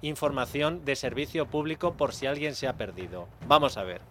información 0.01 0.85
de 0.85 0.95
servicio 0.95 1.47
público 1.47 1.95
por 1.95 2.13
si 2.13 2.27
alguien 2.27 2.55
se 2.55 2.67
ha 2.67 2.77
perdido. 2.77 3.27
Vamos 3.47 3.77
a 3.77 3.83
ver. 3.83 4.01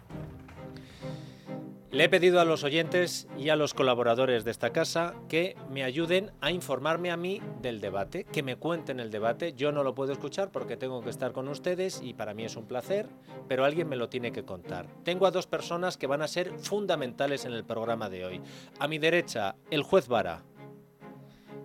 Le 1.90 2.04
he 2.04 2.08
pedido 2.10 2.38
a 2.38 2.44
los 2.44 2.64
oyentes 2.64 3.28
y 3.38 3.48
a 3.48 3.56
los 3.56 3.72
colaboradores 3.72 4.44
de 4.44 4.50
esta 4.50 4.74
casa 4.74 5.14
que 5.26 5.56
me 5.70 5.84
ayuden 5.84 6.30
a 6.42 6.50
informarme 6.50 7.10
a 7.10 7.16
mí 7.16 7.40
del 7.62 7.80
debate, 7.80 8.24
que 8.24 8.42
me 8.42 8.56
cuenten 8.56 9.00
el 9.00 9.10
debate. 9.10 9.54
Yo 9.54 9.72
no 9.72 9.82
lo 9.82 9.94
puedo 9.94 10.12
escuchar 10.12 10.50
porque 10.52 10.76
tengo 10.76 11.02
que 11.02 11.08
estar 11.08 11.32
con 11.32 11.48
ustedes 11.48 12.02
y 12.02 12.12
para 12.12 12.34
mí 12.34 12.44
es 12.44 12.56
un 12.56 12.66
placer, 12.66 13.08
pero 13.48 13.64
alguien 13.64 13.88
me 13.88 13.96
lo 13.96 14.10
tiene 14.10 14.32
que 14.32 14.44
contar. 14.44 14.86
Tengo 15.02 15.26
a 15.26 15.30
dos 15.30 15.46
personas 15.46 15.96
que 15.96 16.06
van 16.06 16.20
a 16.20 16.28
ser 16.28 16.58
fundamentales 16.58 17.46
en 17.46 17.54
el 17.54 17.64
programa 17.64 18.10
de 18.10 18.26
hoy. 18.26 18.42
A 18.78 18.86
mi 18.86 18.98
derecha, 18.98 19.56
el 19.70 19.82
juez 19.82 20.08
Vara. 20.08 20.44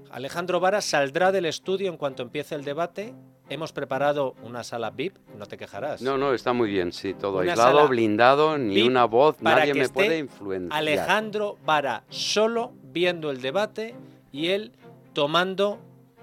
Alejandro 0.10 0.62
Vara 0.62 0.80
saldrá 0.80 1.34
del 1.34 1.48
estudio 1.48 1.90
en 1.90 1.98
cuanto 1.98 2.24
empiece 2.24 2.56
el 2.56 2.64
debate 2.64 3.14
hemos 3.54 3.72
preparado 3.72 4.36
una 4.42 4.64
sala 4.64 4.90
VIP, 4.90 5.18
no 5.38 5.46
te 5.46 5.58
quejarás. 5.58 6.02
No, 6.02 6.18
no, 6.18 6.34
está 6.34 6.54
muy 6.54 6.70
bien, 6.70 6.92
sí, 6.92 7.14
todo 7.14 7.40
aislado, 7.40 7.88
blindado, 7.88 8.58
ni 8.58 8.82
una 8.82 9.06
voz, 9.06 9.42
nadie 9.42 9.74
me 9.74 9.90
puede 9.90 10.18
influenciar. 10.18 10.78
Alejandro 10.78 11.58
Vara 11.66 12.04
solo 12.10 12.74
viendo 12.84 13.30
el 13.32 13.42
debate 13.42 13.96
y 14.32 14.50
él 14.50 14.74
tomando 15.14 15.80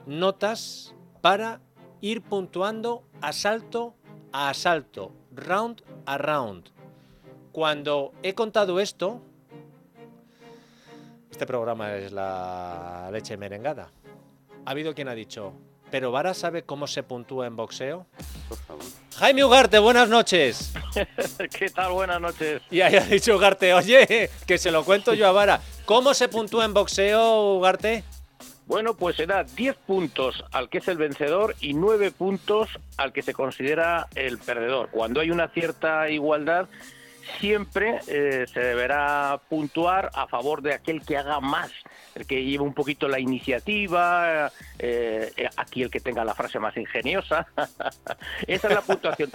notas 0.06 0.94
para 1.20 1.60
ir 2.00 2.22
puntuando 2.22 3.04
asalto 3.20 3.94
a 4.32 4.50
asalto, 4.50 5.12
round 5.32 5.82
a 6.06 6.18
round. 6.18 6.70
Cuando 7.52 8.12
he 8.22 8.34
contado 8.34 8.80
esto, 8.80 9.20
este 11.30 11.46
programa 11.46 11.94
es 11.94 12.12
la 12.12 13.08
leche 13.12 13.36
merengada. 13.36 13.90
Ha 14.64 14.70
habido 14.70 14.94
quien 14.94 15.08
ha 15.08 15.14
dicho, 15.14 15.54
¿Pero 15.90 16.12
Vara 16.12 16.34
sabe 16.34 16.62
cómo 16.62 16.86
se 16.86 17.02
puntúa 17.02 17.46
en 17.46 17.56
boxeo? 17.56 18.06
Por 18.48 18.58
favor. 18.58 18.84
Jaime 19.18 19.44
Ugarte, 19.44 19.78
buenas 19.78 20.08
noches. 20.08 20.72
¿Qué 21.58 21.68
tal? 21.70 21.92
Buenas 21.92 22.20
noches. 22.20 22.62
Y 22.70 22.80
ahí 22.80 22.96
ha 22.96 23.04
dicho 23.04 23.36
Ugarte, 23.36 23.74
oye, 23.74 24.30
que 24.46 24.58
se 24.58 24.70
lo 24.70 24.84
cuento 24.84 25.14
yo 25.14 25.26
a 25.26 25.32
Vara. 25.32 25.60
¿Cómo 25.84 26.14
se 26.14 26.28
puntúa 26.28 26.64
en 26.64 26.74
boxeo, 26.74 27.56
Ugarte? 27.56 28.04
Bueno, 28.66 28.94
pues 28.94 29.16
será 29.16 29.42
10 29.42 29.76
puntos 29.78 30.44
al 30.52 30.68
que 30.68 30.78
es 30.78 30.86
el 30.86 30.96
vencedor 30.96 31.56
y 31.60 31.74
9 31.74 32.12
puntos 32.12 32.68
al 32.96 33.12
que 33.12 33.22
se 33.22 33.34
considera 33.34 34.06
el 34.14 34.38
perdedor. 34.38 34.90
Cuando 34.90 35.20
hay 35.20 35.32
una 35.32 35.48
cierta 35.48 36.08
igualdad, 36.08 36.68
siempre 37.38 38.00
eh, 38.06 38.46
se 38.52 38.60
deberá 38.60 39.40
puntuar 39.48 40.10
a 40.14 40.26
favor 40.26 40.62
de 40.62 40.74
aquel 40.74 41.02
que 41.02 41.16
haga 41.16 41.40
más 41.40 41.70
el 42.14 42.26
que 42.26 42.44
lleve 42.44 42.64
un 42.64 42.74
poquito 42.74 43.08
la 43.08 43.20
iniciativa, 43.20 44.50
eh, 44.78 45.30
aquí 45.56 45.82
el 45.82 45.90
que 45.90 46.00
tenga 46.00 46.24
la 46.24 46.34
frase 46.34 46.58
más 46.58 46.76
ingeniosa. 46.76 47.46
Esa 48.46 48.68
es 48.68 48.74
la 48.74 48.82
puntuación. 48.82 49.30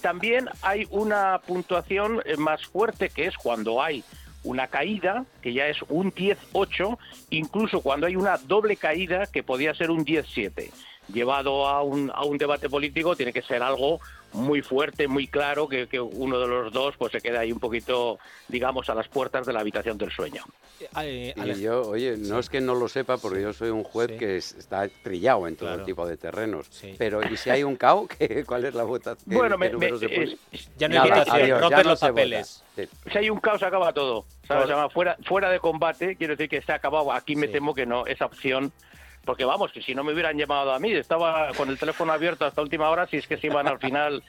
también 0.00 0.48
hay 0.62 0.86
una 0.90 1.40
puntuación 1.46 2.22
más 2.38 2.66
fuerte 2.66 3.08
que 3.08 3.26
es 3.26 3.36
cuando 3.36 3.82
hay 3.82 4.04
una 4.44 4.66
caída, 4.66 5.24
que 5.40 5.52
ya 5.52 5.68
es 5.68 5.78
un 5.88 6.12
10-8, 6.12 6.98
incluso 7.30 7.80
cuando 7.80 8.06
hay 8.06 8.16
una 8.16 8.38
doble 8.38 8.76
caída, 8.76 9.26
que 9.26 9.42
podía 9.42 9.74
ser 9.74 9.90
un 9.90 10.04
10-7. 10.04 10.70
Llevado 11.12 11.66
a 11.66 11.82
un, 11.82 12.10
a 12.14 12.24
un 12.24 12.38
debate 12.38 12.68
político, 12.68 13.16
tiene 13.16 13.32
que 13.32 13.42
ser 13.42 13.62
algo 13.62 14.00
muy 14.32 14.62
fuerte, 14.62 15.08
muy 15.08 15.26
claro, 15.26 15.68
que, 15.68 15.86
uno 16.00 16.38
de 16.40 16.46
los 16.46 16.72
dos 16.72 16.96
pues 16.96 17.12
se 17.12 17.20
queda 17.20 17.40
ahí 17.40 17.52
un 17.52 17.60
poquito, 17.60 18.18
digamos, 18.48 18.88
a 18.88 18.94
las 18.94 19.08
puertas 19.08 19.46
de 19.46 19.52
la 19.52 19.60
habitación 19.60 19.98
del 19.98 20.10
sueño. 20.10 20.44
Eh, 21.00 21.34
y 21.36 21.60
yo, 21.60 21.82
oye, 21.82 22.16
no 22.16 22.38
es 22.38 22.48
que 22.48 22.60
no 22.60 22.74
lo 22.74 22.88
sepa, 22.88 23.18
porque 23.18 23.42
yo 23.42 23.52
soy 23.52 23.70
un 23.70 23.84
juez 23.84 24.18
que 24.18 24.36
está 24.36 24.88
trillado 24.88 25.46
en 25.46 25.56
todo 25.56 25.84
tipo 25.84 26.06
de 26.06 26.16
terrenos. 26.16 26.68
Pero, 26.98 27.22
¿y 27.30 27.36
si 27.36 27.50
hay 27.50 27.62
un 27.62 27.76
cao? 27.76 28.08
¿Cuál 28.46 28.64
es 28.64 28.74
la 28.74 28.84
votación? 28.84 29.36
Bueno, 29.36 29.58
me, 29.58 29.70
ya 30.76 30.88
no 30.88 31.02
hay 31.02 31.10
votación, 31.10 31.60
romper 31.60 31.86
los 31.86 32.00
papeles. 32.00 32.64
Si 33.10 33.18
hay 33.18 33.30
un 33.30 33.38
caos, 33.38 33.60
se 33.60 33.66
acaba 33.66 33.92
todo. 33.92 34.24
fuera, 34.92 35.16
fuera 35.24 35.50
de 35.50 35.60
combate, 35.60 36.16
quiero 36.16 36.36
decir 36.36 36.48
que 36.48 36.62
se 36.62 36.72
ha 36.72 36.76
acabado. 36.76 37.12
Aquí 37.12 37.36
me 37.36 37.48
temo 37.48 37.74
que 37.74 37.86
no, 37.86 38.06
esa 38.06 38.26
opción 38.26 38.72
porque 39.24 39.44
vamos, 39.44 39.72
que 39.72 39.82
si 39.82 39.94
no 39.94 40.04
me 40.04 40.12
hubieran 40.12 40.36
llamado 40.36 40.72
a 40.72 40.78
mí, 40.78 40.92
estaba 40.92 41.52
con 41.56 41.68
el 41.68 41.78
teléfono 41.78 42.12
abierto 42.12 42.44
hasta 42.44 42.60
última 42.62 42.90
hora, 42.90 43.06
si 43.06 43.18
es 43.18 43.26
que 43.26 43.36
se 43.36 43.46
iban 43.46 43.66
al 43.68 43.78
final 43.78 44.22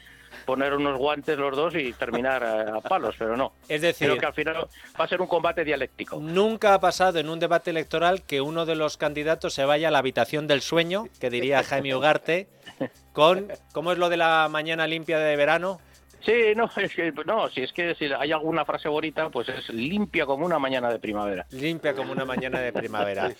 poner 0.45 0.73
unos 0.73 0.97
guantes 0.97 1.37
los 1.37 1.55
dos 1.55 1.75
y 1.75 1.93
terminar 1.93 2.43
a, 2.43 2.81
palos, 2.81 3.15
pero 3.17 3.37
no. 3.37 3.53
Es 3.67 3.81
decir, 3.81 4.07
creo 4.07 4.19
que 4.19 4.25
al 4.25 4.33
final 4.33 4.67
va 4.99 5.05
a 5.05 5.07
ser 5.07 5.21
un 5.21 5.27
combate 5.27 5.63
dialéctico. 5.63 6.19
Nunca 6.19 6.73
ha 6.73 6.79
pasado 6.79 7.19
en 7.19 7.29
un 7.29 7.39
debate 7.39 7.69
electoral 7.69 8.23
que 8.23 8.41
uno 8.41 8.65
de 8.65 8.75
los 8.75 8.97
candidatos 8.97 9.53
se 9.53 9.65
vaya 9.65 9.87
a 9.87 9.91
la 9.91 9.99
habitación 9.99 10.47
del 10.47 10.61
sueño, 10.61 11.05
que 11.19 11.29
diría 11.29 11.63
Jaime 11.63 11.95
Ugarte, 11.95 12.47
con 13.13 13.51
¿cómo 13.71 13.91
es 13.91 13.97
lo 13.97 14.09
de 14.09 14.17
la 14.17 14.47
mañana 14.49 14.87
limpia 14.87 15.19
de 15.19 15.35
verano? 15.35 15.79
Sí, 16.25 16.53
no, 16.55 16.69
es 16.77 16.93
que, 16.95 17.11
no, 17.25 17.49
si 17.49 17.63
es 17.63 17.73
que 17.73 17.95
si 17.95 18.05
hay 18.05 18.31
alguna 18.31 18.63
frase 18.63 18.87
bonita, 18.87 19.29
pues 19.29 19.49
es 19.49 19.69
limpia 19.69 20.25
como 20.25 20.45
una 20.45 20.57
mañana 20.57 20.89
de 20.89 20.99
primavera. 20.99 21.45
Limpia 21.51 21.93
como 21.93 22.13
una 22.13 22.23
mañana 22.23 22.59
de 22.59 22.71
primavera. 22.71 23.31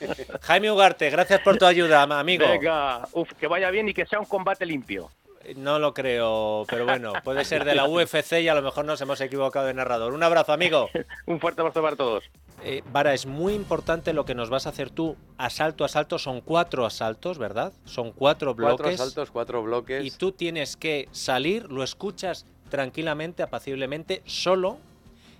Jaime 0.42 0.72
Ugarte, 0.72 1.10
gracias 1.10 1.40
por 1.42 1.58
tu 1.58 1.66
ayuda, 1.66 2.04
amigo. 2.04 2.46
Venga, 2.46 3.08
uf, 3.14 3.32
que 3.34 3.48
vaya 3.48 3.72
bien 3.72 3.88
y 3.88 3.94
que 3.94 4.06
sea 4.06 4.20
un 4.20 4.26
combate 4.26 4.66
limpio. 4.66 5.10
No 5.56 5.78
lo 5.78 5.94
creo, 5.94 6.66
pero 6.70 6.86
bueno, 6.86 7.14
puede 7.24 7.44
ser 7.44 7.66
de 7.66 7.76
la 7.76 7.88
UFC 7.88 8.40
y 8.42 8.48
a 8.48 8.56
lo 8.56 8.62
mejor 8.62 8.86
nos 8.86 9.02
hemos 9.02 9.20
equivocado 9.20 9.66
de 9.66 9.74
narrador. 9.74 10.14
Un 10.14 10.24
abrazo, 10.24 10.54
amigo. 10.54 10.90
un 11.26 11.40
fuerte 11.40 11.62
abrazo 11.62 11.82
para 11.82 11.96
todos. 11.96 12.30
Eh, 12.64 12.82
Vara, 12.94 13.14
es 13.14 13.26
muy 13.26 13.54
importante 13.54 14.14
lo 14.14 14.24
que 14.24 14.36
nos 14.36 14.50
vas 14.50 14.68
a 14.68 14.70
hacer 14.70 14.90
tú. 14.90 15.18
Asalto, 15.38 15.84
asalto, 15.84 16.18
son 16.18 16.40
cuatro 16.40 16.86
asaltos, 16.86 17.38
¿verdad? 17.38 17.74
Son 17.84 18.14
cuatro 18.14 18.56
bloques. 18.56 18.78
Cuatro 18.78 18.94
asaltos, 18.94 19.32
cuatro 19.32 19.64
bloques. 19.64 20.06
Y 20.06 20.12
tú 20.12 20.32
tienes 20.32 20.78
que 20.78 21.10
salir, 21.12 21.70
lo 21.70 21.84
escuchas 21.84 22.46
tranquilamente, 22.74 23.44
apaciblemente, 23.44 24.24
solo 24.26 24.80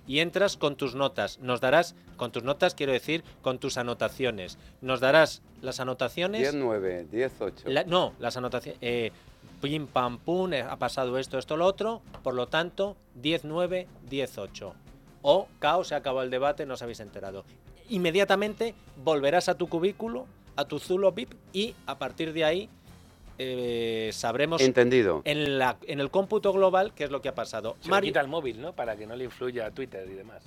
y 0.06 0.20
entras 0.20 0.56
con 0.56 0.76
tus 0.76 0.94
notas. 0.94 1.40
Nos 1.40 1.60
darás, 1.60 1.96
con 2.16 2.30
tus 2.30 2.44
notas 2.44 2.76
quiero 2.76 2.92
decir, 2.92 3.24
con 3.42 3.58
tus 3.58 3.76
anotaciones. 3.76 4.56
Nos 4.80 5.00
darás 5.00 5.42
las 5.60 5.80
anotaciones. 5.80 6.42
10, 6.42 6.54
9, 6.54 7.08
10, 7.10 7.32
8. 7.40 7.64
no, 7.88 8.12
las 8.20 8.36
anotaciones. 8.36 8.78
Eh, 8.80 9.10
pim, 9.60 9.88
pam, 9.88 10.18
pum, 10.18 10.52
eh, 10.52 10.62
ha 10.62 10.76
pasado 10.76 11.18
esto, 11.18 11.36
esto, 11.36 11.56
lo 11.56 11.66
otro. 11.66 12.02
Por 12.22 12.34
lo 12.34 12.46
tanto, 12.46 12.96
10, 13.16 13.46
9, 13.46 13.88
10, 14.08 14.38
8. 14.38 14.74
O, 15.22 15.48
caos, 15.58 15.88
se 15.88 15.96
acabó 15.96 16.22
el 16.22 16.30
debate, 16.30 16.66
no 16.66 16.74
os 16.74 16.82
habéis 16.82 17.00
enterado. 17.00 17.44
Inmediatamente 17.88 18.76
volverás 19.02 19.48
a 19.48 19.56
tu 19.56 19.68
cubículo, 19.68 20.28
a 20.54 20.66
tu 20.66 20.78
Zulo 20.78 21.10
VIP 21.10 21.34
y 21.52 21.74
a 21.86 21.98
partir 21.98 22.32
de 22.32 22.44
ahí 22.44 22.70
eh, 23.38 24.10
sabremos 24.12 24.60
Entendido. 24.60 25.22
En, 25.24 25.58
la, 25.58 25.76
en 25.86 26.00
el 26.00 26.10
cómputo 26.10 26.52
global 26.52 26.92
qué 26.94 27.04
es 27.04 27.10
lo 27.10 27.20
que 27.20 27.28
ha 27.28 27.34
pasado. 27.34 27.76
Se 27.80 27.90
quita 28.00 28.20
el 28.20 28.28
móvil, 28.28 28.60
¿no? 28.60 28.72
Para 28.72 28.96
que 28.96 29.06
no 29.06 29.16
le 29.16 29.24
influya 29.24 29.66
a 29.66 29.70
Twitter 29.70 30.06
y 30.10 30.14
demás. 30.14 30.42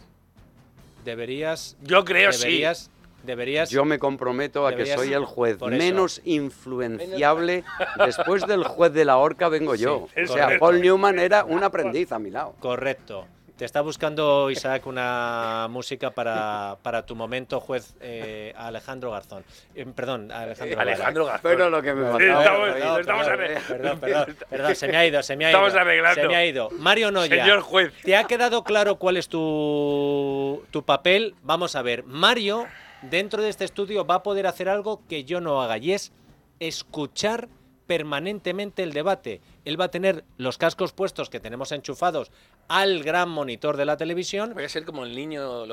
Deberías. 1.03 1.77
Yo 1.81 2.03
creo 2.03 2.31
deberías, 2.31 2.77
sí. 2.77 2.91
Deberías. 3.23 3.69
Yo 3.69 3.83
me 3.85 3.99
comprometo 3.99 4.67
a 4.67 4.75
que 4.75 4.85
soy 4.85 5.13
el 5.13 5.25
juez 5.25 5.59
menos 5.61 6.21
influenciable. 6.23 7.63
Después 8.05 8.45
del 8.47 8.63
juez 8.63 8.93
de 8.93 9.05
la 9.05 9.17
horca 9.17 9.49
vengo 9.49 9.75
yo. 9.75 10.07
o 10.15 10.27
sea, 10.27 10.59
Paul 10.59 10.81
Newman 10.81 11.19
era 11.19 11.43
un 11.43 11.63
aprendiz 11.63 12.11
a 12.11 12.19
mi 12.19 12.29
lado. 12.29 12.55
Correcto. 12.59 13.25
Te 13.57 13.65
está 13.65 13.81
buscando, 13.81 14.51
Isaac, 14.51 14.85
una 14.85 15.65
música 15.67 16.11
para, 16.11 16.77
para 16.83 17.07
tu 17.07 17.15
momento, 17.15 17.59
juez 17.59 17.95
eh, 18.01 18.53
Alejandro 18.55 19.09
Garzón. 19.09 19.43
Eh, 19.73 19.83
perdón, 19.95 20.31
Alejandro, 20.31 20.79
Alejandro 20.79 21.25
Garzón. 21.25 21.51
Pero 21.51 21.69
lo 21.71 21.81
que 21.81 21.93
me 21.95 22.07
faltaba. 22.07 22.69
Estamos, 22.69 22.99
estamos 22.99 23.27
perdón, 23.67 23.99
perdón, 23.99 24.37
perdón, 24.47 24.75
se 24.75 24.87
me 24.87 24.97
ha 24.97 25.07
ido, 25.07 25.23
se 25.23 25.35
me 25.35 25.45
ha 25.45 25.49
ido. 25.49 25.57
Estamos 25.57 25.81
arreglando. 25.81 26.21
Se 26.21 26.27
me 26.27 26.35
ha 26.35 26.45
ido. 26.45 26.69
Mario 26.69 27.09
Noya. 27.09 27.43
Señor 27.43 27.61
juez. 27.61 27.93
¿Te 28.03 28.15
ha 28.15 28.25
quedado 28.25 28.63
claro 28.63 28.97
cuál 28.97 29.17
es 29.17 29.27
tu, 29.27 30.63
tu 30.69 30.85
papel? 30.85 31.33
Vamos 31.41 31.75
a 31.75 31.81
ver. 31.81 32.03
Mario, 32.03 32.67
dentro 33.01 33.41
de 33.41 33.49
este 33.49 33.65
estudio, 33.65 34.05
va 34.05 34.15
a 34.15 34.23
poder 34.23 34.45
hacer 34.45 34.69
algo 34.69 35.01
que 35.09 35.23
yo 35.23 35.41
no 35.41 35.63
haga 35.63 35.79
y 35.79 35.93
es 35.93 36.11
escuchar 36.59 37.49
permanentemente 37.87 38.83
el 38.83 38.93
debate. 38.93 39.41
Él 39.65 39.79
va 39.79 39.85
a 39.85 39.91
tener 39.91 40.23
los 40.37 40.57
cascos 40.57 40.93
puestos 40.93 41.29
que 41.29 41.39
tenemos 41.39 41.71
enchufados 41.71 42.31
al 42.67 43.03
gran 43.03 43.29
monitor 43.29 43.77
de 43.77 43.85
la 43.85 43.97
televisión. 43.97 44.53
Voy 44.53 44.65
a 44.65 44.69
ser 44.69 44.85
como 44.85 45.05
el 45.05 45.15
niño 45.15 45.65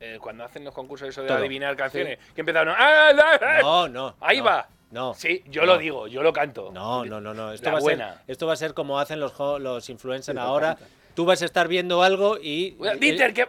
eh, 0.00 0.18
cuando 0.20 0.44
hacen 0.44 0.64
los 0.64 0.74
concursos 0.74 1.08
eso 1.08 1.22
de 1.22 1.32
adivinar 1.32 1.74
canciones, 1.76 2.18
que 2.34 2.42
empezaron 2.42 2.74
¡Ah, 2.76 3.60
No, 3.62 3.88
no. 3.88 4.16
Ahí 4.20 4.40
va. 4.40 4.68
No. 4.90 5.14
Sí, 5.14 5.42
yo 5.46 5.66
lo 5.66 5.76
digo, 5.76 6.06
yo 6.06 6.22
lo 6.22 6.32
canto. 6.32 6.70
No, 6.72 7.04
no, 7.04 7.20
no, 7.20 7.34
no. 7.34 7.52
Esto, 7.52 7.70
va, 7.70 7.78
A 7.78 7.80
ser, 7.80 8.04
esto 8.26 8.46
va 8.46 8.54
a 8.54 8.56
ser 8.56 8.74
como 8.74 8.98
hacen 8.98 9.20
los, 9.20 9.38
los 9.38 9.88
influencers 9.90 10.38
ahora. 10.38 10.78
Tú 11.14 11.24
vas 11.24 11.42
a 11.42 11.46
estar 11.46 11.66
viendo 11.66 12.04
algo 12.04 12.38
y 12.38 12.76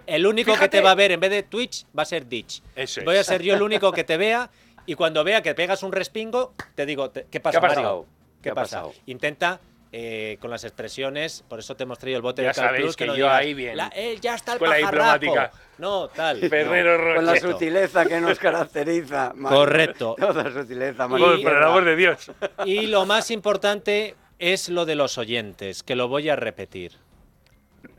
el, 0.07 0.25
único 0.25 0.55
que 0.57 0.69
te 0.69 0.81
va 0.81 0.91
a 0.91 0.95
ver 0.95 1.12
en 1.12 1.19
vez 1.19 1.29
de 1.29 1.43
Twitch 1.43 1.85
va 1.97 2.01
a 2.01 2.05
ser 2.05 2.27
Ditch. 2.27 2.63
Voy 3.05 3.17
a 3.17 3.23
ser 3.23 3.43
yo 3.43 3.53
el 3.53 3.62
único 3.62 3.91
que 3.91 4.03
te 4.03 4.17
vea 4.17 4.49
y 4.89 4.95
cuando 4.95 5.23
vea 5.23 5.43
que 5.43 5.54
pegas 5.54 5.84
un 5.84 5.91
respingo, 5.91 6.56
te 6.73 6.84
digo, 6.84 7.12
¿qué 7.12 7.39
pasa, 7.39 7.60
¿Qué 7.60 7.65
ha 7.67 7.69
Mario? 7.69 8.08
¿Qué, 8.41 8.49
ha 8.49 8.56
pasado? 8.56 8.91
Intenta 9.06 9.60
eh, 9.91 10.38
con 10.41 10.49
las 10.49 10.63
expresiones, 10.63 11.43
por 11.47 11.60
eso 11.60 11.75
te 11.75 11.84
hemos 11.84 11.99
traído 11.99 12.17
el 12.17 12.23
bote 12.23 12.41
ya 12.41 12.47
de 12.47 12.56
Cal 12.56 12.75
Plus, 12.75 12.95
que, 12.95 13.04
que 13.04 13.08
no 13.08 13.15
yo 13.15 13.25
digas, 13.25 13.39
ahí 13.39 13.54
bien. 13.54 13.78
La, 13.78 13.91
eh, 13.95 14.17
ya 14.19 14.34
está 14.34 14.54
el 14.54 14.58
Con 14.58 14.69
la 14.71 14.78
diplomática. 14.78 15.52
No, 15.78 16.08
tal. 16.08 16.39
Ferrero 16.49 17.08
no. 17.08 17.15
Con 17.17 17.25
la 17.28 17.39
sutileza 17.39 18.04
que 18.08 18.19
nos 18.19 18.39
caracteriza. 18.39 19.32
Mario. 19.36 19.60
Correcto. 19.60 20.15
Toda 20.19 20.52
sutileza, 20.52 21.08
Mario. 21.08 21.38
Y, 21.38 21.43
por 21.43 21.56
el 21.56 21.63
amor 21.63 21.86
de 21.86 21.95
Dios. 21.95 22.32
Y 22.65 22.88
lo 22.88 23.06
más 23.06 23.30
importante 23.30 24.15
es 24.39 24.69
lo 24.69 24.88
de 24.88 24.95
los 24.95 25.19
oyentes, 25.19 25.84
que 25.84 25.95
lo 25.95 26.08
voy 26.08 26.30
a 26.30 26.36
repetir. 26.36 26.93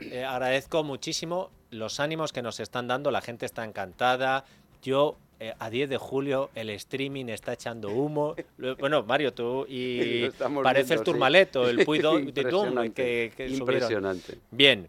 Eh, 0.01 0.25
agradezco 0.25 0.83
muchísimo 0.83 1.53
los 1.71 2.01
ánimos 2.01 2.33
que 2.33 2.43
nos 2.43 2.59
están 2.59 2.89
dando, 2.89 3.13
la 3.13 3.21
gente 3.21 3.47
está 3.47 3.63
encantada. 3.63 4.45
Yo 4.83 5.19
eh, 5.43 5.55
a 5.59 5.71
10 5.71 5.89
de 5.89 5.97
julio 5.97 6.51
el 6.55 6.69
streaming 6.69 7.27
está 7.31 7.55
echando 7.55 7.89
humo. 7.89 8.37
Bueno, 8.79 9.03
Mario, 9.05 9.33
tú 9.33 9.65
y 9.67 10.29
parece 10.63 10.93
el 10.93 11.03
Turmaleto, 11.03 11.67
el 11.67 11.83
Puido 11.87 12.19
de 12.19 12.43
Doom 12.43 12.93
que, 12.93 13.33
que 13.35 13.49
Impresionante. 13.49 14.39
Bien. 14.51 14.87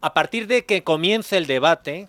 A 0.00 0.14
partir 0.14 0.46
de 0.46 0.64
que 0.64 0.84
comience 0.84 1.36
el 1.36 1.46
debate, 1.46 2.08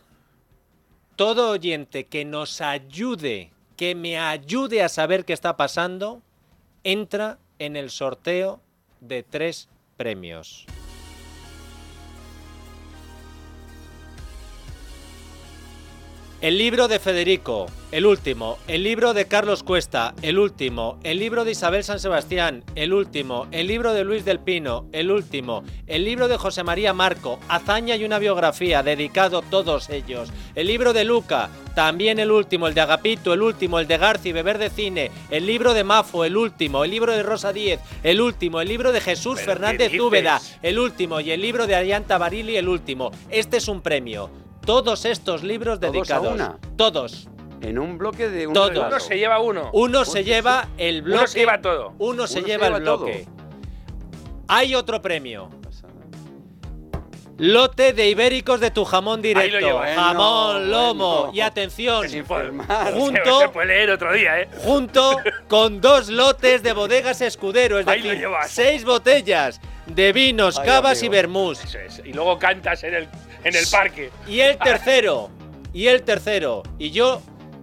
todo 1.17 1.51
oyente 1.51 2.05
que 2.05 2.23
nos 2.23 2.61
ayude, 2.61 3.51
que 3.75 3.93
me 3.93 4.17
ayude 4.17 4.81
a 4.81 4.87
saber 4.87 5.25
qué 5.25 5.33
está 5.33 5.57
pasando, 5.57 6.21
entra 6.85 7.39
en 7.57 7.75
el 7.75 7.89
sorteo 7.89 8.61
de 9.01 9.23
tres 9.23 9.67
premios. 9.97 10.65
El 16.41 16.57
libro 16.57 16.87
de 16.87 16.99
Federico, 16.99 17.65
el 17.91 18.05
último. 18.05 18.59
El 18.69 18.85
libro 18.85 19.13
de 19.13 19.27
Carlos 19.27 19.61
Cuesta, 19.61 20.13
el 20.21 20.39
último. 20.39 20.97
El 21.03 21.19
libro 21.19 21.43
de 21.43 21.51
Isabel 21.51 21.83
San 21.83 21.99
Sebastián, 21.99 22.63
el 22.75 22.93
último. 22.93 23.47
El 23.51 23.67
libro 23.67 23.91
de 23.91 24.05
Luis 24.05 24.23
del 24.23 24.39
Pino, 24.39 24.85
el 24.93 25.11
último. 25.11 25.65
El 25.85 26.05
libro 26.05 26.29
de 26.29 26.37
José 26.37 26.63
María 26.63 26.93
Marco, 26.93 27.41
Hazaña 27.49 27.97
y 27.97 28.05
una 28.05 28.19
biografía, 28.19 28.83
dedicado 28.83 29.41
todos 29.41 29.89
ellos. 29.89 30.31
El 30.55 30.67
libro 30.67 30.93
de 30.93 31.03
Luca, 31.03 31.49
también 31.75 32.19
el 32.19 32.31
último. 32.31 32.69
El 32.69 32.73
de 32.73 32.81
Agapito, 32.81 33.33
el 33.33 33.41
último. 33.41 33.77
El 33.77 33.87
de 33.87 33.97
Garci, 33.97 34.31
Beber 34.31 34.59
de 34.59 34.69
Cine. 34.69 35.11
El 35.29 35.45
libro 35.45 35.73
de 35.73 35.83
Mafo, 35.83 36.23
el 36.23 36.37
último. 36.37 36.85
El 36.85 36.91
libro 36.91 37.11
de 37.11 37.23
Rosa 37.23 37.51
Díez, 37.51 37.81
el 38.01 38.21
último. 38.21 38.61
El 38.61 38.69
libro 38.69 38.93
de 38.93 39.01
Jesús 39.01 39.41
Fernández 39.41 39.91
Úbeda, 39.99 40.39
el 40.61 40.79
último. 40.79 41.19
Y 41.19 41.31
el 41.31 41.41
libro 41.41 41.67
de 41.67 41.75
Arianta 41.75 42.17
Barili, 42.17 42.55
el 42.55 42.69
último. 42.69 43.11
Este 43.29 43.57
es 43.57 43.67
un 43.67 43.81
premio 43.81 44.29
todos 44.69 45.03
estos 45.05 45.41
libros 45.41 45.79
dedicados. 45.79 46.31
una? 46.31 46.59
Todos. 46.77 47.27
En 47.59 47.79
un 47.79 47.97
bloque 47.97 48.29
de 48.29 48.45
un 48.45 48.53
Todos. 48.53 48.69
regalo. 48.69 48.87
Uno 48.89 48.99
se 48.99 49.17
lleva 49.17 49.39
uno. 49.39 49.71
Uno 49.73 50.05
se 50.05 50.23
lleva 50.23 50.67
el 50.77 51.01
bloque. 51.01 51.17
Uno 51.17 51.27
se 51.27 51.39
lleva 51.39 51.59
todo. 51.59 51.93
Uno 51.97 51.97
se 51.97 52.03
Uno 52.03 52.27
se 52.27 52.41
lleva 52.43 52.67
el 52.67 52.73
lleva 52.73 52.85
todo. 52.85 53.05
bloque. 53.05 53.25
Hay 54.47 54.75
otro 54.75 55.01
premio. 55.01 55.49
Lote 57.39 57.93
de 57.93 58.09
ibéricos 58.09 58.59
de 58.59 58.69
tu 58.69 58.85
jamón 58.85 59.23
directo. 59.23 59.81
jamón, 59.95 60.69
lomo. 60.69 61.31
Y 61.33 61.39
atención, 61.39 62.05
junto, 62.93 63.39
se 63.39 63.49
puede 63.49 63.67
leer 63.69 63.89
otro 63.89 64.13
día, 64.13 64.41
¿eh? 64.41 64.49
junto 64.57 65.17
con 65.47 65.81
dos 65.81 66.09
lotes 66.09 66.61
de 66.61 66.73
bodegas 66.73 67.21
escudero, 67.21 67.79
es 67.79 67.87
Ahí 67.87 68.03
lo 68.03 68.09
decir, 68.09 68.27
seis 68.49 68.85
botellas 68.85 69.59
de 69.87 70.13
vinos, 70.13 70.59
Ay, 70.59 70.65
cavas 70.67 71.01
y 71.01 71.09
vermús. 71.09 71.59
Es. 71.73 72.03
Y 72.05 72.13
luego 72.13 72.37
cantas 72.37 72.83
en 72.83 72.93
el, 72.93 73.07
en 73.43 73.55
el 73.55 73.65
parque. 73.67 74.11
Y 74.27 74.39
el 74.41 74.57
tercero, 74.57 75.29
y 75.73 75.87
el 75.87 76.03
tercero. 76.03 76.63
Y 76.77 76.91
yo, 76.91 77.21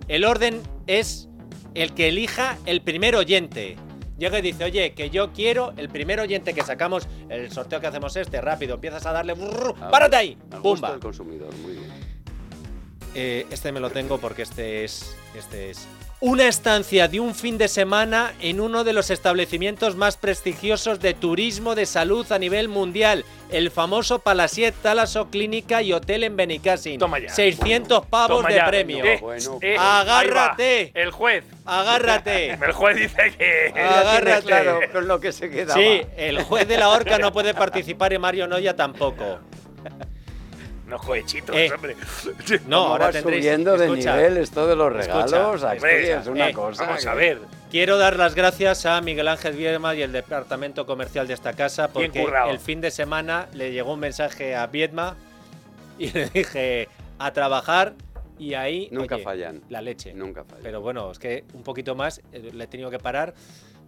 el 0.09 0.25
orden 0.25 0.63
es 0.87 1.29
el 1.75 1.95
que 1.95 2.09
elija 2.09 2.59
el 2.67 2.83
primer 2.83 3.17
oyente. 3.17 3.77
Llega 4.19 4.39
y 4.39 4.43
dice, 4.43 4.65
oye, 4.65 4.95
que 4.95 5.11
yo 5.11 5.33
quiero 5.33 5.75
el 5.77 5.91
primer 5.91 6.21
oyente 6.21 6.55
que 6.55 6.63
sacamos, 6.63 7.07
el 7.29 7.53
sorteo 7.53 7.81
que 7.81 7.87
hacemos 7.87 8.17
este, 8.17 8.41
rápido, 8.41 8.77
empiezas 8.77 9.05
a 9.05 9.13
darle, 9.13 9.35
brrr, 9.35 9.75
párate 9.91 10.17
ahí, 10.17 10.39
gusto 10.53 10.63
¡pumba! 10.63 10.91
del 10.93 11.01
consumidor, 11.01 11.55
muy 11.57 11.73
bien. 11.73 11.93
Eh, 13.15 13.47
este 13.51 13.73
me 13.73 13.81
lo 13.81 13.91
tengo 13.91 14.19
porque 14.19 14.43
este 14.43 14.85
es, 14.85 15.15
este 15.35 15.71
es 15.71 15.87
una 16.21 16.49
estancia 16.49 17.09
de 17.09 17.21
un 17.21 17.35
fin 17.35 17.59
de 17.59 17.69
semana 17.69 18.33
en 18.41 18.61
uno 18.61 18.85
de 18.85 18.95
los 18.95 19.11
establecimientos 19.11 19.97
más 19.97 20.17
prestigiosos 20.17 21.01
de 21.01 21.13
turismo 21.13 21.75
de 21.75 21.85
salud 21.85 22.31
a 22.33 22.39
nivel 22.39 22.69
mundial, 22.69 23.25
el 23.51 23.71
famoso 23.71 24.21
Palasiet 24.21 24.75
Talaso 24.81 25.29
Clínica 25.29 25.83
y 25.83 25.93
Hotel 25.93 26.25
en 26.25 26.37
Benicassin. 26.37 26.99
Toma 26.99 27.19
ya. 27.19 27.29
600 27.29 28.07
pavos 28.07 28.39
Toma 28.39 28.49
de 28.49 28.55
ya. 28.55 28.67
premio. 28.67 29.05
Eh, 29.05 29.21
eh, 29.61 29.77
Agárrate. 29.79 30.91
El 30.95 31.11
juez. 31.11 31.45
Agárrate. 31.67 32.51
El 32.67 32.73
juez 32.73 32.97
dice 32.97 33.35
que. 33.37 33.79
Agárrate. 33.79 34.43
claro 34.47 34.81
con 34.93 35.07
lo 35.07 35.21
que 35.21 35.33
se 35.33 35.51
quedaba. 35.51 35.75
Sí, 35.75 36.03
el 36.17 36.43
juez 36.43 36.67
de 36.67 36.79
la 36.79 36.89
horca 36.89 37.19
no 37.19 37.33
puede 37.33 37.53
participar 37.53 38.13
y 38.13 38.19
Mario 38.19 38.47
Noya 38.47 38.75
tampoco. 38.75 39.39
No 40.87 40.99
jueguitos, 40.99 41.55
Eh, 41.57 41.71
hombre. 41.75 41.97
No, 42.67 42.79
¿Cómo 42.79 42.93
ahora 42.93 43.07
va 43.07 43.13
tendréis. 43.13 43.45
subiendo 43.45 43.77
de 43.77 43.87
escucha, 43.87 44.17
nivel 44.17 44.37
esto 44.39 44.67
de 44.67 44.77
los 44.77 44.95
escucha, 44.95 45.25
regalos? 45.27 45.65
Aquí 45.65 45.77
hombre, 45.79 46.13
es 46.13 46.27
una 46.29 46.49
eh, 46.49 46.53
cosa. 46.53 46.85
Vamos 46.87 47.07
a 47.07 47.11
que- 47.13 47.17
ver. 47.19 47.39
Quiero 47.71 47.99
dar 47.99 48.17
las 48.17 48.35
gracias 48.37 48.87
a 48.87 49.01
Miguel 49.01 49.27
Ángel 49.27 49.57
Viedma 49.57 49.95
y 49.97 50.03
el 50.03 50.13
departamento 50.13 50.87
comercial 50.87 51.27
de 51.27 51.35
esta 51.35 51.53
casa 51.55 51.89
porque 51.89 52.25
el 52.49 52.59
fin 52.61 52.81
de 52.81 52.91
semana 52.93 53.49
le 53.53 53.73
llegó 53.73 53.95
un 53.95 54.01
mensaje 54.01 54.55
a 54.55 54.67
Viedma 54.69 55.17
y 55.99 56.11
le 56.13 56.29
dije 56.31 56.89
a 57.19 57.33
trabajar 57.33 57.95
y 58.39 58.55
ahí 58.55 58.89
Nunca 58.93 59.17
oye, 59.17 59.25
fallan. 59.25 59.63
la 59.71 59.81
leche. 59.83 60.15
Nunca 60.15 60.45
fallan. 60.45 60.63
Pero 60.63 60.81
bueno, 60.81 61.11
es 61.11 61.19
que 61.19 61.45
un 61.55 61.63
poquito 61.65 61.95
más 61.97 62.21
eh, 62.33 62.51
le 62.53 62.65
he 62.65 62.67
tenido 62.69 62.91
que 62.91 62.99
parar. 63.01 63.35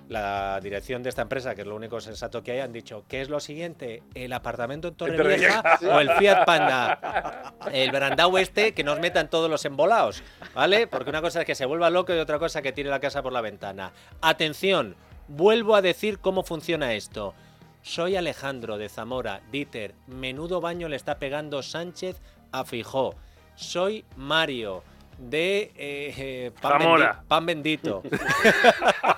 La 0.09 0.59
dirección 0.63 1.03
de 1.03 1.11
esta 1.11 1.21
empresa, 1.21 1.55
que 1.55 1.61
es 1.61 1.67
lo 1.67 1.77
único 1.77 2.01
sensato 2.01 2.43
que 2.43 2.53
hay, 2.53 2.61
han 2.61 2.73
dicho, 2.73 3.05
¿qué 3.09 3.21
es 3.21 3.29
lo 3.29 3.41
siguiente? 3.41 4.03
¿El 4.15 4.33
apartamento 4.33 4.89
en 4.89 4.95
Torrevieja 4.95 5.63
o 5.93 6.01
el 6.01 6.11
Fiat 6.13 6.47
Panda? 6.47 7.55
El 7.71 7.91
Brandau 7.91 8.39
este, 8.39 8.73
que 8.73 8.85
nos 8.85 8.99
metan 9.01 9.29
todos 9.29 9.51
los 9.51 9.67
embolados, 9.67 10.23
¿vale? 10.55 10.87
Porque 10.87 11.11
una 11.11 11.21
cosa 11.21 11.41
es 11.41 11.47
que 11.47 11.55
se 11.55 11.67
vuelva 11.67 11.91
loco 11.91 12.15
y 12.15 12.19
otra 12.19 12.39
cosa 12.39 12.63
que 12.63 12.73
tire 12.73 12.89
la 12.89 13.01
casa 13.01 13.23
por 13.23 13.35
la 13.35 13.43
ventana. 13.43 13.93
Atención, 14.23 14.97
vuelvo 15.29 15.77
a 15.77 15.83
decir 15.83 16.21
cómo 16.21 16.43
funciona 16.43 16.95
esto. 16.95 17.35
Soy 17.83 18.17
Alejandro 18.17 18.79
de 18.79 18.89
Zamora, 18.89 19.43
Dieter, 19.53 19.95
menudo 20.07 20.63
baño 20.63 20.89
le 20.89 20.97
está 20.97 21.19
pegando 21.19 21.63
Sánchez 21.63 22.21
a 22.51 22.65
Fijó. 22.65 23.15
Soy 23.57 24.07
Mario 24.17 24.83
de 25.19 25.73
eh, 25.77 26.15
eh, 26.17 26.53
pan, 26.63 26.81
Zamora. 26.81 27.13
bendi- 27.23 27.29
pan 27.29 27.47
bendito. 27.47 28.03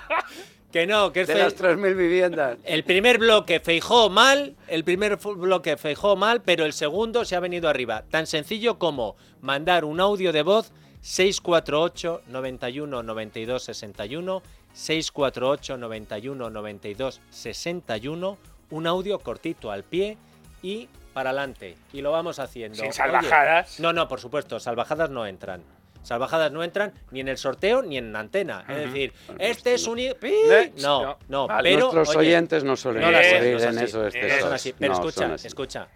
que 0.72 0.86
no, 0.86 1.12
que 1.12 1.22
es 1.22 1.26
De 1.28 1.34
fe- 1.34 1.38
las 1.40 1.56
3.000 1.56 1.96
viviendas. 1.96 2.58
el 2.64 2.84
primer 2.84 3.18
bloque 3.18 3.58
Feijó 3.60 4.08
mal, 4.08 4.54
el 4.68 4.84
primer 4.84 5.16
bloque 5.16 5.76
Feijó 5.76 6.14
mal, 6.16 6.42
pero 6.42 6.64
el 6.64 6.72
segundo 6.72 7.24
se 7.24 7.34
ha 7.36 7.40
venido 7.40 7.68
arriba. 7.68 8.04
Tan 8.10 8.26
sencillo 8.26 8.78
como 8.78 9.16
mandar 9.40 9.84
un 9.84 10.00
audio 10.00 10.32
de 10.32 10.42
voz 10.42 10.72
648 11.02 12.22
91 12.28 13.02
92 13.02 13.62
61 13.64 14.42
648 14.72 15.76
91 15.76 16.50
92 16.50 17.20
61 17.30 18.38
un 18.70 18.86
audio 18.86 19.18
cortito 19.18 19.70
al 19.72 19.82
pie 19.82 20.16
y 20.62 20.88
para 21.12 21.30
adelante 21.30 21.76
y 21.92 22.02
lo 22.02 22.12
vamos 22.12 22.38
haciendo. 22.38 22.76
Sin 22.76 22.84
Oye, 22.86 22.92
salvajadas. 22.92 23.80
no, 23.80 23.92
no, 23.92 24.06
por 24.06 24.20
supuesto, 24.20 24.60
salvajadas 24.60 25.10
no 25.10 25.26
entran. 25.26 25.62
Salvajadas 26.02 26.50
no 26.52 26.64
entran 26.64 26.92
ni 27.10 27.20
en 27.20 27.28
el 27.28 27.36
sorteo 27.36 27.82
ni 27.82 27.98
en 27.98 28.14
antena. 28.16 28.64
Es 28.68 28.76
decir, 28.78 29.12
este 29.38 29.74
es 29.74 29.86
un... 29.86 29.96
Next. 29.96 30.78
No, 30.80 31.02
No. 31.02 31.18
no, 31.28 31.46
Vale, 31.46 31.70
pero... 31.74 31.92
Nuestros 31.92 32.16
oye, 32.16 32.28
oyentes 32.28 32.64
no 32.64 32.76
suelen 32.76 33.02
no 33.02 33.10
es, 33.10 33.26
es 33.26 33.32
en 33.64 33.78
eso 33.78 33.98
no 34.00 34.06
excesos. 34.08 34.40
son 34.40 34.52
así. 34.52 34.74
Pero 34.78 34.92
No, 34.94 34.98
escucha, 35.00 35.20
son 35.22 35.32
así. 35.32 35.46
escucha. 35.46 35.88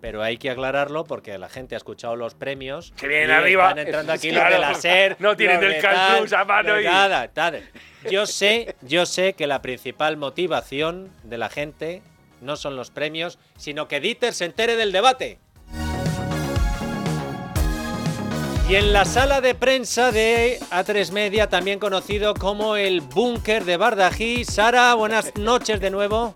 Pero 0.00 0.22
hay 0.22 0.38
que 0.38 0.48
aclararlo 0.48 1.04
porque 1.04 1.36
la 1.36 1.50
gente 1.50 1.74
ha 1.74 1.78
escuchado 1.78 2.16
los 2.16 2.34
premios. 2.34 2.92
Que 2.98 3.06
vienen 3.06 3.30
arriba. 3.32 3.68
Están 3.68 3.78
entrando 3.86 4.12
aquí 4.14 4.30
Claro. 4.30 4.48
los 4.48 4.60
de 4.60 4.66
la 4.66 4.74
SER. 4.74 5.16
No 5.18 5.36
tienen 5.36 5.62
el 5.62 5.82
tal, 5.82 6.34
a 6.34 6.44
mano 6.46 6.80
y- 6.80 6.84
Nada, 6.84 7.28
tal. 7.28 7.62
Yo 8.10 8.24
sé, 8.24 8.76
yo 8.80 9.04
sé 9.04 9.34
que 9.34 9.46
la 9.46 9.60
principal 9.60 10.16
motivación 10.16 11.10
de 11.22 11.36
la 11.36 11.50
gente 11.50 12.00
no 12.40 12.56
son 12.56 12.76
los 12.76 12.90
premios, 12.90 13.38
sino 13.58 13.88
que 13.88 14.00
Dieter 14.00 14.32
se 14.32 14.46
entere 14.46 14.74
del 14.76 14.90
debate. 14.92 15.38
Y 18.70 18.76
en 18.76 18.92
la 18.92 19.04
sala 19.04 19.40
de 19.40 19.56
prensa 19.56 20.12
de 20.12 20.60
A3 20.70 21.10
Media, 21.10 21.48
también 21.48 21.80
conocido 21.80 22.34
como 22.34 22.76
el 22.76 23.00
búnker 23.00 23.64
de 23.64 23.76
Bardají. 23.76 24.44
Sara, 24.44 24.94
buenas 24.94 25.36
noches 25.36 25.80
de 25.80 25.90
nuevo. 25.90 26.32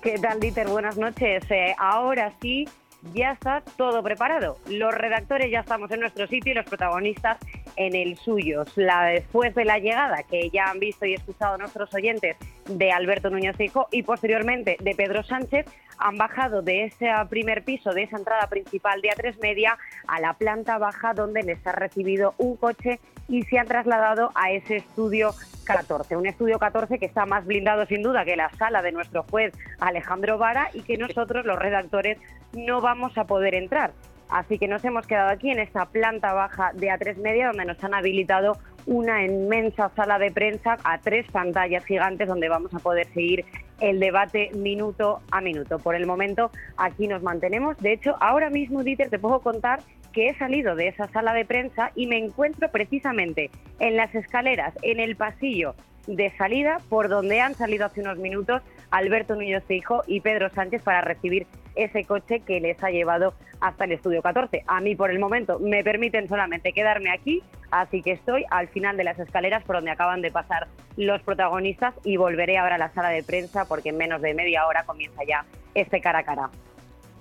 ¿Qué 0.00 0.18
tal, 0.18 0.40
Dieter? 0.40 0.68
Buenas 0.68 0.96
noches. 0.96 1.44
Eh, 1.50 1.74
ahora 1.78 2.32
sí, 2.40 2.66
ya 3.12 3.32
está 3.32 3.62
todo 3.76 4.02
preparado. 4.02 4.56
Los 4.70 4.94
redactores 4.94 5.50
ya 5.50 5.60
estamos 5.60 5.90
en 5.90 6.00
nuestro 6.00 6.26
sitio 6.28 6.52
y 6.52 6.54
los 6.54 6.64
protagonistas 6.64 7.36
en 7.76 7.94
el 7.94 8.16
suyo. 8.16 8.64
La, 8.76 9.08
después 9.08 9.54
de 9.54 9.66
la 9.66 9.78
llegada 9.78 10.22
que 10.22 10.48
ya 10.48 10.70
han 10.70 10.78
visto 10.78 11.04
y 11.04 11.12
escuchado 11.12 11.58
nuestros 11.58 11.92
oyentes 11.92 12.38
de 12.68 12.92
Alberto 12.92 13.30
Núñez 13.30 13.56
Feijóo 13.56 13.88
y 13.90 14.02
posteriormente 14.02 14.76
de 14.80 14.94
Pedro 14.94 15.22
Sánchez, 15.22 15.66
han 15.98 16.16
bajado 16.16 16.62
de 16.62 16.84
ese 16.84 17.10
primer 17.28 17.64
piso, 17.64 17.92
de 17.92 18.02
esa 18.02 18.18
entrada 18.18 18.48
principal 18.48 19.00
de 19.00 19.08
A3 19.08 19.40
Media, 19.40 19.78
a 20.06 20.20
la 20.20 20.34
planta 20.34 20.78
baja 20.78 21.14
donde 21.14 21.42
les 21.42 21.66
ha 21.66 21.72
recibido 21.72 22.34
un 22.38 22.56
coche 22.56 23.00
y 23.28 23.42
se 23.42 23.58
han 23.58 23.66
trasladado 23.66 24.30
a 24.34 24.50
ese 24.52 24.76
estudio 24.76 25.34
14. 25.64 26.16
Un 26.16 26.26
estudio 26.26 26.58
14 26.58 26.98
que 26.98 27.06
está 27.06 27.26
más 27.26 27.44
blindado 27.44 27.86
sin 27.86 28.02
duda 28.02 28.24
que 28.24 28.36
la 28.36 28.50
sala 28.50 28.82
de 28.82 28.92
nuestro 28.92 29.24
juez 29.24 29.52
Alejandro 29.80 30.38
Vara 30.38 30.70
y 30.74 30.82
que 30.82 30.96
nosotros 30.96 31.44
los 31.44 31.58
redactores 31.58 32.18
no 32.52 32.80
vamos 32.80 33.16
a 33.18 33.24
poder 33.24 33.54
entrar. 33.54 33.92
Así 34.28 34.58
que 34.58 34.68
nos 34.68 34.84
hemos 34.84 35.06
quedado 35.06 35.30
aquí 35.30 35.50
en 35.50 35.60
esta 35.60 35.86
planta 35.86 36.32
baja 36.32 36.72
de 36.74 36.88
A3 36.88 37.16
Media 37.18 37.48
donde 37.48 37.64
nos 37.64 37.82
han 37.82 37.94
habilitado 37.94 38.58
una 38.86 39.24
inmensa 39.24 39.90
sala 39.94 40.18
de 40.18 40.30
prensa 40.30 40.78
a 40.84 40.98
tres 40.98 41.26
pantallas 41.30 41.84
gigantes 41.84 42.28
donde 42.28 42.48
vamos 42.48 42.72
a 42.72 42.78
poder 42.78 43.06
seguir 43.12 43.44
el 43.80 44.00
debate 44.00 44.50
minuto 44.54 45.20
a 45.30 45.40
minuto. 45.40 45.78
Por 45.78 45.94
el 45.94 46.06
momento 46.06 46.50
aquí 46.76 47.08
nos 47.08 47.22
mantenemos. 47.22 47.76
De 47.78 47.92
hecho, 47.92 48.16
ahora 48.20 48.48
mismo, 48.50 48.82
Dieter, 48.82 49.10
te 49.10 49.18
puedo 49.18 49.40
contar 49.40 49.80
que 50.12 50.30
he 50.30 50.38
salido 50.38 50.74
de 50.76 50.88
esa 50.88 51.08
sala 51.08 51.34
de 51.34 51.44
prensa 51.44 51.92
y 51.94 52.06
me 52.06 52.16
encuentro 52.16 52.70
precisamente 52.70 53.50
en 53.78 53.96
las 53.96 54.14
escaleras, 54.14 54.72
en 54.82 54.98
el 54.98 55.14
pasillo 55.16 55.74
de 56.06 56.32
salida, 56.38 56.80
por 56.88 57.08
donde 57.08 57.40
han 57.40 57.54
salido 57.54 57.84
hace 57.84 58.00
unos 58.00 58.18
minutos 58.18 58.62
Alberto 58.96 59.34
Núñez 59.34 59.62
Feijóo 59.64 60.04
y 60.06 60.22
Pedro 60.22 60.48
Sánchez 60.48 60.82
para 60.82 61.02
recibir 61.02 61.46
ese 61.74 62.04
coche 62.04 62.40
que 62.40 62.60
les 62.60 62.82
ha 62.82 62.88
llevado 62.88 63.34
hasta 63.60 63.84
el 63.84 63.92
estudio 63.92 64.22
14. 64.22 64.64
A 64.66 64.80
mí, 64.80 64.96
por 64.96 65.10
el 65.10 65.18
momento, 65.18 65.58
me 65.58 65.84
permiten 65.84 66.28
solamente 66.28 66.72
quedarme 66.72 67.10
aquí, 67.10 67.42
así 67.70 68.02
que 68.02 68.12
estoy 68.12 68.46
al 68.50 68.68
final 68.68 68.96
de 68.96 69.04
las 69.04 69.18
escaleras 69.18 69.64
por 69.64 69.76
donde 69.76 69.90
acaban 69.90 70.22
de 70.22 70.30
pasar 70.30 70.68
los 70.96 71.20
protagonistas 71.20 71.94
y 72.04 72.16
volveré 72.16 72.56
ahora 72.56 72.76
a 72.76 72.78
la 72.78 72.90
sala 72.94 73.10
de 73.10 73.22
prensa 73.22 73.66
porque 73.66 73.90
en 73.90 73.98
menos 73.98 74.22
de 74.22 74.32
media 74.32 74.66
hora 74.66 74.84
comienza 74.84 75.22
ya 75.28 75.44
este 75.74 76.00
cara 76.00 76.20
a 76.20 76.24
cara. 76.24 76.50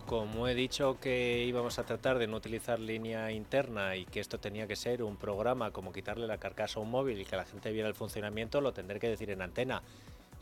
Como 0.05 0.47
he 0.47 0.55
dicho 0.55 0.97
que 1.01 1.43
íbamos 1.43 1.77
a 1.77 1.83
tratar 1.83 2.19
de 2.19 2.27
no 2.27 2.37
utilizar 2.37 2.79
línea 2.79 3.31
interna 3.31 3.97
y 3.97 4.05
que 4.05 4.21
esto 4.21 4.39
tenía 4.39 4.65
que 4.65 4.77
ser 4.77 5.03
un 5.03 5.17
programa 5.17 5.71
como 5.71 5.91
quitarle 5.91 6.25
la 6.25 6.37
carcasa 6.37 6.79
a 6.79 6.83
un 6.83 6.91
móvil 6.91 7.19
y 7.19 7.25
que 7.25 7.35
la 7.35 7.43
gente 7.43 7.71
viera 7.71 7.89
el 7.89 7.95
funcionamiento, 7.95 8.61
lo 8.61 8.71
tendré 8.71 8.99
que 8.99 9.09
decir 9.09 9.29
en 9.31 9.41
antena. 9.41 9.81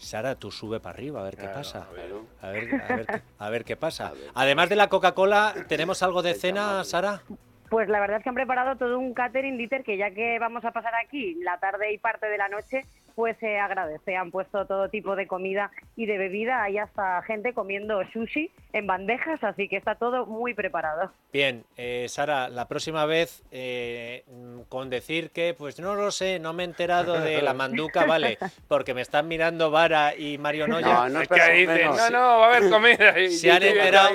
Sara, 0.04 0.36
tú 0.36 0.52
sube 0.52 0.80
para 0.80 0.96
arriba 0.96 1.22
a 1.22 1.24
ver 1.24 1.38
qué 1.38 1.48
pasa. 1.48 1.88
a 1.90 1.92
ver. 1.92 2.14
A 2.42 2.50
ver, 2.50 2.82
a 2.82 2.96
ver, 2.96 3.22
a 3.40 3.50
ver 3.50 3.64
qué 3.66 3.76
pasa. 3.76 4.14
Además 4.36 4.70
de 4.70 4.76
la 4.76 4.90
Coca-Cola, 4.90 5.54
¿tenemos 5.68 6.04
algo 6.04 6.22
de 6.22 6.34
cena, 6.36 6.84
Sara? 6.84 7.22
Pues 7.70 7.90
la 7.90 8.00
verdad 8.00 8.18
es 8.18 8.24
que 8.24 8.30
han 8.30 8.36
preparado 8.36 8.76
todo 8.76 9.00
un 9.00 9.14
catering, 9.14 9.58
Dieter, 9.58 9.84
que 9.84 9.98
ya 9.98 10.12
que 10.12 10.38
vamos 10.38 10.64
a 10.64 10.72
pasar 10.72 10.94
aquí 11.04 11.36
la 11.44 11.58
tarde 11.60 11.92
y 11.92 11.98
parte 11.98 12.28
de 12.28 12.38
la 12.38 12.48
noche, 12.48 12.86
pues 13.16 13.38
se 13.40 13.58
agradece. 13.58 14.16
Han 14.16 14.32
puesto 14.32 14.66
todo 14.66 14.90
tipo 14.90 15.16
de 15.16 15.28
comida 15.28 15.72
y 15.96 16.06
de 16.06 16.18
bebida. 16.18 16.64
Hay 16.64 16.78
hasta 16.78 17.22
gente 17.24 17.54
comiendo 17.54 18.02
sushi 18.12 18.52
en 18.74 18.88
bandejas, 18.88 19.44
así 19.44 19.68
que 19.68 19.78
está 19.78 19.96
todo 19.96 20.26
muy 20.26 20.54
preparado. 20.54 21.12
Bien, 21.32 21.64
eh, 21.78 22.06
Sara, 22.10 22.50
la 22.50 22.68
próxima 22.68 23.06
vez 23.06 23.44
eh, 23.52 24.24
con 24.70 24.90
decir 24.90 25.32
que, 25.32 25.54
pues 25.58 25.80
no 25.80 25.96
lo 25.96 26.12
sé, 26.12 26.40
no 26.40 26.54
me 26.54 26.64
he 26.64 26.66
enterado 26.66 27.20
de 27.20 27.42
la 27.42 27.54
manduca, 27.54 28.06
vale, 28.08 28.38
porque 28.68 28.94
me 28.94 29.02
están 29.02 29.28
mirando 29.28 29.72
Vara 29.72 30.16
y 30.16 30.38
Mario 30.38 30.68
Noya. 30.68 31.10
No, 31.10 31.10
no, 31.10 31.20
no, 31.20 32.10
no, 32.10 32.40
va 32.40 32.46
a 32.46 32.56
haber 32.56 32.70
comida. 32.70 33.14
se 33.30 33.52
han 33.52 33.64
enterado, 33.64 34.10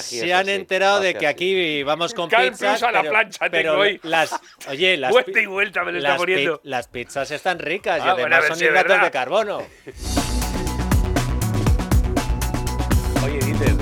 se 0.00 0.34
han 0.34 0.48
enterado 0.48 1.00
de 1.00 1.14
que 1.14 1.26
aquí 1.26 1.82
vamos 1.82 2.14
con 2.14 2.28
pizzas, 2.28 2.82
a 2.82 2.92
la 2.92 3.02
plancha 3.02 3.50
pero, 3.50 3.82
las, 4.02 4.40
oye, 4.68 4.96
las, 4.96 5.12
vuelta 5.12 5.40
y 5.40 5.46
vuelta 5.46 5.84
me 5.84 5.92
lo 5.92 5.98
está 5.98 6.16
poniendo. 6.16 6.60
las 6.64 6.88
pizzas 6.88 7.30
están 7.30 7.58
ricas 7.58 7.99
y 8.04 8.08
ah, 8.08 8.12
además 8.12 8.46
son 8.46 8.58
hidratos 8.58 9.02
de 9.02 9.10
carbono. 9.10 9.58
Oye, 13.24 13.38
Dieter. 13.38 13.74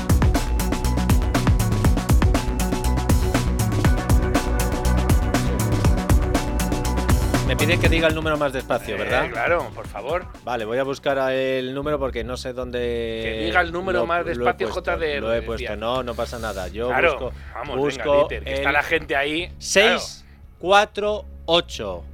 Me 7.47 7.57
piden 7.57 7.81
que 7.81 7.89
diga 7.89 8.09
el 8.09 8.15
número 8.15 8.37
más 8.37 8.53
despacio, 8.53 8.95
eh, 8.95 8.99
¿verdad? 8.99 9.31
Claro, 9.31 9.71
por 9.75 9.87
favor. 9.87 10.27
Vale, 10.45 10.67
voy 10.67 10.77
a 10.77 10.83
buscar 10.83 11.33
el 11.33 11.75
número 11.75 11.99
porque 11.99 12.23
no 12.23 12.37
sé 12.37 12.53
dónde. 12.53 12.79
Que 12.79 13.45
diga 13.47 13.63
el 13.63 13.73
número 13.73 14.05
más 14.05 14.27
despacio, 14.27 14.69
JD. 14.69 15.21
Lo 15.21 15.33
he 15.33 15.41
puesto, 15.41 15.75
no, 15.75 16.03
no 16.03 16.15
pasa 16.15 16.39
nada. 16.39 16.69
Yo 16.69 16.89
claro, 16.89 17.13
busco. 17.13 17.33
Vamos, 17.55 17.77
busco 17.79 18.29
venga, 18.29 18.45
que 18.45 18.55
está 18.55 18.71
la 18.71 18.83
gente 18.83 19.17
ahí. 19.17 19.51
6, 19.59 20.27
4, 20.59 21.25
8, 21.47 22.05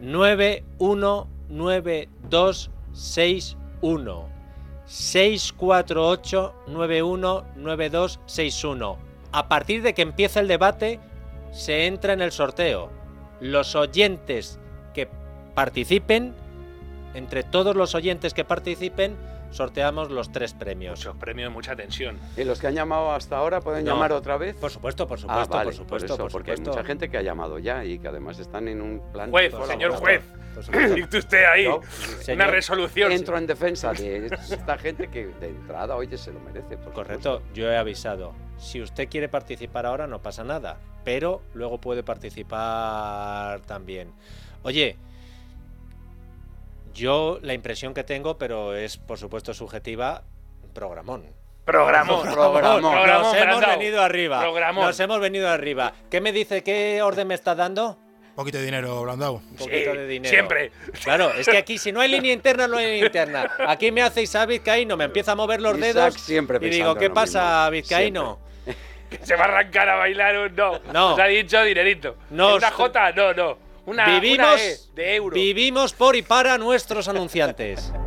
9, 0.00 0.64
1, 0.78 1.28
9, 1.48 2.08
2, 2.28 2.70
6, 2.92 3.56
1. 3.80 4.34
648 4.86 6.54
91 6.66 7.44
92 7.56 8.20
61. 8.26 8.98
A 9.32 9.48
partir 9.48 9.82
de 9.82 9.94
que 9.94 10.02
empieza 10.02 10.40
el 10.40 10.48
debate, 10.48 11.00
se 11.52 11.86
entra 11.86 12.12
en 12.12 12.20
el 12.20 12.32
sorteo. 12.32 12.90
Los 13.40 13.74
oyentes 13.74 14.58
que 14.92 15.08
participen, 15.54 16.34
entre 17.14 17.42
todos 17.42 17.74
los 17.76 17.94
oyentes 17.94 18.34
que 18.34 18.44
participen, 18.44 19.16
sorteamos 19.54 20.10
los 20.10 20.32
tres 20.32 20.52
premios. 20.52 20.98
Muchos 20.98 21.16
premios, 21.16 21.52
mucha 21.52 21.76
tensión. 21.76 22.18
¿Y 22.36 22.44
los 22.44 22.60
que 22.60 22.66
han 22.66 22.74
llamado 22.74 23.12
hasta 23.12 23.36
ahora 23.36 23.60
pueden 23.60 23.84
llamar 23.84 24.12
otra 24.12 24.36
vez? 24.36 24.56
Por 24.56 24.70
supuesto, 24.70 25.06
por 25.06 25.18
supuesto, 25.18 25.54
ah, 25.54 25.58
vale, 25.58 25.66
por 25.66 25.74
supuesto. 25.74 26.16
Por 26.16 26.26
eso, 26.26 26.32
porque 26.32 26.52
hay 26.52 26.60
mucha 26.60 26.84
gente 26.84 27.08
que 27.08 27.18
ha 27.18 27.22
llamado 27.22 27.58
ya 27.58 27.84
y 27.84 27.98
que 27.98 28.08
además 28.08 28.38
están 28.38 28.68
en 28.68 28.82
un 28.82 29.00
plan. 29.12 29.30
Juez, 29.30 29.54
señor 29.68 29.92
juez. 29.92 30.22
Dicte 30.94 31.18
usted 31.18 31.44
ahí 31.44 31.66
una 32.32 32.46
resolución. 32.46 33.12
Entro 33.12 33.36
en 33.38 33.46
defensa 33.46 33.92
de 33.92 34.26
esta 34.26 34.78
gente 34.78 35.08
que 35.08 35.26
de 35.26 35.48
entrada, 35.48 35.96
oye, 35.96 36.16
se 36.16 36.32
lo 36.32 36.40
merece. 36.40 36.76
Correcto, 36.92 37.42
yo 37.54 37.70
he 37.70 37.76
avisado. 37.76 38.34
Si 38.56 38.80
usted 38.80 39.08
quiere 39.08 39.28
participar 39.28 39.86
ahora, 39.86 40.06
no 40.06 40.22
pasa 40.22 40.44
nada. 40.44 40.78
Pero 41.04 41.42
luego 41.54 41.80
puede 41.80 42.02
participar 42.02 43.60
también. 43.62 44.12
Oye, 44.62 44.96
yo 46.94 47.38
la 47.42 47.52
impresión 47.54 47.92
que 47.92 48.04
tengo, 48.04 48.38
pero 48.38 48.74
es 48.74 48.96
por 48.96 49.18
supuesto 49.18 49.52
subjetiva, 49.52 50.22
programón. 50.72 51.26
Programón, 51.64 52.22
programón. 52.32 52.82
Nos 52.82 53.34
hemos 53.36 53.66
venido 53.66 54.02
arriba. 54.02 54.44
Nos 54.72 55.00
hemos 55.00 55.20
venido 55.20 55.48
arriba. 55.48 55.92
¿Qué 56.10 56.20
me 56.20 56.32
dice? 56.32 56.62
¿Qué 56.62 57.02
orden 57.02 57.26
me 57.28 57.34
está 57.34 57.54
dando? 57.54 57.98
Un 58.30 58.36
poquito 58.36 58.58
de 58.58 58.64
dinero, 58.64 59.02
Blandau. 59.02 59.36
Un 59.36 59.56
poquito 59.56 59.92
de 59.92 60.06
dinero. 60.08 60.30
Siempre. 60.30 60.72
Claro, 61.04 61.32
es 61.32 61.48
que 61.48 61.56
aquí 61.56 61.78
si 61.78 61.92
no 61.92 62.00
hay 62.00 62.08
línea 62.10 62.32
interna, 62.32 62.66
no 62.66 62.76
hay 62.78 62.86
línea 62.86 63.06
interna. 63.06 63.50
Aquí 63.68 63.92
me 63.92 64.02
hace 64.02 64.22
Isaac 64.22 64.48
Vizcaíno, 64.48 64.96
me 64.96 65.04
empieza 65.04 65.32
a 65.32 65.34
mover 65.36 65.60
los 65.60 65.78
dedos 65.78 66.14
siempre 66.14 66.58
y 66.60 66.70
digo, 66.70 66.94
¿qué 66.96 67.10
pasa, 67.10 67.68
Vizcaíno? 67.70 68.40
Que 69.08 69.24
se 69.24 69.36
va 69.36 69.44
a 69.44 69.48
arrancar 69.48 69.88
a 69.88 69.96
bailar 69.96 70.36
un 70.36 70.56
no. 70.56 70.80
No. 70.92 71.14
Se 71.14 71.22
ha 71.22 71.26
dicho 71.26 71.62
dinerito. 71.62 72.16
No. 72.30 72.56
¿Una 72.56 72.70
J? 72.70 73.12
No, 73.12 73.32
no. 73.34 73.63
Una, 73.86 74.18
vivimos, 74.18 74.60
e 74.60 74.78
de 74.94 75.16
euro. 75.16 75.34
Vivimos 75.34 75.92
por 75.92 76.16
y 76.16 76.22
para 76.22 76.56
nuestros 76.58 77.08
anunciantes. 77.08 77.92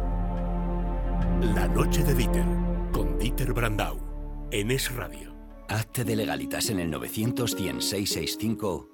La 1.41 1.67
noche 1.67 2.03
de 2.03 2.15
Dieter, 2.15 2.45
con 2.91 3.19
Dieter 3.19 3.53
Brandau, 3.53 4.47
en 4.51 4.71
Es 4.71 4.91
Radio. 4.93 5.35
Hazte 5.69 6.03
de 6.03 6.15
legalitas 6.15 6.69
en 6.69 6.79
el 6.79 6.89
900 6.89 7.55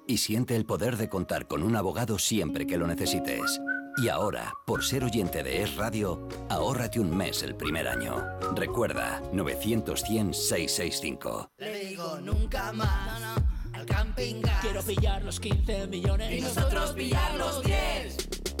y 0.06 0.18
siente 0.18 0.56
el 0.56 0.66
poder 0.66 0.96
de 0.96 1.08
contar 1.08 1.46
con 1.46 1.62
un 1.62 1.76
abogado 1.76 2.18
siempre 2.18 2.66
que 2.66 2.76
lo 2.76 2.86
necesites. 2.86 3.60
Y 3.96 4.08
ahora, 4.08 4.52
por 4.66 4.84
ser 4.84 5.04
oyente 5.04 5.44
de 5.44 5.62
Es 5.62 5.76
Radio, 5.76 6.28
ahórrate 6.50 6.98
un 6.98 7.16
mes 7.16 7.44
el 7.44 7.54
primer 7.54 7.86
año. 7.86 8.26
Recuerda, 8.56 9.22
900 9.32 10.04
Le 11.58 11.78
digo 11.86 12.18
nunca 12.20 12.72
más 12.72 13.53
al 13.74 13.86
camping 13.86 14.42
Quiero 14.60 14.82
pillar 14.82 15.22
los 15.22 15.40
15 15.40 15.86
millones 15.88 16.32
y 16.32 16.40
nosotros 16.40 16.92
pillar 16.92 17.34
los 17.36 17.62
10. 17.62 18.16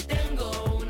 Tengo 0.06 0.78
una 0.82 0.83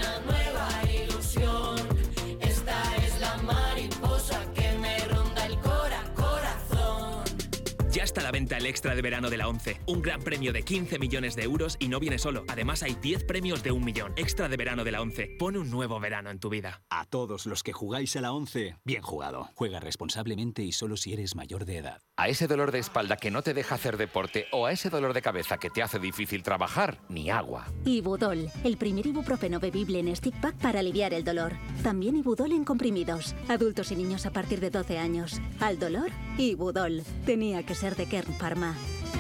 Ya 8.05 8.09
está 8.09 8.21
a 8.21 8.25
la 8.25 8.33
venta 8.33 8.59
el 8.59 8.67
extra 8.67 8.95
de 8.95 9.01
verano 9.01 9.31
de 9.31 9.39
la 9.39 9.49
11. 9.49 9.81
Un 9.87 10.03
gran 10.03 10.21
premio 10.21 10.53
de 10.53 10.63
15 10.63 10.99
millones 10.99 11.37
de 11.37 11.45
euros 11.45 11.79
y 11.79 11.89
no 11.89 11.99
viene 11.99 12.19
solo. 12.19 12.45
Además 12.49 12.83
hay 12.83 12.97
10 12.97 13.25
premios 13.25 13.63
de 13.63 13.73
un 13.73 13.83
millón. 13.83 14.13
Extra 14.17 14.47
de 14.47 14.59
verano 14.59 14.85
de 14.85 14.93
la 14.93 15.01
11. 15.01 15.37
Pone 15.39 15.59
un 15.59 15.71
nuevo 15.71 15.99
verano 16.01 16.29
en 16.29 16.39
tu 16.39 16.51
vida. 16.51 16.83
A 16.91 17.07
todos 17.07 17.47
los 17.47 17.63
que 17.63 17.73
jugáis 17.73 18.15
a 18.17 18.21
la 18.21 18.35
11, 18.35 18.77
bien 18.85 19.01
jugado. 19.01 19.49
Juega 19.55 19.81
responsablemente 19.81 20.63
y 20.63 20.73
solo 20.73 20.99
si 20.99 21.15
eres 21.15 21.35
mayor 21.35 21.65
de 21.65 21.79
edad. 21.79 22.03
A 22.19 22.29
ese 22.29 22.47
dolor 22.47 22.73
de 22.73 22.79
espalda 22.81 23.17
que 23.17 23.31
no 23.31 23.41
te 23.41 23.55
deja 23.55 23.77
hacer 23.77 23.97
deporte 23.97 24.49
o 24.53 24.67
a 24.67 24.73
ese 24.73 24.91
dolor 24.91 25.15
de 25.15 25.23
cabeza 25.23 25.57
que 25.57 25.71
te 25.71 25.83
hace 25.83 25.99
difícil 25.99 26.43
trabajar, 26.43 26.99
ni 27.09 27.31
agua. 27.31 27.73
Ibudol, 27.87 28.51
el 28.65 28.77
primer 28.77 29.07
ibuprofeno 29.07 29.61
bebible 29.61 30.01
en 30.01 30.15
stick 30.15 30.39
pack 30.43 30.57
para 30.57 30.81
aliviar 30.81 31.15
el 31.15 31.25
dolor. 31.25 31.55
También 31.83 32.17
Ibudol 32.17 32.53
en 32.53 32.65
comprimidos. 32.65 33.35
Adultos 33.49 33.91
y 33.93 33.97
niños 33.97 34.27
a 34.27 34.31
partir 34.31 34.61
de 34.61 34.69
12 34.69 34.99
años. 34.99 35.41
Al 35.59 35.79
dolor, 35.79 36.11
Ibudol. 36.37 37.03
Tenía 37.25 37.63
que 37.65 37.75
ser 37.75 37.94
de 37.97 38.07
Kern 38.07 38.33
Pharma. 38.35 38.75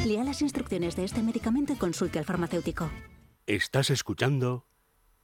Lea 0.04 0.24
las 0.24 0.42
instrucciones 0.42 0.96
de 0.96 1.04
este 1.04 1.22
medicamento 1.22 1.72
y 1.72 1.76
consulte 1.76 2.18
al 2.18 2.24
farmacéutico. 2.24 2.90
Estás 3.46 3.90
escuchando 3.90 4.66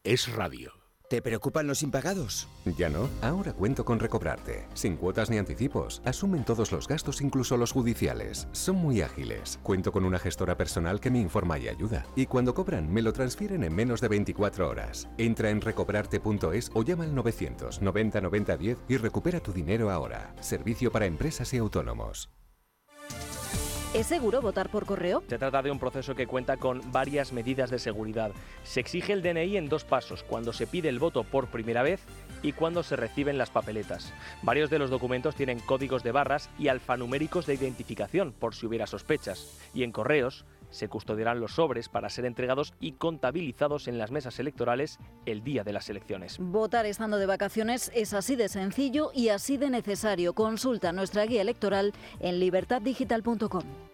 Es 0.04 0.32
Radio. 0.32 0.80
¿Te 1.10 1.22
preocupan 1.22 1.66
los 1.66 1.82
impagados? 1.82 2.46
Ya 2.78 2.88
no. 2.88 3.10
Ahora 3.20 3.52
cuento 3.52 3.84
con 3.84 3.98
Recobrarte. 3.98 4.68
Sin 4.74 4.96
cuotas 4.96 5.28
ni 5.28 5.38
anticipos. 5.38 6.00
Asumen 6.04 6.44
todos 6.44 6.70
los 6.70 6.86
gastos, 6.86 7.20
incluso 7.20 7.56
los 7.56 7.72
judiciales. 7.72 8.46
Son 8.52 8.76
muy 8.76 9.02
ágiles. 9.02 9.58
Cuento 9.64 9.90
con 9.90 10.04
una 10.04 10.20
gestora 10.20 10.56
personal 10.56 11.00
que 11.00 11.10
me 11.10 11.18
informa 11.18 11.58
y 11.58 11.66
ayuda. 11.66 12.06
Y 12.14 12.26
cuando 12.26 12.54
cobran, 12.54 12.92
me 12.92 13.02
lo 13.02 13.12
transfieren 13.12 13.64
en 13.64 13.74
menos 13.74 14.00
de 14.00 14.06
24 14.06 14.68
horas. 14.68 15.08
Entra 15.18 15.50
en 15.50 15.60
recobrarte.es 15.60 16.70
o 16.74 16.84
llama 16.84 17.02
al 17.02 17.14
990 17.16 18.20
90 18.20 18.56
10 18.56 18.78
y 18.88 18.96
recupera 18.96 19.40
tu 19.40 19.52
dinero 19.52 19.90
ahora. 19.90 20.32
Servicio 20.40 20.92
para 20.92 21.06
empresas 21.06 21.52
y 21.54 21.56
autónomos. 21.56 22.30
¿Es 23.92 24.06
seguro 24.06 24.40
votar 24.40 24.68
por 24.68 24.86
correo? 24.86 25.24
Se 25.28 25.36
trata 25.36 25.62
de 25.62 25.70
un 25.72 25.80
proceso 25.80 26.14
que 26.14 26.28
cuenta 26.28 26.56
con 26.58 26.80
varias 26.92 27.32
medidas 27.32 27.70
de 27.70 27.80
seguridad. 27.80 28.30
Se 28.62 28.78
exige 28.78 29.12
el 29.12 29.20
DNI 29.20 29.56
en 29.56 29.68
dos 29.68 29.82
pasos, 29.82 30.22
cuando 30.22 30.52
se 30.52 30.68
pide 30.68 30.88
el 30.88 31.00
voto 31.00 31.24
por 31.24 31.48
primera 31.48 31.82
vez 31.82 32.00
y 32.40 32.52
cuando 32.52 32.84
se 32.84 32.94
reciben 32.94 33.36
las 33.36 33.50
papeletas. 33.50 34.12
Varios 34.42 34.70
de 34.70 34.78
los 34.78 34.90
documentos 34.90 35.34
tienen 35.34 35.58
códigos 35.58 36.04
de 36.04 36.12
barras 36.12 36.50
y 36.56 36.68
alfanuméricos 36.68 37.46
de 37.46 37.54
identificación, 37.54 38.30
por 38.30 38.54
si 38.54 38.66
hubiera 38.66 38.86
sospechas. 38.86 39.58
Y 39.74 39.82
en 39.82 39.90
correos 39.90 40.44
se 40.70 40.88
custodiarán 40.88 41.40
los 41.40 41.54
sobres 41.54 41.88
para 41.88 42.08
ser 42.08 42.24
entregados 42.24 42.74
y 42.80 42.92
contabilizados 42.92 43.88
en 43.88 43.98
las 43.98 44.10
mesas 44.10 44.38
electorales 44.38 44.98
el 45.26 45.42
día 45.42 45.64
de 45.64 45.72
las 45.72 45.90
elecciones. 45.90 46.38
Votar 46.38 46.86
estando 46.86 47.18
de 47.18 47.26
vacaciones 47.26 47.90
es 47.94 48.14
así 48.14 48.36
de 48.36 48.48
sencillo 48.48 49.10
y 49.14 49.28
así 49.28 49.56
de 49.56 49.70
necesario. 49.70 50.34
Consulta 50.34 50.92
nuestra 50.92 51.26
guía 51.26 51.42
electoral 51.42 51.92
en 52.20 52.40
libertaddigital.com. 52.40 53.89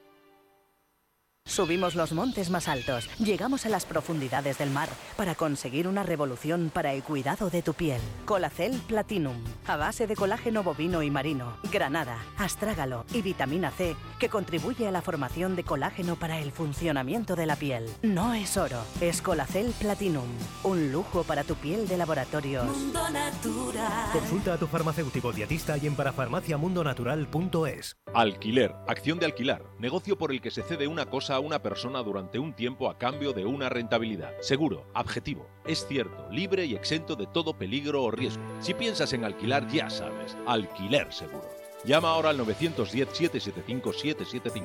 Subimos 1.47 1.95
los 1.95 2.13
montes 2.13 2.51
más 2.51 2.67
altos, 2.67 3.09
llegamos 3.19 3.67
a 3.67 3.69
las 3.69 3.87
profundidades 3.87 4.59
del 4.59 4.71
mar 4.71 4.89
para 5.17 5.37
conseguir 5.37 5.87
una 5.87 6.03
revolución 6.03 6.73
para 6.75 6.93
el 6.93 7.05
cuidado 7.05 7.51
de 7.51 7.63
tu 7.63 7.73
piel. 7.73 8.01
Colacel 8.25 8.73
Platinum, 8.89 9.37
a 9.67 9.77
base 9.77 10.09
de 10.09 10.17
colágeno 10.17 10.65
bovino 10.65 11.05
y 11.05 11.11
marino, 11.11 11.57
granada, 11.71 12.19
astrágalo 12.37 13.05
y 13.13 13.23
vitamina 13.23 13.71
C, 13.71 13.95
que 14.19 14.29
contribuye 14.29 14.89
a 14.89 14.91
la 14.91 15.03
formación 15.03 15.55
de 15.55 15.63
colágeno 15.63 16.17
para 16.17 16.41
el 16.41 16.51
funcionamiento 16.51 17.37
de 17.37 17.47
la 17.47 17.55
piel. 17.55 17.89
No 18.03 18.35
es 18.35 18.57
oro, 18.57 18.83
es 19.01 19.23
Colacel 19.23 19.73
Platinum, 19.79 20.27
un 20.65 20.91
lujo 20.91 21.23
para 21.23 21.45
tu 21.45 21.55
piel 21.55 21.87
de 21.87 21.97
laboratorio. 21.97 22.65
Mundo 22.65 23.09
Natural. 23.09 24.11
Consulta 24.13 24.55
a 24.55 24.59
tu 24.59 24.67
farmacéutico 24.67 25.33
dietista 25.33 25.79
y 25.79 25.87
en 25.87 25.94
parafarmaciamundonatural.es. 25.94 27.97
Alquiler, 28.13 28.75
acción 28.88 29.21
de 29.21 29.27
alquilar, 29.27 29.63
negocio 29.79 30.19
por 30.19 30.33
el 30.33 30.40
que 30.40 30.51
se 30.51 30.65
cede 30.65 30.88
una 30.88 31.07
cosa 31.07 31.36
a 31.37 31.41
una 31.41 31.63
persona 31.63 32.03
durante 32.03 32.39
un 32.39 32.55
tiempo 32.55 32.91
a 32.91 32.99
cambio 32.99 33.33
de 33.33 33.45
una 33.45 33.69
rentabilidad. 33.69 34.33
Seguro, 34.41 34.87
objetivo, 34.95 35.47
es 35.65 35.87
cierto, 35.87 36.29
libre 36.31 36.65
y 36.65 36.75
exento 36.75 37.15
de 37.15 37.27
todo 37.27 37.57
peligro 37.57 38.03
o 38.03 38.11
riesgo. 38.11 38.43
Si 38.61 38.75
piensas 38.75 39.13
en 39.13 39.25
alquilar, 39.25 39.69
ya 39.69 39.89
sabes, 39.91 40.37
alquiler 40.47 41.13
seguro. 41.13 41.49
Llama 41.85 42.11
ahora 42.11 42.31
al 42.31 42.41
910-775-775. 42.41 44.65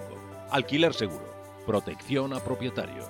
Alquiler 0.49 0.93
seguro, 0.93 1.33
protección 1.65 2.33
a 2.33 2.39
propietarios. 2.39 3.05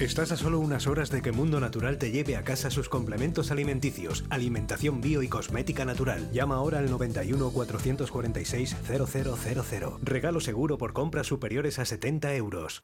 Estás 0.00 0.32
a 0.32 0.36
solo 0.38 0.60
unas 0.60 0.86
horas 0.86 1.10
de 1.10 1.20
que 1.20 1.30
Mundo 1.30 1.60
Natural 1.60 1.98
te 1.98 2.10
lleve 2.10 2.34
a 2.34 2.42
casa 2.42 2.70
sus 2.70 2.88
complementos 2.88 3.50
alimenticios, 3.50 4.24
alimentación 4.30 5.02
bio 5.02 5.22
y 5.22 5.28
cosmética 5.28 5.84
natural. 5.84 6.26
Llama 6.32 6.54
ahora 6.54 6.78
al 6.78 6.90
91 6.90 7.50
446 7.50 8.76
0000. 8.86 9.98
Regalo 10.00 10.40
seguro 10.40 10.78
por 10.78 10.94
compras 10.94 11.26
superiores 11.26 11.78
a 11.78 11.84
70 11.84 12.34
euros. 12.34 12.82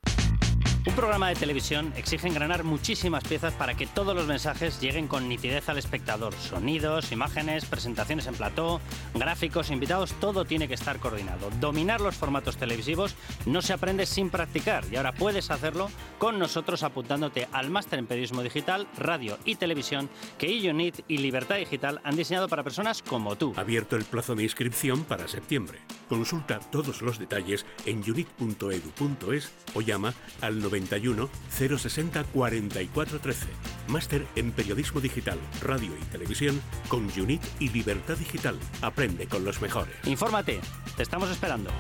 Un 0.87 0.95
programa 0.95 1.29
de 1.29 1.35
televisión 1.35 1.93
exige 1.97 2.29
engranar 2.29 2.63
muchísimas 2.63 3.25
piezas 3.25 3.53
para 3.55 3.75
que 3.75 3.89
todos 3.89 4.15
los 4.15 4.29
mensajes 4.29 4.81
lleguen 4.81 5.09
con 5.09 5.29
nitidez 5.29 5.69
al 5.69 5.79
espectador. 5.79 6.33
Sonidos, 6.35 7.11
imágenes, 7.11 7.65
presentaciones 7.65 8.29
en 8.29 8.35
plató, 8.35 8.81
gráficos, 9.13 9.73
invitados, 9.73 10.13
todo 10.21 10.45
tiene 10.45 10.69
que 10.69 10.75
estar 10.75 11.01
coordinado. 11.01 11.51
Dominar 11.61 12.01
los 12.01 12.15
formatos 12.15 12.57
televisivos 12.57 13.17
no 13.47 13.63
se 13.63 13.73
aprende 13.73 14.07
sin 14.07 14.31
practicar 14.31 14.85
y 14.91 14.95
ahora 14.95 15.13
puedes 15.13 15.51
hacerlo 15.51 15.91
con 16.19 16.39
nosotros 16.39 16.85
apuntándote 16.85 17.49
al 17.51 17.69
máster 17.69 17.99
en 17.99 18.07
periodismo 18.07 18.43
digital, 18.43 18.87
radio 18.97 19.39
y 19.45 19.57
televisión 19.57 20.09
que 20.39 20.53
iUnit 20.53 21.01
y 21.09 21.19
Libertad 21.19 21.57
Digital 21.57 22.01
han 22.05 22.15
diseñado 22.15 22.49
para 22.49 22.63
personas 22.63 23.03
como 23.03 23.35
tú. 23.35 23.55
Abierto 23.57 23.97
el 23.97 24.05
plazo 24.05 24.37
de 24.37 24.45
inscripción 24.45 25.03
para 25.03 25.27
septiembre. 25.27 25.81
Consulta 26.09 26.61
todos 26.61 27.03
los 27.03 27.19
detalles 27.19 27.67
en 27.85 28.09
unit.edu.es 28.09 29.51
o 29.75 29.81
llama 29.81 30.15
al 30.47 30.61
91 30.61 31.29
060 31.51 32.25
4413. 32.25 33.49
Máster 33.89 34.27
en 34.37 34.53
periodismo 34.53 35.01
digital, 35.01 35.39
radio 35.63 35.93
y 36.01 36.05
televisión 36.07 36.61
con 36.89 37.09
Unit 37.21 37.43
y 37.61 37.69
Libertad 37.69 38.17
Digital. 38.17 38.57
Aprende 38.83 39.27
con 39.27 39.45
los 39.45 39.61
mejores. 39.61 39.95
Infórmate, 40.07 40.61
te 40.97 41.03
estamos 41.03 41.31
esperando. 41.31 41.71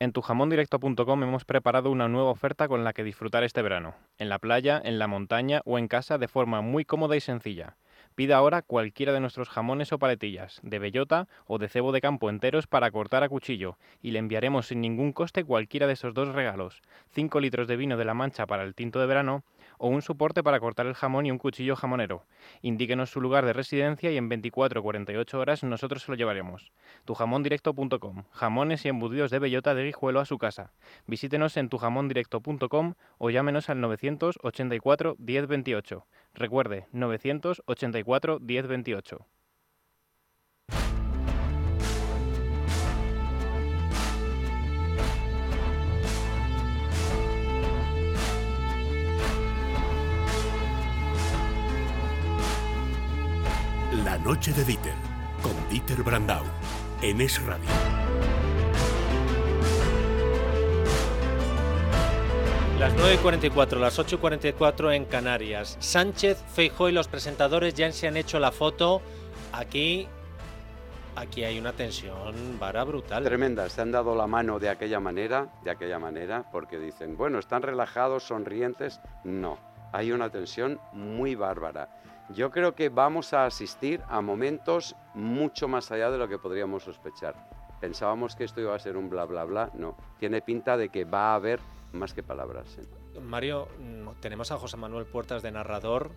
En 0.00 0.12
tujamondirecto.com 0.12 1.22
hemos 1.24 1.44
preparado 1.44 1.90
una 1.90 2.06
nueva 2.06 2.30
oferta 2.30 2.68
con 2.68 2.84
la 2.84 2.92
que 2.92 3.02
disfrutar 3.02 3.42
este 3.42 3.62
verano, 3.62 3.96
en 4.18 4.28
la 4.28 4.38
playa, 4.38 4.80
en 4.84 5.00
la 5.00 5.08
montaña 5.08 5.60
o 5.64 5.76
en 5.76 5.88
casa 5.88 6.18
de 6.18 6.28
forma 6.28 6.60
muy 6.60 6.84
cómoda 6.84 7.16
y 7.16 7.20
sencilla. 7.20 7.77
Pida 8.18 8.36
ahora 8.36 8.62
cualquiera 8.62 9.12
de 9.12 9.20
nuestros 9.20 9.48
jamones 9.48 9.92
o 9.92 10.00
paletillas, 10.00 10.58
de 10.64 10.80
bellota 10.80 11.28
o 11.46 11.58
de 11.58 11.68
cebo 11.68 11.92
de 11.92 12.00
campo 12.00 12.28
enteros 12.28 12.66
para 12.66 12.90
cortar 12.90 13.22
a 13.22 13.28
cuchillo, 13.28 13.78
y 14.02 14.10
le 14.10 14.18
enviaremos 14.18 14.66
sin 14.66 14.80
ningún 14.80 15.12
coste 15.12 15.44
cualquiera 15.44 15.86
de 15.86 15.92
esos 15.92 16.14
dos 16.14 16.34
regalos, 16.34 16.82
5 17.12 17.38
litros 17.38 17.68
de 17.68 17.76
vino 17.76 17.96
de 17.96 18.04
la 18.04 18.14
mancha 18.14 18.44
para 18.44 18.64
el 18.64 18.74
tinto 18.74 18.98
de 18.98 19.06
verano 19.06 19.44
o 19.78 19.88
un 19.88 20.02
soporte 20.02 20.42
para 20.42 20.60
cortar 20.60 20.86
el 20.86 20.94
jamón 20.94 21.26
y 21.26 21.30
un 21.30 21.38
cuchillo 21.38 21.76
jamonero. 21.76 22.24
Indíquenos 22.62 23.10
su 23.10 23.20
lugar 23.20 23.46
de 23.46 23.52
residencia 23.52 24.10
y 24.10 24.16
en 24.16 24.28
24 24.28 24.80
o 24.80 24.82
48 24.82 25.38
horas 25.38 25.64
nosotros 25.64 26.02
se 26.02 26.12
lo 26.12 26.16
llevaremos. 26.16 26.72
Tujamondirecto.com, 27.04 28.24
jamones 28.30 28.84
y 28.84 28.88
embutidos 28.88 29.30
de 29.30 29.38
bellota 29.38 29.74
de 29.74 29.84
guijuelo 29.84 30.20
a 30.20 30.24
su 30.24 30.38
casa. 30.38 30.72
Visítenos 31.06 31.56
en 31.56 31.68
tujamondirecto.com 31.68 32.94
o 33.18 33.30
llámenos 33.30 33.70
al 33.70 33.80
984 33.80 35.16
1028. 35.18 36.06
Recuerde, 36.34 36.86
984 36.92 38.40
1028. 38.40 39.37
La 54.18 54.24
noche 54.24 54.52
de 54.52 54.64
Dieter, 54.64 54.94
con 55.42 55.52
Dieter 55.70 56.02
Brandau, 56.02 56.42
en 57.02 57.20
Es 57.20 57.40
Radio. 57.44 57.68
Las 62.78 62.94
9.44, 62.96 63.78
las 63.78 63.98
8.44 63.98 64.94
en 64.94 65.04
Canarias. 65.04 65.76
Sánchez, 65.80 66.42
Feijóo 66.52 66.88
y 66.88 66.92
los 66.92 67.08
presentadores 67.08 67.74
ya 67.74 67.90
se 67.92 68.08
han 68.08 68.16
hecho 68.16 68.38
la 68.38 68.50
foto. 68.50 69.02
Aquí, 69.52 70.08
aquí 71.16 71.44
hay 71.44 71.58
una 71.58 71.72
tensión 71.72 72.58
vara 72.58 72.84
brutal. 72.84 73.24
Tremenda, 73.24 73.68
se 73.68 73.80
han 73.82 73.92
dado 73.92 74.14
la 74.14 74.26
mano 74.26 74.58
de 74.58 74.68
aquella 74.68 75.00
manera, 75.00 75.48
de 75.64 75.70
aquella 75.70 75.98
manera, 75.98 76.44
porque 76.50 76.78
dicen, 76.78 77.16
bueno, 77.16 77.38
están 77.38 77.62
relajados, 77.62 78.24
sonrientes. 78.24 79.00
No, 79.24 79.58
hay 79.92 80.12
una 80.12 80.28
tensión 80.30 80.80
muy 80.92 81.34
bárbara. 81.34 81.88
Yo 82.30 82.50
creo 82.50 82.74
que 82.74 82.88
vamos 82.90 83.32
a 83.32 83.46
asistir 83.46 84.02
a 84.08 84.20
momentos 84.20 84.94
mucho 85.14 85.66
más 85.68 85.90
allá 85.90 86.10
de 86.10 86.18
lo 86.18 86.28
que 86.28 86.38
podríamos 86.38 86.82
sospechar. 86.82 87.34
Pensábamos 87.80 88.36
que 88.36 88.44
esto 88.44 88.60
iba 88.60 88.74
a 88.74 88.78
ser 88.78 88.96
un 88.96 89.08
bla 89.08 89.24
bla 89.24 89.44
bla, 89.44 89.70
no. 89.74 89.96
Tiene 90.18 90.42
pinta 90.42 90.76
de 90.76 90.88
que 90.90 91.04
va 91.04 91.32
a 91.32 91.34
haber 91.36 91.60
más 91.92 92.12
que 92.12 92.22
palabras. 92.22 92.76
¿eh? 92.78 93.20
Mario, 93.20 93.68
tenemos 94.20 94.52
a 94.52 94.58
José 94.58 94.76
Manuel 94.76 95.06
Puertas 95.06 95.42
de 95.42 95.50
narrador. 95.52 96.10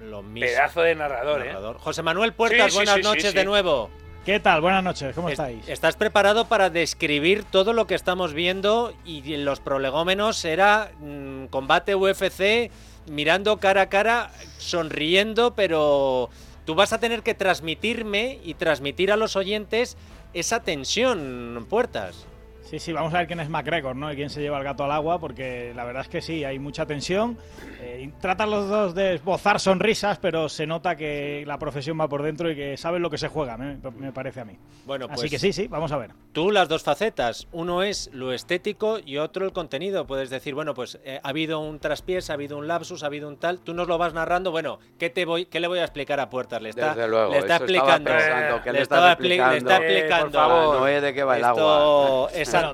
Lo 0.00 0.22
mismo. 0.22 0.46
Pedazo 0.46 0.82
de 0.82 0.94
narrador, 0.94 1.46
¿eh? 1.46 1.54
José 1.78 2.02
Manuel 2.02 2.32
Puertas, 2.32 2.66
Sí, 2.66 2.70
sí, 2.70 2.76
buenas 2.76 2.94
sí, 2.96 3.02
sí, 3.02 3.08
noches 3.08 3.30
sí. 3.30 3.36
de 3.36 3.44
nuevo. 3.44 3.90
¿Qué 4.24 4.38
tal? 4.40 4.60
Buenas 4.60 4.84
noches, 4.84 5.14
¿cómo 5.14 5.28
Es- 5.28 5.32
estáis? 5.32 5.66
¿Estás 5.68 5.96
preparado 5.96 6.44
para 6.46 6.68
describir 6.70 7.44
todo 7.44 7.72
lo 7.72 7.86
que 7.86 7.94
estamos 7.94 8.34
viendo? 8.34 8.92
Y 9.04 9.32
en 9.34 9.44
los 9.46 9.60
prolegómenos 9.60 10.44
era 10.44 10.90
mm, 11.00 11.46
combate 11.46 11.94
UFC, 11.94 12.70
mirando 13.06 13.58
cara 13.58 13.82
a 13.82 13.88
cara, 13.88 14.30
sonriendo, 14.58 15.54
pero 15.54 16.30
tú 16.64 16.74
vas 16.74 16.92
a 16.92 17.00
tener 17.00 17.22
que 17.22 17.34
transmitirme 17.34 18.38
y 18.44 18.54
transmitir 18.54 19.12
a 19.12 19.16
los 19.16 19.36
oyentes 19.36 19.96
esa 20.34 20.60
tensión, 20.60 21.66
Puertas. 21.68 22.26
Sí, 22.70 22.78
sí, 22.78 22.92
vamos 22.92 23.12
a 23.14 23.18
ver 23.18 23.26
quién 23.26 23.40
es 23.40 23.48
McGregor, 23.48 23.96
¿no? 23.96 24.12
Y 24.12 24.14
quién 24.14 24.30
se 24.30 24.40
lleva 24.40 24.58
el 24.58 24.62
gato 24.62 24.84
al 24.84 24.92
agua, 24.92 25.18
porque 25.18 25.72
la 25.74 25.82
verdad 25.84 26.02
es 26.02 26.08
que 26.08 26.22
sí, 26.22 26.44
hay 26.44 26.60
mucha 26.60 26.86
tensión. 26.86 27.36
Eh, 27.80 28.04
y 28.06 28.08
tratan 28.20 28.48
los 28.48 28.68
dos 28.68 28.94
de 28.94 29.14
esbozar 29.14 29.58
sonrisas, 29.58 30.18
pero 30.18 30.48
se 30.48 30.68
nota 30.68 30.94
que 30.94 31.42
la 31.48 31.58
profesión 31.58 31.98
va 32.00 32.06
por 32.08 32.22
dentro 32.22 32.48
y 32.48 32.54
que 32.54 32.76
saben 32.76 33.02
lo 33.02 33.10
que 33.10 33.18
se 33.18 33.26
juega, 33.26 33.56
me, 33.56 33.76
me 33.98 34.12
parece 34.12 34.40
a 34.40 34.44
mí. 34.44 34.56
Bueno, 34.86 35.06
Así 35.10 35.22
pues- 35.22 35.30
que 35.32 35.38
sí, 35.40 35.52
sí, 35.52 35.66
vamos 35.66 35.90
a 35.90 35.96
ver. 35.96 36.12
Tú 36.32 36.52
las 36.52 36.68
dos 36.68 36.84
facetas, 36.84 37.48
uno 37.50 37.82
es 37.82 38.08
lo 38.12 38.32
estético 38.32 39.00
y 39.04 39.16
otro 39.18 39.44
el 39.44 39.52
contenido. 39.52 40.06
Puedes 40.06 40.30
decir, 40.30 40.54
bueno, 40.54 40.72
pues 40.74 41.00
eh, 41.04 41.18
ha 41.24 41.28
habido 41.28 41.58
un 41.58 41.80
traspiés, 41.80 42.30
ha 42.30 42.34
habido 42.34 42.56
un 42.56 42.68
lapsus, 42.68 43.02
ha 43.02 43.06
habido 43.06 43.26
un 43.26 43.36
tal. 43.36 43.58
Tú 43.58 43.74
nos 43.74 43.88
lo 43.88 43.98
vas 43.98 44.14
narrando. 44.14 44.52
Bueno, 44.52 44.78
¿qué 44.96 45.10
te 45.10 45.24
voy, 45.24 45.46
qué 45.46 45.58
le 45.58 45.66
voy 45.66 45.80
a 45.80 45.84
explicar 45.84 46.20
a 46.20 46.30
Puertas? 46.30 46.62
Le 46.62 46.68
está, 46.68 46.94
Desde 46.94 47.08
luego, 47.08 47.32
le 47.32 47.38
está 47.38 47.56
explicando. 47.56 48.10
pensando, 48.12 48.62
¿qué 48.62 48.72
le 48.72 48.80
estaba 48.82 49.10
estaba 49.12 49.18
expli- 49.18 49.28
le 49.28 49.34
está 49.34 49.54
explicando? 49.56 49.70
Eh, 49.82 49.98
explicando. 49.98 50.24
por 50.30 50.32
favor. 50.40 50.76
A 50.76 50.78
Noé 50.78 51.00
de 51.00 51.14
qué 51.14 51.24
va 51.24 51.36
el 51.36 51.44
agua. 51.44 51.62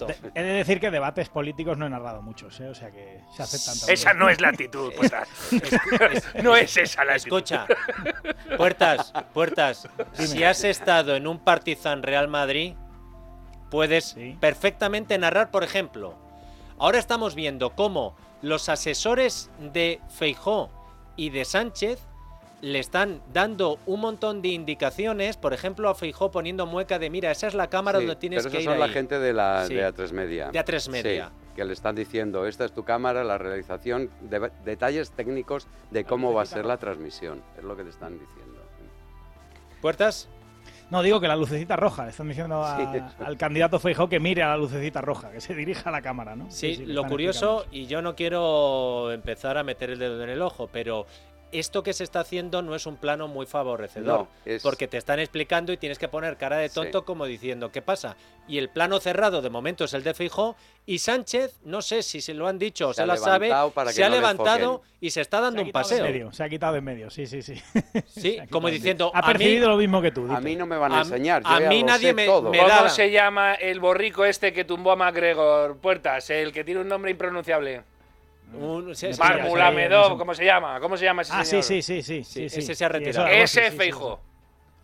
De- 0.06 0.16
he 0.34 0.42
de 0.42 0.52
decir 0.52 0.80
que 0.80 0.90
debates 0.90 1.28
políticos 1.28 1.76
no 1.78 1.86
he 1.86 1.90
narrado 1.90 2.22
muchos, 2.22 2.58
¿eh? 2.60 2.68
o 2.68 2.74
sea 2.74 2.90
que 2.90 3.20
se 3.34 3.42
aceptan 3.42 3.78
también. 3.78 3.94
Esa 3.94 4.12
no 4.14 4.28
es 4.28 4.40
la 4.40 4.48
actitud, 4.48 4.92
Puertas. 4.96 5.28
no 6.42 6.56
es 6.56 6.76
esa 6.76 7.04
la 7.04 7.14
actitud. 7.14 7.36
Escucha, 7.38 7.66
Puertas, 8.56 9.12
Puertas, 9.32 9.88
si 10.14 10.44
has 10.44 10.64
estado 10.64 11.16
en 11.16 11.26
un 11.26 11.38
Partizan 11.38 12.02
Real 12.02 12.28
Madrid, 12.28 12.74
puedes 13.70 14.16
perfectamente 14.40 15.18
narrar, 15.18 15.50
por 15.50 15.64
ejemplo, 15.64 16.14
ahora 16.78 16.98
estamos 16.98 17.34
viendo 17.34 17.70
cómo 17.70 18.16
los 18.42 18.68
asesores 18.68 19.50
de 19.58 20.00
Feijó 20.08 20.70
y 21.16 21.30
de 21.30 21.44
Sánchez 21.44 22.00
le 22.62 22.78
están 22.78 23.20
dando 23.32 23.78
un 23.86 24.00
montón 24.00 24.40
de 24.42 24.48
indicaciones, 24.48 25.36
por 25.36 25.52
ejemplo, 25.52 25.88
a 25.88 25.94
Feijó 25.94 26.30
poniendo 26.30 26.66
mueca 26.66 26.98
de 26.98 27.10
mira, 27.10 27.30
esa 27.30 27.46
es 27.46 27.54
la 27.54 27.68
cámara 27.68 27.98
Sí, 27.98 28.06
donde 28.06 28.18
tienes 28.18 28.42
pero 28.42 28.50
que 28.50 28.56
esos 28.58 28.64
ir 28.64 28.70
son 28.76 28.82
ahí". 28.82 28.88
la 28.88 28.94
gente 28.94 29.18
de 29.18 29.32
la 29.32 29.64
Sí. 29.66 29.74
de 29.74 29.86
A3 29.86 30.12
Media. 30.12 30.50
De 30.50 30.58
A3 30.58 30.88
Media. 30.88 31.26
Sí, 31.28 31.54
que 31.56 31.64
le 31.64 31.72
están 31.72 31.94
diciendo, 31.94 32.46
esta 32.46 32.64
es 32.64 32.72
tu 32.72 32.84
cámara, 32.84 33.24
la 33.24 33.38
realización, 33.38 34.10
de- 34.22 34.50
detalles 34.64 35.10
técnicos 35.10 35.66
de 35.90 36.04
cómo 36.04 36.32
va 36.32 36.42
a 36.42 36.46
ser 36.46 36.64
la 36.66 36.76
transmisión. 36.78 37.42
Es 37.58 37.64
lo 37.64 37.76
que 37.76 37.84
te 37.84 37.90
están 37.90 38.18
diciendo. 38.18 38.60
¿Puertas? 39.80 40.28
No, 40.90 41.02
digo 41.02 41.20
que 41.20 41.26
la 41.28 41.36
lucecita 41.36 41.74
roja, 41.76 42.04
le 42.04 42.10
están 42.10 42.28
diciendo 42.28 42.62
a- 42.62 42.76
Sí, 42.76 42.82
eso. 42.96 43.24
al 43.24 43.36
candidato 43.36 43.78
Feijó 43.80 44.08
que 44.08 44.20
mire 44.20 44.42
a 44.44 44.48
la 44.50 44.56
lucecita 44.56 45.00
roja, 45.00 45.30
que 45.32 45.40
se 45.40 45.54
dirija 45.54 45.88
a 45.90 45.92
la 45.92 46.00
cámara, 46.00 46.36
¿no? 46.36 46.50
Sí, 46.50 46.76
le 46.76 46.94
lo 46.94 47.04
curioso, 47.04 47.66
y 47.72 47.86
yo 47.86 48.02
no 48.02 48.14
quiero 48.14 49.10
empezar 49.12 49.58
a 49.58 49.64
meter 49.64 49.90
el 49.90 49.98
dedo 49.98 50.22
en 50.22 50.30
el 50.30 50.40
ojo, 50.42 50.68
pero 50.72 51.06
esto 51.52 51.82
que 51.82 51.92
se 51.92 52.04
está 52.04 52.20
haciendo 52.20 52.60
no 52.62 52.74
es 52.74 52.86
un 52.86 52.96
plano 52.96 53.28
muy 53.28 53.46
favorecedor. 53.46 54.06
No, 54.20 54.28
es- 54.44 54.62
Porque 54.62 54.88
te 54.88 54.96
están 54.98 55.20
explicando 55.20 55.72
y 55.72 55.76
tienes 55.76 55.98
que 55.98 56.08
poner 56.08 56.36
cara 56.36 56.56
de 56.58 56.68
tonto 56.68 57.04
como 57.04 57.24
diciendo, 57.26 57.70
¿qué 57.72 57.82
pasa? 57.82 58.16
Y 58.48 58.58
el 58.58 58.68
plano 58.68 59.00
cerrado 59.00 59.42
de 59.42 59.50
momento 59.50 59.84
es 59.84 59.94
el 59.94 60.02
de 60.04 60.14
Feijó 60.14 60.56
y 60.86 60.98
Sánchez, 60.98 61.58
no 61.64 61.82
sé 61.82 62.02
si 62.02 62.20
se 62.20 62.34
lo 62.34 62.46
han 62.48 62.58
dicho 62.58 62.88
o 62.88 62.92
Se 62.94 63.02
se, 63.02 63.06
la 63.06 63.16
sabe, 63.16 63.48
se 63.90 64.04
ha 64.04 64.08
no 64.08 64.14
levantado 64.16 64.82
y 65.00 65.10
se 65.10 65.20
está 65.20 65.40
dando 65.40 65.60
Se 65.60 65.66
un 65.66 65.72
paseo. 65.72 66.04
medio, 66.04 66.32
se 66.32 66.44
ha 66.44 66.48
quitado 66.48 66.72
de 66.74 66.78
en 66.78 66.84
medio, 66.84 67.10
sí, 67.10 67.26
sí, 67.26 67.42
sí. 67.42 67.60
Sí, 68.06 68.38
como 68.50 68.68
diciendo, 68.68 69.10
Ha 69.14 69.18
a 69.18 69.22
mí- 69.22 69.32
percibido 69.34 69.68
lo 69.68 69.76
mismo 69.76 70.00
que 70.02 70.10
tú. 70.12 70.26
A 70.30 70.40
mí 70.40 70.54
no 70.56 70.66
me 70.66 70.76
van 70.76 70.92
a, 70.92 70.98
A- 70.98 71.02
enseñar. 71.02 71.42
Yo 71.42 71.48
a 71.48 71.60
mí 71.60 71.82
nadie 71.82 72.12
me- 72.12 72.26
todo. 72.26 72.50
me 72.50 72.58
¿Cómo 72.58 72.68
da- 72.68 72.88
se 72.88 73.10
llama 73.10 73.54
el 73.54 73.80
borrico 73.80 74.24
este 74.24 74.52
que 74.52 74.64
tumbó 74.64 74.92
a 74.92 74.96
MacGregor 74.96 75.76
Puertas? 75.78 76.30
El 76.30 76.52
que 76.52 76.62
tiene 76.64 76.80
un 76.80 76.88
nombre 76.88 77.10
impronunciable. 77.10 77.82
Un- 78.54 78.94
sí, 78.94 79.12
sí, 79.12 79.18
Marmulamedov, 79.20 80.16
¿cómo 80.16 80.34
se 80.34 80.44
llama? 80.44 80.78
¿Cómo 80.80 80.96
se 80.96 81.04
llama 81.04 81.22
ese 81.22 81.32
Ah, 81.34 81.44
sí, 81.44 81.50
señor? 81.62 81.64
sí, 81.64 81.82
sí, 81.82 82.02
sí, 82.02 82.24
sí, 82.24 82.48
sí. 82.48 82.58
ese 82.60 82.74
se 82.74 82.84
ha 82.84 82.88
retirado. 82.88 83.26
Ese 83.26 83.42
así, 83.42 83.60
sí, 83.60 83.70
sí, 83.72 83.76
Feijo. 83.76 84.20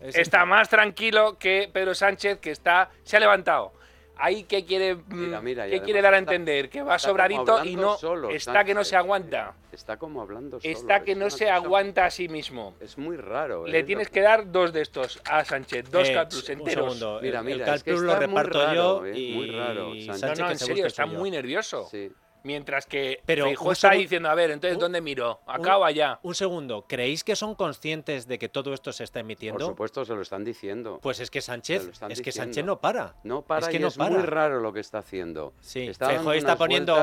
Está 0.00 0.44
más 0.44 0.68
tranquilo 0.68 1.38
que 1.38 1.70
Pedro 1.72 1.94
Sánchez, 1.94 2.38
que 2.40 2.50
está 2.50 2.90
se 3.04 3.16
ha 3.16 3.20
levantado. 3.20 3.72
Ahí 4.16 4.44
que 4.44 4.64
quiere, 4.64 4.96
mm, 4.96 5.02
Mira, 5.08 5.40
mira, 5.40 5.66
¿qué 5.68 5.80
quiere 5.80 6.02
dar 6.02 6.14
a 6.14 6.18
entender 6.18 6.68
que 6.68 6.82
va 6.82 6.98
sobradito 6.98 7.64
y 7.64 7.76
no 7.76 7.96
solo, 7.96 8.30
está 8.30 8.62
que 8.64 8.74
no 8.74 8.84
se 8.84 8.94
aguanta. 8.94 9.54
Está 9.72 9.96
como 9.96 10.20
hablando 10.20 10.60
solo. 10.60 10.72
Está 10.72 11.02
que 11.02 11.12
es 11.12 11.16
no 11.18 11.30
se 11.30 11.48
aguanta 11.50 12.04
a 12.04 12.10
sí 12.10 12.28
mismo. 12.28 12.74
Es 12.78 12.98
muy 12.98 13.16
raro. 13.16 13.66
Le 13.66 13.78
¿eh? 13.78 13.84
tienes 13.84 14.10
que 14.10 14.20
dar 14.20 14.50
dos 14.52 14.72
de 14.72 14.82
estos 14.82 15.20
a 15.24 15.44
Sánchez, 15.44 15.90
dos 15.90 16.08
Eh, 16.08 16.12
Calplus 16.14 16.46
un 16.50 16.52
enteros. 16.58 16.98
segundo, 16.98 17.20
Mira, 17.22 17.38
el- 17.38 17.44
mira, 17.46 17.66
el 17.68 17.74
es 17.74 17.82
que 17.82 17.90
Calplus 17.92 18.02
lo 18.02 18.18
reparto 18.18 18.58
raro, 18.66 18.74
yo 18.74 19.06
¿eh? 19.06 19.18
y 19.18 19.32
Muy 19.34 19.50
raro, 19.50 19.92
Sánchez. 20.04 20.38
No, 20.38 20.44
no, 20.44 20.50
en 20.52 20.58
se 20.58 20.66
serio, 20.66 20.86
está 20.86 21.06
muy 21.06 21.30
nervioso. 21.30 21.88
Sí. 21.90 22.12
Mientras 22.44 22.86
que 22.86 23.20
Pero 23.24 23.44
Feijóo 23.44 23.68
un 23.68 23.72
está 23.72 23.90
segun- 23.90 23.98
diciendo, 24.02 24.28
a 24.28 24.34
ver, 24.34 24.50
entonces, 24.50 24.76
un- 24.76 24.80
¿dónde 24.80 25.00
miro? 25.00 25.40
¿Acá 25.46 25.78
o 25.78 25.84
allá? 25.84 26.18
Un 26.22 26.34
segundo, 26.34 26.84
¿creéis 26.88 27.22
que 27.24 27.36
son 27.36 27.54
conscientes 27.54 28.26
de 28.26 28.38
que 28.38 28.48
todo 28.48 28.74
esto 28.74 28.92
se 28.92 29.04
está 29.04 29.20
Por 29.20 29.26
emitiendo? 29.26 29.66
supuesto, 29.66 30.04
se 30.04 30.14
lo 30.14 30.22
están 30.22 30.42
diciendo. 30.44 30.98
Pues 31.02 31.20
es 31.20 31.30
que 31.30 31.40
Sánchez, 31.40 31.90
es 32.08 32.20
que. 32.20 32.32
Sánchez 32.32 32.64
no 32.64 32.80
para. 32.80 33.14
No 33.22 33.42
para 33.42 33.60
es 33.60 33.68
que 33.68 33.76
y 33.76 33.80
no 33.80 33.88
es 33.88 33.96
para. 33.96 34.10
muy 34.16 34.22
raro 34.22 34.60
lo 34.60 34.72
que 34.72 34.80
está 34.80 34.98
haciendo. 34.98 35.52
Sí, 35.60 35.86
está 35.88 36.06
Feijóo 36.08 36.32
está 36.32 36.48
unas 36.50 36.58
poniendo 36.58 36.96
eh, 36.96 36.98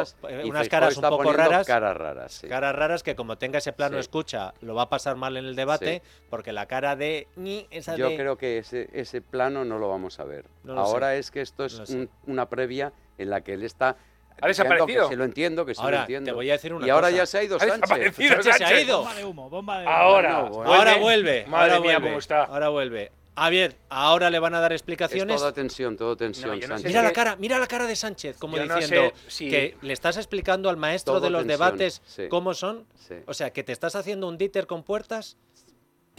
unas 0.46 0.68
Feijóo 0.68 0.70
caras 0.70 0.98
un 0.98 1.04
poco 1.04 1.32
raras. 1.34 1.68
Caras 1.68 1.96
raras, 1.96 2.32
sí. 2.34 2.48
Caras 2.48 2.76
raras 2.76 3.04
que 3.04 3.16
como 3.16 3.38
tenga 3.38 3.60
ese 3.60 3.72
plano 3.74 3.96
Sí. 3.96 4.02
escucha, 4.02 4.54
lo 4.62 4.76
va 4.76 4.84
a 4.84 4.90
pasar 4.90 5.16
mal 5.16 5.38
en 5.38 5.46
el 5.46 5.56
debate, 5.56 6.02
porque 6.30 6.52
la 6.52 6.66
cara 6.66 6.96
de 6.96 7.28
esa 7.72 7.96
Yo 7.96 8.10
de 8.10 8.18
creo 8.18 8.38
que 8.38 8.58
ese, 8.58 8.90
ese 8.94 9.22
plano 9.22 9.64
no 9.64 9.78
lo 9.80 9.88
vamos 9.90 10.20
a 10.20 10.26
ver. 10.26 10.46
No 10.64 10.78
Ahora 10.80 11.12
sé. 11.12 11.20
es 11.20 11.32
que 11.32 11.42
esto 11.42 11.66
es 11.66 11.90
No 11.90 11.98
un- 11.98 12.10
una 12.28 12.50
previa 12.50 12.92
en 13.18 13.30
la 13.30 13.42
que 13.42 13.54
él 13.54 13.64
está... 13.64 13.96
¿Ha 14.42 14.48
desaparecido? 14.48 15.04
Que 15.10 15.14
se 15.14 15.18
lo 15.18 15.24
entiendo, 15.24 15.66
que 15.66 15.76
se 15.76 15.82
Ahora, 15.82 15.98
lo 15.98 16.02
entiendo. 16.04 16.26
te 16.32 16.32
voy 16.36 16.50
a 16.50 16.54
decir 16.54 16.74
una 16.74 16.86
y 16.86 16.90
ahora 16.90 17.10
ya 17.12 17.26
se 17.26 17.38
ha 17.38 17.44
ido 17.44 17.58
Ha 17.58 17.60
Sánchez. 17.60 17.82
desaparecido 17.82 18.34
Sánchez 18.44 18.56
se 18.58 18.64
ha 18.66 18.82
ido. 18.82 18.98
Bomba 19.00 19.14
de 19.16 19.26
humo, 19.26 19.50
bomba 19.50 19.80
de 19.80 19.86
humo. 19.86 19.96
Ahora, 19.96 20.32
No, 20.42 20.50
bueno. 20.50 20.74
Ahora 20.74 20.96
vuelve. 20.98 21.46
Madre 21.48 21.72
ahora 21.74 21.82
mía, 21.82 21.92
vuelve, 21.94 22.08
cómo 22.10 22.20
está. 22.20 22.44
Ahora 22.44 22.70
vuelve. 22.70 23.12
A 23.36 23.50
ver, 23.50 23.74
ahora 23.88 24.30
le 24.30 24.38
van 24.40 24.54
a 24.54 24.60
dar 24.60 24.74
Es 24.74 24.82
explicaciones. 24.82 25.38
toda 25.38 25.54
tensión, 25.54 25.96
todo 25.96 26.18
tensión, 26.18 26.60
No, 26.60 26.78
sé. 26.78 26.88
Mira 26.88 27.00
Es 27.00 27.06
la 27.06 27.14
cara, 27.14 27.36
mira 27.38 27.58
la 27.58 27.68
cara 27.68 27.88
de 27.88 27.96
Sánchez, 27.96 28.36
como 28.38 28.58
Yo 28.58 28.66
no 28.66 28.76
diciendo 28.76 29.14
sé 29.28 29.32
si- 29.32 29.50
que 29.50 29.78
le 29.82 29.94
estás 29.94 30.18
explicando 30.18 30.70
al 30.70 30.76
maestro 30.76 31.14
Todo 31.14 31.22
de 31.24 31.30
los 31.30 31.44
tensión, 31.48 31.58
debates 31.60 32.02
sí. 32.06 32.24
cómo 32.28 32.54
son. 32.54 32.86
Sí. 33.08 33.16
O 33.28 33.34
sea, 33.34 33.52
que 33.52 33.64
te 33.64 33.72
estás 33.72 33.96
haciendo 33.96 34.28
un 34.28 34.38
díter 34.38 34.68
con 34.68 34.84
puertas, 34.84 35.38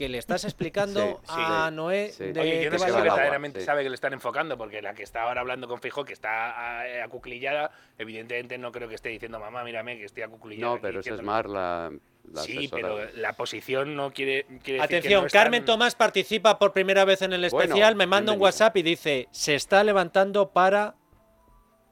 que 0.01 0.09
le 0.09 0.17
estás 0.19 0.45
explicando 0.51 1.01
Sí, 1.01 1.17
sí. 1.27 1.35
a 1.37 1.71
Noé 1.71 2.11
Sí. 2.13 2.33
de 2.33 2.41
Oye, 2.41 2.65
yo 2.65 2.71
qué 2.71 2.71
no 2.71 2.79
sé 2.79 2.87
si 2.87 2.93
verdaderamente 2.97 3.61
sí. 3.61 3.67
sabe 3.67 3.83
que 3.83 3.91
le 3.91 3.95
están 3.95 4.15
enfocando, 4.15 4.57
porque 4.57 4.81
la 4.81 4.95
que 4.95 5.03
está 5.03 5.25
ahora 5.25 5.43
hablando 5.43 5.69
con 5.69 5.79
Fijo, 5.81 6.05
que 6.07 6.15
está 6.15 6.89
eh, 6.89 7.03
acuclillada, 7.03 7.71
evidentemente 7.99 8.57
no 8.57 8.73
creo 8.73 8.89
que 8.89 8.95
esté 8.95 9.11
diciendo, 9.11 9.39
mamá, 9.39 9.63
mírame, 9.63 9.99
que 9.99 10.07
estoy 10.07 10.23
acuclillada. 10.23 10.67
No, 10.71 10.73
aquí", 10.77 10.83
pero 10.83 11.01
esa 11.01 11.11
es 11.11 11.17
diciendo- 11.19 11.31
más 11.33 11.45
la, 11.47 11.93
la 12.33 12.43
Sí, 12.43 12.57
asesora. 12.57 12.83
pero 12.83 13.11
la 13.17 13.33
posición 13.35 13.95
no 13.95 14.11
quiere, 14.13 14.45
quiere 14.45 14.57
decir 14.57 14.77
que 14.77 14.83
Atención, 14.83 15.21
no 15.21 15.27
están- 15.27 15.43
Carmen 15.43 15.65
Tomás 15.67 15.95
participa 15.95 16.59
por 16.59 16.73
primera 16.73 17.05
vez 17.05 17.21
en 17.21 17.35
el 17.35 17.47
Bueno, 17.51 17.63
especial, 17.65 17.95
me 17.95 18.07
manda 18.07 18.33
un. 18.33 18.41
WhatsApp 18.41 18.77
y 18.79 18.83
dice, 18.83 19.29
se 19.31 19.55
está 19.55 19.85
levantando 19.85 20.51
para 20.51 20.95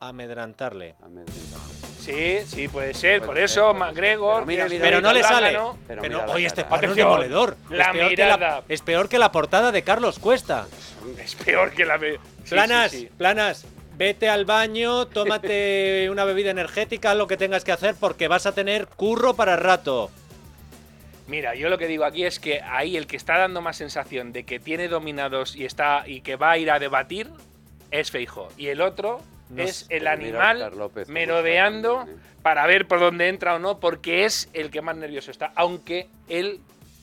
amedrantarle. 0.01 0.95
Sí, 2.09 2.39
sí, 2.47 2.69
puede 2.69 2.95
ser. 2.95 3.19
Puede 3.19 3.27
Por 3.33 3.39
eso. 3.39 3.75
McGregor. 3.75 4.35
Pero 4.37 4.47
mira, 4.47 4.63
que 4.63 4.67
es 4.67 4.73
mira, 4.81 4.85
Pero 4.85 5.01
no 5.03 5.13
le 5.13 5.23
sale. 5.23 5.51
plátano, 5.51 5.79
Pero 5.87 6.01
Pero, 6.03 6.15
mira 6.15 6.27
la 6.27 6.33
oye, 6.35 6.47
este 6.47 6.65
plano 6.65 6.89
es 6.89 6.97
demoledor. 6.97 7.57
la 7.69 7.85
es, 7.85 7.91
peor 7.91 8.09
que 8.09 8.17
mirada. 8.17 8.63
es 8.69 8.81
peor 8.83 9.09
que 9.11 9.19
la 9.19 9.31
portada 9.31 9.73
de 9.73 9.83
Carlos 9.83 10.19
Cuesta. 10.19 10.67
Es 11.23 11.35
peor 11.35 11.73
que 11.73 11.85
la. 11.85 11.99
Sí, 11.99 12.19
planas, 12.49 12.91
sí, 12.93 12.99
sí. 13.01 13.09
planas. 13.19 13.67
Vete 13.99 14.29
al 14.29 14.45
baño, 14.47 15.07
tómate 15.09 16.09
una 16.11 16.25
bebida 16.25 16.51
energética, 16.51 17.15
lo 17.15 17.27
que 17.27 17.37
tengas 17.37 17.65
que 17.65 17.73
hacer, 17.73 17.95
porque 17.99 18.27
vas 18.29 18.47
a 18.47 18.53
tener 18.53 18.87
curro 18.87 19.35
para 19.35 19.57
rato. 19.57 20.11
Mira, 21.27 21.55
yo 21.57 21.69
lo 21.69 21.77
que 21.77 21.89
digo 21.89 22.05
aquí 22.07 22.25
es 22.25 22.41
que 22.41 22.63
ahí 22.63 22.97
el 22.97 23.07
que 23.07 23.17
está 23.19 23.37
dando 23.37 23.61
más 23.61 23.77
sensación 23.77 24.33
de 24.33 24.45
que 24.45 24.59
tiene 24.61 24.89
dominados 24.89 25.57
y 25.57 25.67
está 25.67 26.05
y 26.07 26.23
que 26.23 26.37
va 26.37 26.53
a 26.53 26.59
ir 26.59 26.71
a 26.71 26.79
debatir 26.79 27.29
es 27.91 28.11
Feijo. 28.11 28.49
Y 28.57 28.69
el 28.69 28.81
otro 28.81 29.21
No 29.51 29.63
es 29.63 29.87
el 29.89 30.07
animal 30.07 30.71
López 30.77 31.09
merodeando 31.09 32.03
¿eh? 32.09 32.15
para 32.43 32.67
ver 32.67 32.87
por 32.87 33.01
dónde 33.01 33.29
entra 33.29 33.55
o 33.55 33.59
no, 33.59 33.79
porque 33.81 34.25
es 34.25 34.49
el 34.53 34.71
que 34.71 34.83
más 34.83 34.97
nervioso 34.97 35.31
está, 35.31 35.53
aunque 35.55 36.09
él 36.29 36.61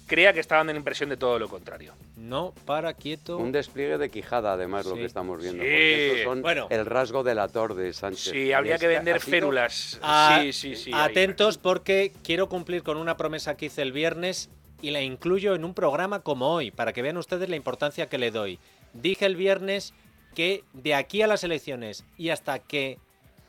crea 0.08 0.34
que 0.34 0.40
está 0.40 0.58
dando 0.58 0.72
la 0.74 0.78
impresión 0.80 1.10
de 1.10 1.18
todo 1.18 1.40
lo 1.40 1.50
contrario. 1.50 1.94
No, 2.16 2.54
para 2.66 2.94
quieto. 2.94 3.38
Un 3.38 3.52
despliegue 3.52 3.98
de 3.98 4.10
Quijada, 4.10 4.54
además, 4.54 4.86
lo 4.86 4.96
que 4.96 5.06
estamos 5.06 5.42
viendo. 5.42 5.64
Sí. 5.64 5.70
porque 6.10 6.24
son 6.24 6.42
Bueno. 6.44 6.68
el 6.70 6.86
rasgo 6.86 7.24
delator 7.24 7.74
de 7.76 7.92
Sánchez. 7.94 8.32
Sí, 8.32 8.54
habría 8.54 8.78
que 8.78 8.88
vender 8.88 9.16
ha 9.16 9.20
sido- 9.20 9.32
férulas. 9.32 10.00
Ah, 10.04 10.40
sí, 10.42 10.54
sí, 10.54 10.76
sí. 10.76 10.92
ahí. 10.94 11.10
Atentos 11.12 11.58
porque 11.58 12.12
quiero 12.24 12.48
cumplir 12.50 12.84
con 12.84 12.98
una 12.98 13.18
promesa 13.18 13.58
que 13.58 13.66
hice 13.66 13.82
el 13.82 13.92
viernes 13.92 14.50
y 14.82 14.92
la 14.92 15.02
incluyo 15.02 15.56
en 15.56 15.66
un 15.66 15.74
programa 15.74 16.20
como 16.22 16.54
hoy, 16.54 16.70
para 16.72 16.94
que 16.94 17.02
vean 17.02 17.18
ustedes 17.18 17.50
la 17.50 17.56
importancia 17.56 18.08
que 18.08 18.18
le 18.20 18.30
doy. 18.32 18.60
Dije 18.94 19.26
el 19.26 19.36
viernes 19.36 19.94
que 20.36 20.64
de 20.74 20.94
aquí 20.94 21.24
a 21.24 21.28
las 21.28 21.44
elecciones 21.44 22.06
y 22.18 22.30
hasta 22.30 22.60
que 22.60 23.00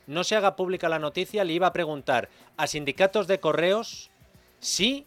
no 0.07 0.23
se 0.23 0.35
haga 0.35 0.55
pública 0.55 0.89
la 0.89 0.99
noticia, 0.99 1.43
le 1.43 1.53
iba 1.53 1.67
a 1.67 1.73
preguntar 1.73 2.29
a 2.55 2.65
sindicatos 2.65 3.27
de 3.27 3.39
correos 3.39 4.09
si 4.59 5.05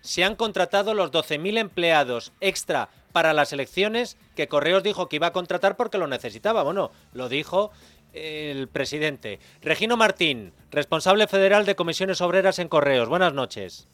se 0.00 0.24
han 0.24 0.36
contratado 0.36 0.94
los 0.94 1.12
12.000 1.12 1.58
empleados 1.58 2.32
extra 2.40 2.88
para 3.12 3.32
las 3.32 3.52
elecciones 3.52 4.16
que 4.36 4.48
Correos 4.48 4.82
dijo 4.82 5.08
que 5.08 5.16
iba 5.16 5.26
a 5.26 5.32
contratar 5.32 5.76
porque 5.76 5.98
lo 5.98 6.06
necesitaba. 6.06 6.62
Bueno, 6.62 6.92
lo 7.12 7.28
dijo 7.28 7.72
el 8.12 8.68
presidente. 8.68 9.40
Regino 9.60 9.96
Martín, 9.96 10.52
responsable 10.70 11.26
federal 11.26 11.66
de 11.66 11.74
comisiones 11.74 12.20
obreras 12.20 12.58
en 12.58 12.68
Correos. 12.68 13.08
Buenas 13.08 13.34
noches. 13.34 13.88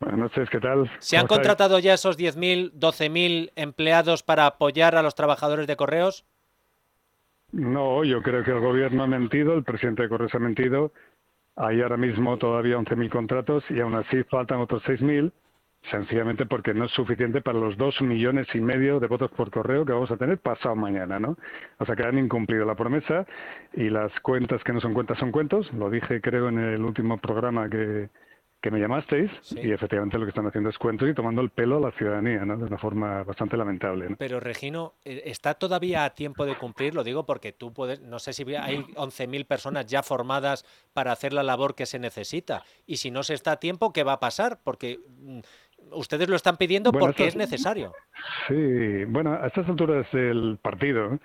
Buenas 0.00 0.18
noches, 0.18 0.48
¿qué 0.48 0.60
tal? 0.60 0.90
¿Se 0.98 1.18
han 1.18 1.26
contratado 1.26 1.78
ya 1.78 1.92
esos 1.92 2.18
10.000, 2.18 2.72
12.000 2.72 3.52
empleados 3.54 4.22
para 4.22 4.46
apoyar 4.46 4.96
a 4.96 5.02
los 5.02 5.14
trabajadores 5.14 5.66
de 5.66 5.76
Correos? 5.76 6.24
No, 7.52 8.02
yo 8.04 8.22
creo 8.22 8.42
que 8.42 8.50
el 8.50 8.60
gobierno 8.60 9.02
ha 9.02 9.06
mentido, 9.06 9.52
el 9.52 9.62
presidente 9.62 10.04
de 10.04 10.08
Correos 10.08 10.34
ha 10.34 10.38
mentido. 10.38 10.92
Hay 11.54 11.82
ahora 11.82 11.98
mismo 11.98 12.38
todavía 12.38 12.78
11.000 12.78 13.10
contratos 13.10 13.62
y 13.68 13.78
aún 13.80 13.94
así 13.94 14.22
faltan 14.24 14.60
otros 14.60 14.82
6.000, 14.84 15.32
sencillamente 15.90 16.46
porque 16.46 16.72
no 16.72 16.86
es 16.86 16.92
suficiente 16.92 17.42
para 17.42 17.58
los 17.58 17.76
dos 17.76 18.00
millones 18.00 18.46
y 18.54 18.60
medio 18.60 19.00
de 19.00 19.06
votos 19.06 19.30
por 19.32 19.50
correo 19.50 19.84
que 19.84 19.92
vamos 19.92 20.10
a 20.10 20.16
tener 20.16 20.38
pasado 20.38 20.76
mañana, 20.76 21.18
¿no? 21.18 21.36
O 21.78 21.84
sea 21.84 21.94
que 21.94 22.04
han 22.04 22.16
incumplido 22.16 22.64
la 22.64 22.74
promesa 22.74 23.26
y 23.74 23.90
las 23.90 24.18
cuentas 24.20 24.64
que 24.64 24.72
no 24.72 24.80
son 24.80 24.94
cuentas 24.94 25.18
son 25.18 25.30
cuentos. 25.30 25.70
Lo 25.74 25.90
dije 25.90 26.22
creo 26.22 26.48
en 26.48 26.58
el 26.58 26.82
último 26.82 27.18
programa 27.18 27.68
que, 27.68 28.08
que 28.60 28.70
me 28.70 28.78
llamasteis 28.78 29.30
y 29.52 29.72
efectivamente 29.72 30.18
lo 30.18 30.26
que 30.26 30.30
están 30.30 30.46
haciendo 30.46 30.68
es 30.68 30.78
cuentos 30.78 31.08
y 31.08 31.14
tomando 31.14 31.40
el 31.40 31.50
pelo 31.50 31.78
a 31.78 31.80
la 31.80 31.92
ciudadanía, 31.92 32.44
¿no? 32.44 32.58
De 32.58 32.64
una 32.64 32.76
forma 32.76 33.22
bastante 33.22 33.56
lamentable. 33.56 34.10
¿no? 34.10 34.16
Pero 34.16 34.38
Regino, 34.38 34.94
eh, 35.04 35.22
¿está 35.24 35.54
todavía 35.54 36.04
a 36.04 36.10
tiempo 36.10 36.44
de 36.44 36.56
cumplir? 36.56 36.94
Lo 36.94 37.02
digo 37.02 37.24
porque 37.24 37.52
tú 37.52 37.72
puedes, 37.72 38.00
no 38.00 38.18
sé 38.18 38.34
si 38.34 38.42
hay 38.54 38.78
11.000 38.78 39.46
personas 39.46 39.86
ya 39.86 40.02
formadas 40.02 40.66
para 40.92 41.12
hacer 41.12 41.32
la 41.32 41.42
labor 41.42 41.74
que 41.74 41.86
se 41.86 41.98
necesita. 41.98 42.62
Y 42.86 42.98
si 42.98 43.10
no 43.10 43.22
se 43.22 43.34
está 43.34 43.52
a 43.52 43.60
tiempo, 43.60 43.92
¿qué 43.92 44.04
va 44.04 44.14
a 44.14 44.20
pasar? 44.20 44.60
Porque 44.62 45.00
mm, 45.06 45.40
ustedes 45.92 46.28
lo 46.28 46.36
están 46.36 46.56
pidiendo 46.56 46.92
Bueno, 46.92 47.06
porque 47.06 47.26
es 47.26 47.36
necesario. 47.36 47.92
Sí, 48.48 49.04
bueno, 49.06 49.32
a 49.32 49.46
estas 49.46 49.66
alturas 49.66 50.06
del 50.12 50.58
partido, 50.60 51.18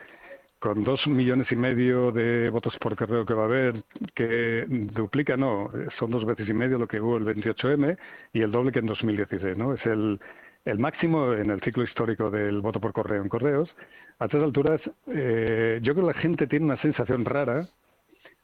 con 0.66 0.84
dos 0.84 1.06
millones 1.06 1.52
y 1.52 1.56
medio 1.56 2.12
de 2.12 2.50
votos 2.50 2.76
por 2.80 2.96
correo 2.96 3.24
que 3.24 3.36
va 3.36 3.44
a 3.44 3.46
haber, 3.46 3.84
que 4.16 4.66
duplica, 4.68 5.38
no, 5.38 5.70
son 6.00 6.10
dos 6.10 6.26
veces 6.26 6.50
y 6.50 6.54
medio 6.54 6.80
lo 6.80 6.88
que 6.88 7.00
hubo 7.00 7.18
el 7.18 7.24
28M 7.24 7.96
y 8.34 8.42
el 8.42 8.52
doble 8.52 8.72
que 8.72 8.80
en 8.80 8.88
2016, 8.88 9.56
¿no? 9.56 9.76
Es 9.76 9.86
el, 9.86 10.20
el 10.66 10.80
máximo 10.80 11.34
en 11.34 11.52
el 11.52 11.62
ciclo 11.62 11.84
histórico 11.84 12.32
del 12.32 12.62
voto 12.62 12.80
por 12.80 12.94
correo 12.94 13.22
en 13.22 13.30
correos. 13.30 13.70
A 14.18 14.26
estas 14.26 14.42
alturas, 14.42 14.82
eh, 15.06 15.78
yo 15.84 15.94
creo 15.94 16.08
que 16.08 16.14
la 16.14 16.20
gente 16.20 16.48
tiene 16.48 16.66
una 16.66 16.82
sensación 16.82 17.26
rara 17.26 17.68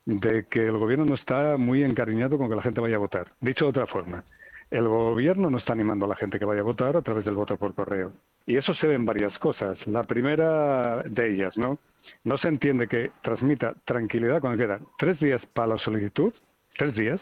de 0.06 0.46
que 0.46 0.68
el 0.68 0.78
gobierno 0.78 1.06
no 1.06 1.16
está 1.16 1.58
muy 1.58 1.82
encariñado 1.82 2.38
con 2.38 2.50
que 2.50 2.56
la 2.56 2.62
gente 2.62 2.82
vaya 2.82 2.98
a 2.98 3.00
votar. 3.00 3.32
Dicho 3.40 3.66
de 3.66 3.72
otra 3.72 3.88
forma, 3.88 4.24
el 4.70 4.88
gobierno 4.88 5.50
no 5.50 5.58
está 5.58 5.74
animando 5.74 6.06
a 6.06 6.10
la 6.10 6.16
gente 6.18 6.38
que 6.38 6.46
vaya 6.46 6.62
a 6.62 6.66
votar 6.66 6.96
a 6.98 7.02
través 7.02 7.26
del 7.26 7.34
voto 7.34 7.58
por 7.58 7.74
correo. 7.74 8.12
Y 8.46 8.58
eso 8.58 8.76
se 8.76 8.86
ve 8.86 8.94
en 8.94 9.06
varias 9.06 9.36
cosas. 9.40 9.76
La 9.88 10.04
primera 10.04 11.02
de 11.02 11.34
ellas, 11.34 11.58
¿no? 11.58 11.80
No 12.24 12.38
se 12.38 12.48
entiende 12.48 12.88
que 12.88 13.12
transmita 13.24 13.74
tranquilidad 13.86 14.42
cuando 14.42 14.64
quedan 14.64 14.86
tres 14.98 15.20
días 15.20 15.42
para 15.54 15.70
la 15.70 15.78
solicitud, 15.78 16.34
tres 16.78 16.96
días, 16.96 17.20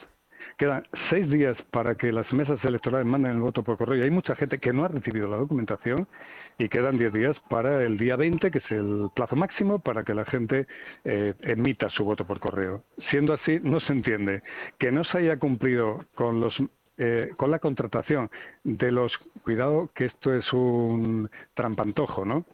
Quedan 0.60 0.84
seis 1.10 1.30
días 1.30 1.56
para 1.72 1.96
que 1.96 2.12
las 2.12 2.32
mesas 2.34 2.64
electorales 2.66 3.08
manden 3.08 3.32
el 3.32 3.40
voto 3.40 3.64
por 3.64 3.78
correo 3.78 3.98
y 3.98 4.02
hay 4.02 4.12
mucha 4.12 4.36
gente 4.36 4.58
que 4.58 4.74
no 4.74 4.84
ha 4.84 4.90
recibido 4.90 5.26
la 5.30 5.38
documentación 5.38 6.06
y 6.58 6.68
quedan 6.68 6.98
10 6.98 7.14
días 7.14 7.38
para 7.50 7.82
el 7.84 7.98
día 7.98 8.18
20, 8.18 8.52
que 8.52 8.58
es 8.58 8.72
el 8.72 9.08
plazo 9.16 9.38
máximo 9.38 9.80
para 9.80 10.04
que 10.04 10.14
la 10.14 10.26
gente 10.26 10.68
eh, 11.06 11.34
emita 11.44 11.90
su 11.90 12.04
voto 12.04 12.28
por 12.28 12.42
correo. 12.42 12.84
Siendo 13.10 13.34
así, 13.34 13.62
no 13.64 13.80
se 13.80 13.94
entiende 13.94 14.44
que 14.78 14.92
no 14.92 15.06
se 15.06 15.20
haya 15.20 15.38
cumplido 15.38 16.06
con 16.16 16.42
los 16.42 16.54
eh, 16.98 17.32
con 17.38 17.50
la 17.50 17.60
contratación 17.60 18.30
de 18.66 18.92
los 18.92 19.18
cuidado 19.46 19.90
que 19.96 20.08
esto 20.08 20.34
es 20.34 20.52
un 20.52 21.30
trampantojo, 21.54 22.26
¿no? 22.26 22.46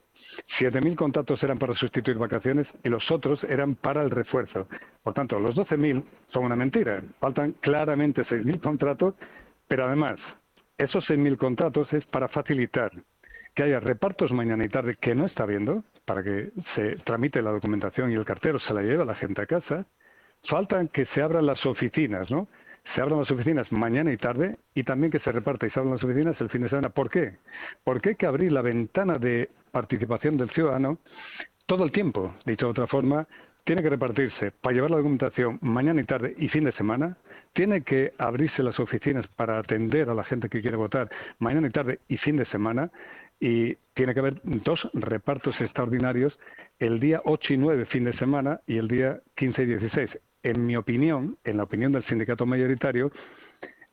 7.000 0.59 0.95
contratos 0.95 1.41
eran 1.43 1.59
para 1.59 1.75
sustituir 1.75 2.17
vacaciones 2.17 2.67
y 2.83 2.89
los 2.89 3.09
otros 3.11 3.43
eran 3.45 3.75
para 3.75 4.01
el 4.01 4.11
refuerzo. 4.11 4.67
Por 5.03 5.13
tanto, 5.13 5.39
los 5.39 5.55
12.000 5.55 6.03
son 6.33 6.45
una 6.45 6.55
mentira. 6.55 7.01
Faltan 7.19 7.53
claramente 7.61 8.23
6.000 8.23 8.61
contratos, 8.61 9.15
pero 9.67 9.86
además, 9.86 10.17
esos 10.77 11.07
6.000 11.09 11.38
contratos 11.38 11.91
es 11.93 12.05
para 12.05 12.27
facilitar 12.27 12.91
que 13.55 13.63
haya 13.63 13.79
repartos 13.79 14.31
mañana 14.31 14.65
y 14.65 14.69
tarde 14.69 14.97
que 14.99 15.15
no 15.15 15.25
está 15.25 15.45
viendo, 15.45 15.83
para 16.05 16.21
que 16.21 16.51
se 16.75 16.97
tramite 16.97 17.41
la 17.41 17.51
documentación 17.51 18.11
y 18.11 18.15
el 18.15 18.25
cartero 18.25 18.59
se 18.59 18.73
la 18.73 18.81
lleve 18.81 19.03
a 19.03 19.05
la 19.05 19.15
gente 19.15 19.41
a 19.41 19.45
casa. 19.45 19.86
Faltan 20.49 20.89
que 20.89 21.05
se 21.07 21.21
abran 21.21 21.45
las 21.45 21.65
oficinas, 21.65 22.29
¿no? 22.29 22.47
Se 22.93 23.01
abran 23.01 23.19
las 23.19 23.31
oficinas 23.31 23.71
mañana 23.71 24.11
y 24.13 24.17
tarde 24.17 24.57
y 24.73 24.83
también 24.83 25.11
que 25.11 25.19
se 25.19 25.31
reparta 25.31 25.65
y 25.65 25.71
se 25.71 25.79
abran 25.79 25.95
las 25.95 26.03
oficinas 26.03 26.39
el 26.39 26.49
fin 26.49 26.61
de 26.61 26.69
semana. 26.69 26.89
¿Por 26.89 27.09
qué? 27.09 27.38
Porque 27.83 28.09
hay 28.09 28.15
que 28.15 28.25
abrir 28.25 28.51
la 28.51 28.61
ventana 28.61 29.17
de 29.17 29.49
participación 29.71 30.38
del 30.38 30.49
ciudadano 30.51 30.99
todo 31.65 31.83
el 31.83 31.91
tiempo. 31.91 32.36
Dicho 32.45 32.65
de 32.67 32.71
otra 32.71 32.88
forma, 32.88 33.27
tiene 33.65 33.81
que 33.81 33.89
repartirse 33.89 34.51
para 34.51 34.75
llevar 34.75 34.91
la 34.91 34.97
documentación 34.97 35.57
mañana 35.61 36.01
y 36.01 36.05
tarde 36.05 36.36
y 36.38 36.47
fin 36.49 36.63
de 36.63 36.71
semana, 36.73 37.17
tiene 37.53 37.81
que 37.81 38.13
abrirse 38.17 38.61
las 38.61 38.79
oficinas 38.79 39.27
para 39.36 39.57
atender 39.57 40.09
a 40.09 40.13
la 40.13 40.23
gente 40.23 40.49
que 40.49 40.61
quiere 40.61 40.77
votar 40.77 41.09
mañana 41.39 41.67
y 41.67 41.71
tarde 41.71 41.99
y 42.07 42.17
fin 42.17 42.38
de 42.38 42.45
semana, 42.45 42.91
y 43.39 43.75
tiene 43.95 44.13
que 44.13 44.19
haber 44.19 44.39
dos 44.43 44.88
repartos 44.93 45.59
extraordinarios 45.59 46.38
el 46.79 46.99
día 46.99 47.21
8 47.25 47.53
y 47.53 47.57
9 47.57 47.86
fin 47.86 48.05
de 48.05 48.13
semana 48.17 48.61
y 48.67 48.77
el 48.77 48.88
día 48.88 49.19
15 49.36 49.63
y 49.63 49.65
16. 49.65 50.09
En 50.45 50.63
mi 50.63 50.75
opinión, 50.75 51.39
en 51.43 51.57
la 51.57 51.63
opinión 51.63 51.91
del 51.91 52.05
sindicato 52.05 52.45
mayoritario, 52.45 53.11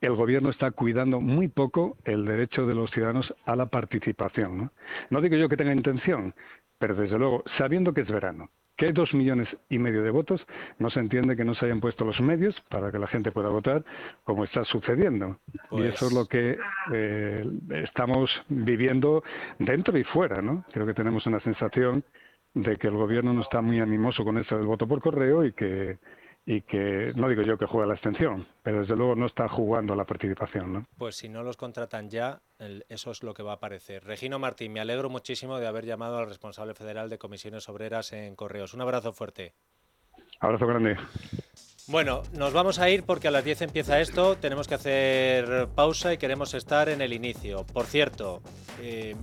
el 0.02 0.14
gobierno 0.14 0.50
está 0.50 0.70
cuidando 0.70 1.18
muy 1.18 1.48
poco 1.48 1.96
el 2.04 2.26
derecho 2.26 2.66
de 2.66 2.74
los 2.74 2.90
ciudadanos 2.90 3.34
a 3.46 3.56
la 3.56 3.66
participación. 3.70 4.58
¿no? 4.58 4.72
no 5.08 5.22
digo 5.22 5.36
yo 5.36 5.48
que 5.48 5.56
tenga 5.56 5.72
intención, 5.72 6.34
pero 6.78 6.94
desde 6.94 7.18
luego, 7.18 7.42
sabiendo 7.56 7.94
que 7.94 8.02
es 8.02 8.08
verano, 8.10 8.50
que 8.76 8.84
hay 8.84 8.92
dos 8.92 9.14
millones 9.14 9.48
y 9.70 9.78
medio 9.78 10.02
de 10.02 10.10
votos, 10.10 10.46
no 10.78 10.90
se 10.90 11.00
entiende 11.00 11.36
que 11.36 11.44
no 11.46 11.54
se 11.54 11.64
hayan 11.64 11.80
puesto 11.80 12.04
los 12.04 12.20
medios 12.20 12.54
para 12.68 12.92
que 12.92 12.98
la 12.98 13.06
gente 13.06 13.32
pueda 13.32 13.48
votar, 13.48 13.82
como 14.22 14.44
está 14.44 14.62
sucediendo. 14.66 15.38
Y 15.70 15.84
eso 15.84 16.08
es 16.08 16.12
lo 16.12 16.26
que 16.26 16.58
eh, 16.92 17.46
estamos 17.82 18.30
viviendo 18.50 19.24
dentro 19.58 19.96
y 19.96 20.04
fuera, 20.04 20.42
¿no? 20.42 20.66
Creo 20.70 20.84
que 20.84 20.92
tenemos 20.92 21.24
una 21.24 21.40
sensación 21.40 22.04
de 22.52 22.76
que 22.76 22.88
el 22.88 22.94
gobierno 22.94 23.32
no 23.32 23.40
está 23.40 23.62
muy 23.62 23.80
animoso 23.80 24.22
con 24.22 24.36
eso 24.36 24.58
del 24.58 24.66
voto 24.66 24.86
por 24.86 25.00
correo 25.00 25.46
y 25.46 25.54
que 25.54 25.96
y 26.44 26.62
que 26.62 27.12
no 27.14 27.28
digo 27.28 27.42
yo 27.42 27.56
que 27.56 27.66
juega 27.66 27.86
la 27.86 27.94
extensión, 27.94 28.46
pero 28.62 28.80
desde 28.80 28.96
luego 28.96 29.14
no 29.14 29.26
está 29.26 29.48
jugando 29.48 29.92
a 29.92 29.96
la 29.96 30.04
participación. 30.04 30.72
¿no? 30.72 30.86
Pues 30.98 31.14
si 31.16 31.28
no 31.28 31.42
los 31.42 31.56
contratan 31.56 32.10
ya, 32.10 32.40
el- 32.58 32.84
eso 32.88 33.10
es 33.12 33.22
lo 33.22 33.32
que 33.34 33.42
va 33.44 33.52
a 33.52 33.54
aparecer. 33.56 34.02
Regino 34.04 34.38
Martín, 34.38 34.72
me 34.72 34.80
alegro 34.80 35.08
muchísimo 35.08 35.58
de 35.58 35.66
haber 35.68 35.84
llamado 35.84 36.18
al 36.18 36.26
responsable 36.26 36.74
federal 36.74 37.08
de 37.10 37.18
comisiones 37.18 37.68
obreras 37.68 38.12
en 38.12 38.34
Correos. 38.34 38.74
Un 38.74 38.80
abrazo 38.80 39.12
fuerte. 39.12 39.54
Abrazo 40.40 40.66
grande. 40.66 40.96
Bueno, 41.88 42.22
nos 42.32 42.52
vamos 42.52 42.78
a 42.78 42.88
ir 42.90 43.02
porque 43.02 43.26
a 43.26 43.30
las 43.32 43.44
10 43.44 43.62
empieza 43.62 44.00
esto, 44.00 44.36
tenemos 44.36 44.68
que 44.68 44.76
hacer 44.76 45.68
pausa 45.74 46.12
y 46.12 46.18
queremos 46.18 46.54
estar 46.54 46.88
en 46.88 47.00
el 47.00 47.12
inicio. 47.12 47.66
Por 47.66 47.86
cierto, 47.86 48.40
eh, 48.80 49.16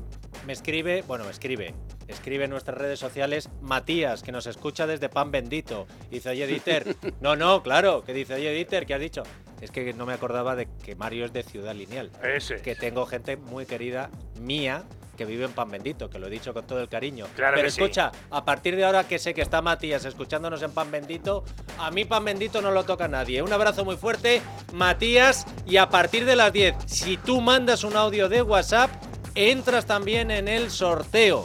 me 0.46 0.52
escribe, 0.52 1.04
bueno, 1.08 1.24
me 1.24 1.32
escribe, 1.32 1.74
escribe 2.10 2.44
en 2.44 2.50
nuestras 2.50 2.78
redes 2.78 3.00
sociales 3.00 3.50
Matías, 3.62 4.24
que 4.24 4.34
nos 4.34 4.46
escucha 4.46 4.88
desde 4.88 5.08
Pan 5.08 5.32
Bendito. 5.32 5.88
Dice, 6.12 6.30
oye, 6.32 6.48
Dieter, 6.48 6.98
no, 7.22 7.38
no, 7.38 7.64
claro, 7.64 8.04
que 8.04 8.14
dice, 8.14 8.34
oye, 8.34 8.52
Dieter, 8.52 8.86
¿qué 8.86 8.94
has 8.94 9.02
dicho? 9.02 9.24
Es 9.62 9.72
que 9.72 9.94
no 9.94 10.06
me 10.06 10.14
acordaba 10.14 10.58
de 10.58 10.68
que 10.84 10.96
Mario 10.96 11.26
es 11.26 11.34
de 11.34 11.44
Ciudad 11.44 11.74
Lineal. 11.74 12.12
Ese. 12.22 12.58
Que 12.58 12.76
tengo 12.76 13.06
gente 13.06 13.38
muy 13.38 13.66
querida 13.66 14.10
mía 14.42 14.84
que 15.20 15.26
vive 15.26 15.44
en 15.44 15.52
Pan 15.52 15.70
Bendito, 15.70 16.10
que 16.10 16.18
lo 16.18 16.28
he 16.28 16.30
dicho 16.30 16.54
con 16.54 16.66
todo 16.66 16.80
el 16.80 16.88
cariño. 16.88 17.26
Claro 17.36 17.56
Pero 17.56 17.66
que 17.68 17.72
sí. 17.72 17.82
escucha, 17.82 18.10
a 18.32 18.46
partir 18.46 18.78
de 18.78 18.86
ahora 18.86 19.04
que 19.06 19.20
sé 19.20 19.34
que 19.34 19.42
está 19.42 19.62
Matías 19.62 20.06
escuchándonos 20.06 20.62
en 20.64 20.72
Pan 20.72 20.90
Bendito, 20.92 21.44
a 21.78 21.92
mí 21.92 22.06
Pan 22.06 22.24
Bendito 22.24 22.62
no 22.62 22.72
lo 22.72 22.86
toca 22.86 23.10
nadie. 23.10 23.42
Un 23.42 23.52
abrazo 23.52 23.84
muy 23.84 23.98
fuerte, 23.98 24.42
Matías, 24.72 25.46
y 25.66 25.76
a 25.76 25.90
partir 25.90 26.24
de 26.24 26.38
las 26.38 26.54
10, 26.54 26.74
si 26.86 27.18
tú 27.18 27.42
mandas 27.42 27.84
un 27.84 27.98
audio 27.98 28.30
de 28.30 28.42
WhatsApp, 28.42 28.90
entras 29.36 29.86
también 29.86 30.32
en 30.32 30.48
el 30.48 30.72
sorteo. 30.72 31.44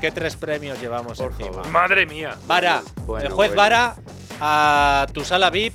¿Qué 0.00 0.12
tres 0.12 0.36
premios 0.36 0.80
llevamos 0.80 1.18
encima? 1.18 1.64
Madre 1.64 2.06
mía. 2.06 2.36
Vara, 2.46 2.82
Bueno, 3.04 3.26
el 3.26 3.32
juez 3.32 3.48
bueno. 3.48 3.62
Vara, 3.62 3.96
a 4.40 5.08
tu 5.12 5.24
sala 5.24 5.50
VIP, 5.50 5.74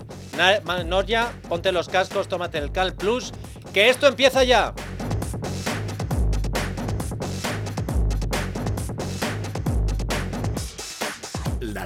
Norja, 0.85 1.33
ponte 1.49 1.73
los 1.73 1.89
cascos, 1.89 2.29
tómate 2.29 2.57
el 2.57 2.71
Cal 2.71 2.95
Plus, 2.95 3.33
que 3.73 3.89
esto 3.89 4.07
empieza 4.07 4.45
ya. 4.45 4.73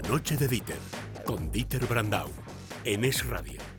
Noche 0.10 0.36
de 0.38 0.48
Dieter, 0.48 0.80
con 1.24 1.52
Dieter 1.52 1.86
Brandau, 1.86 2.30
en 2.84 3.06
Es 3.06 3.24
Radio. 3.28 3.62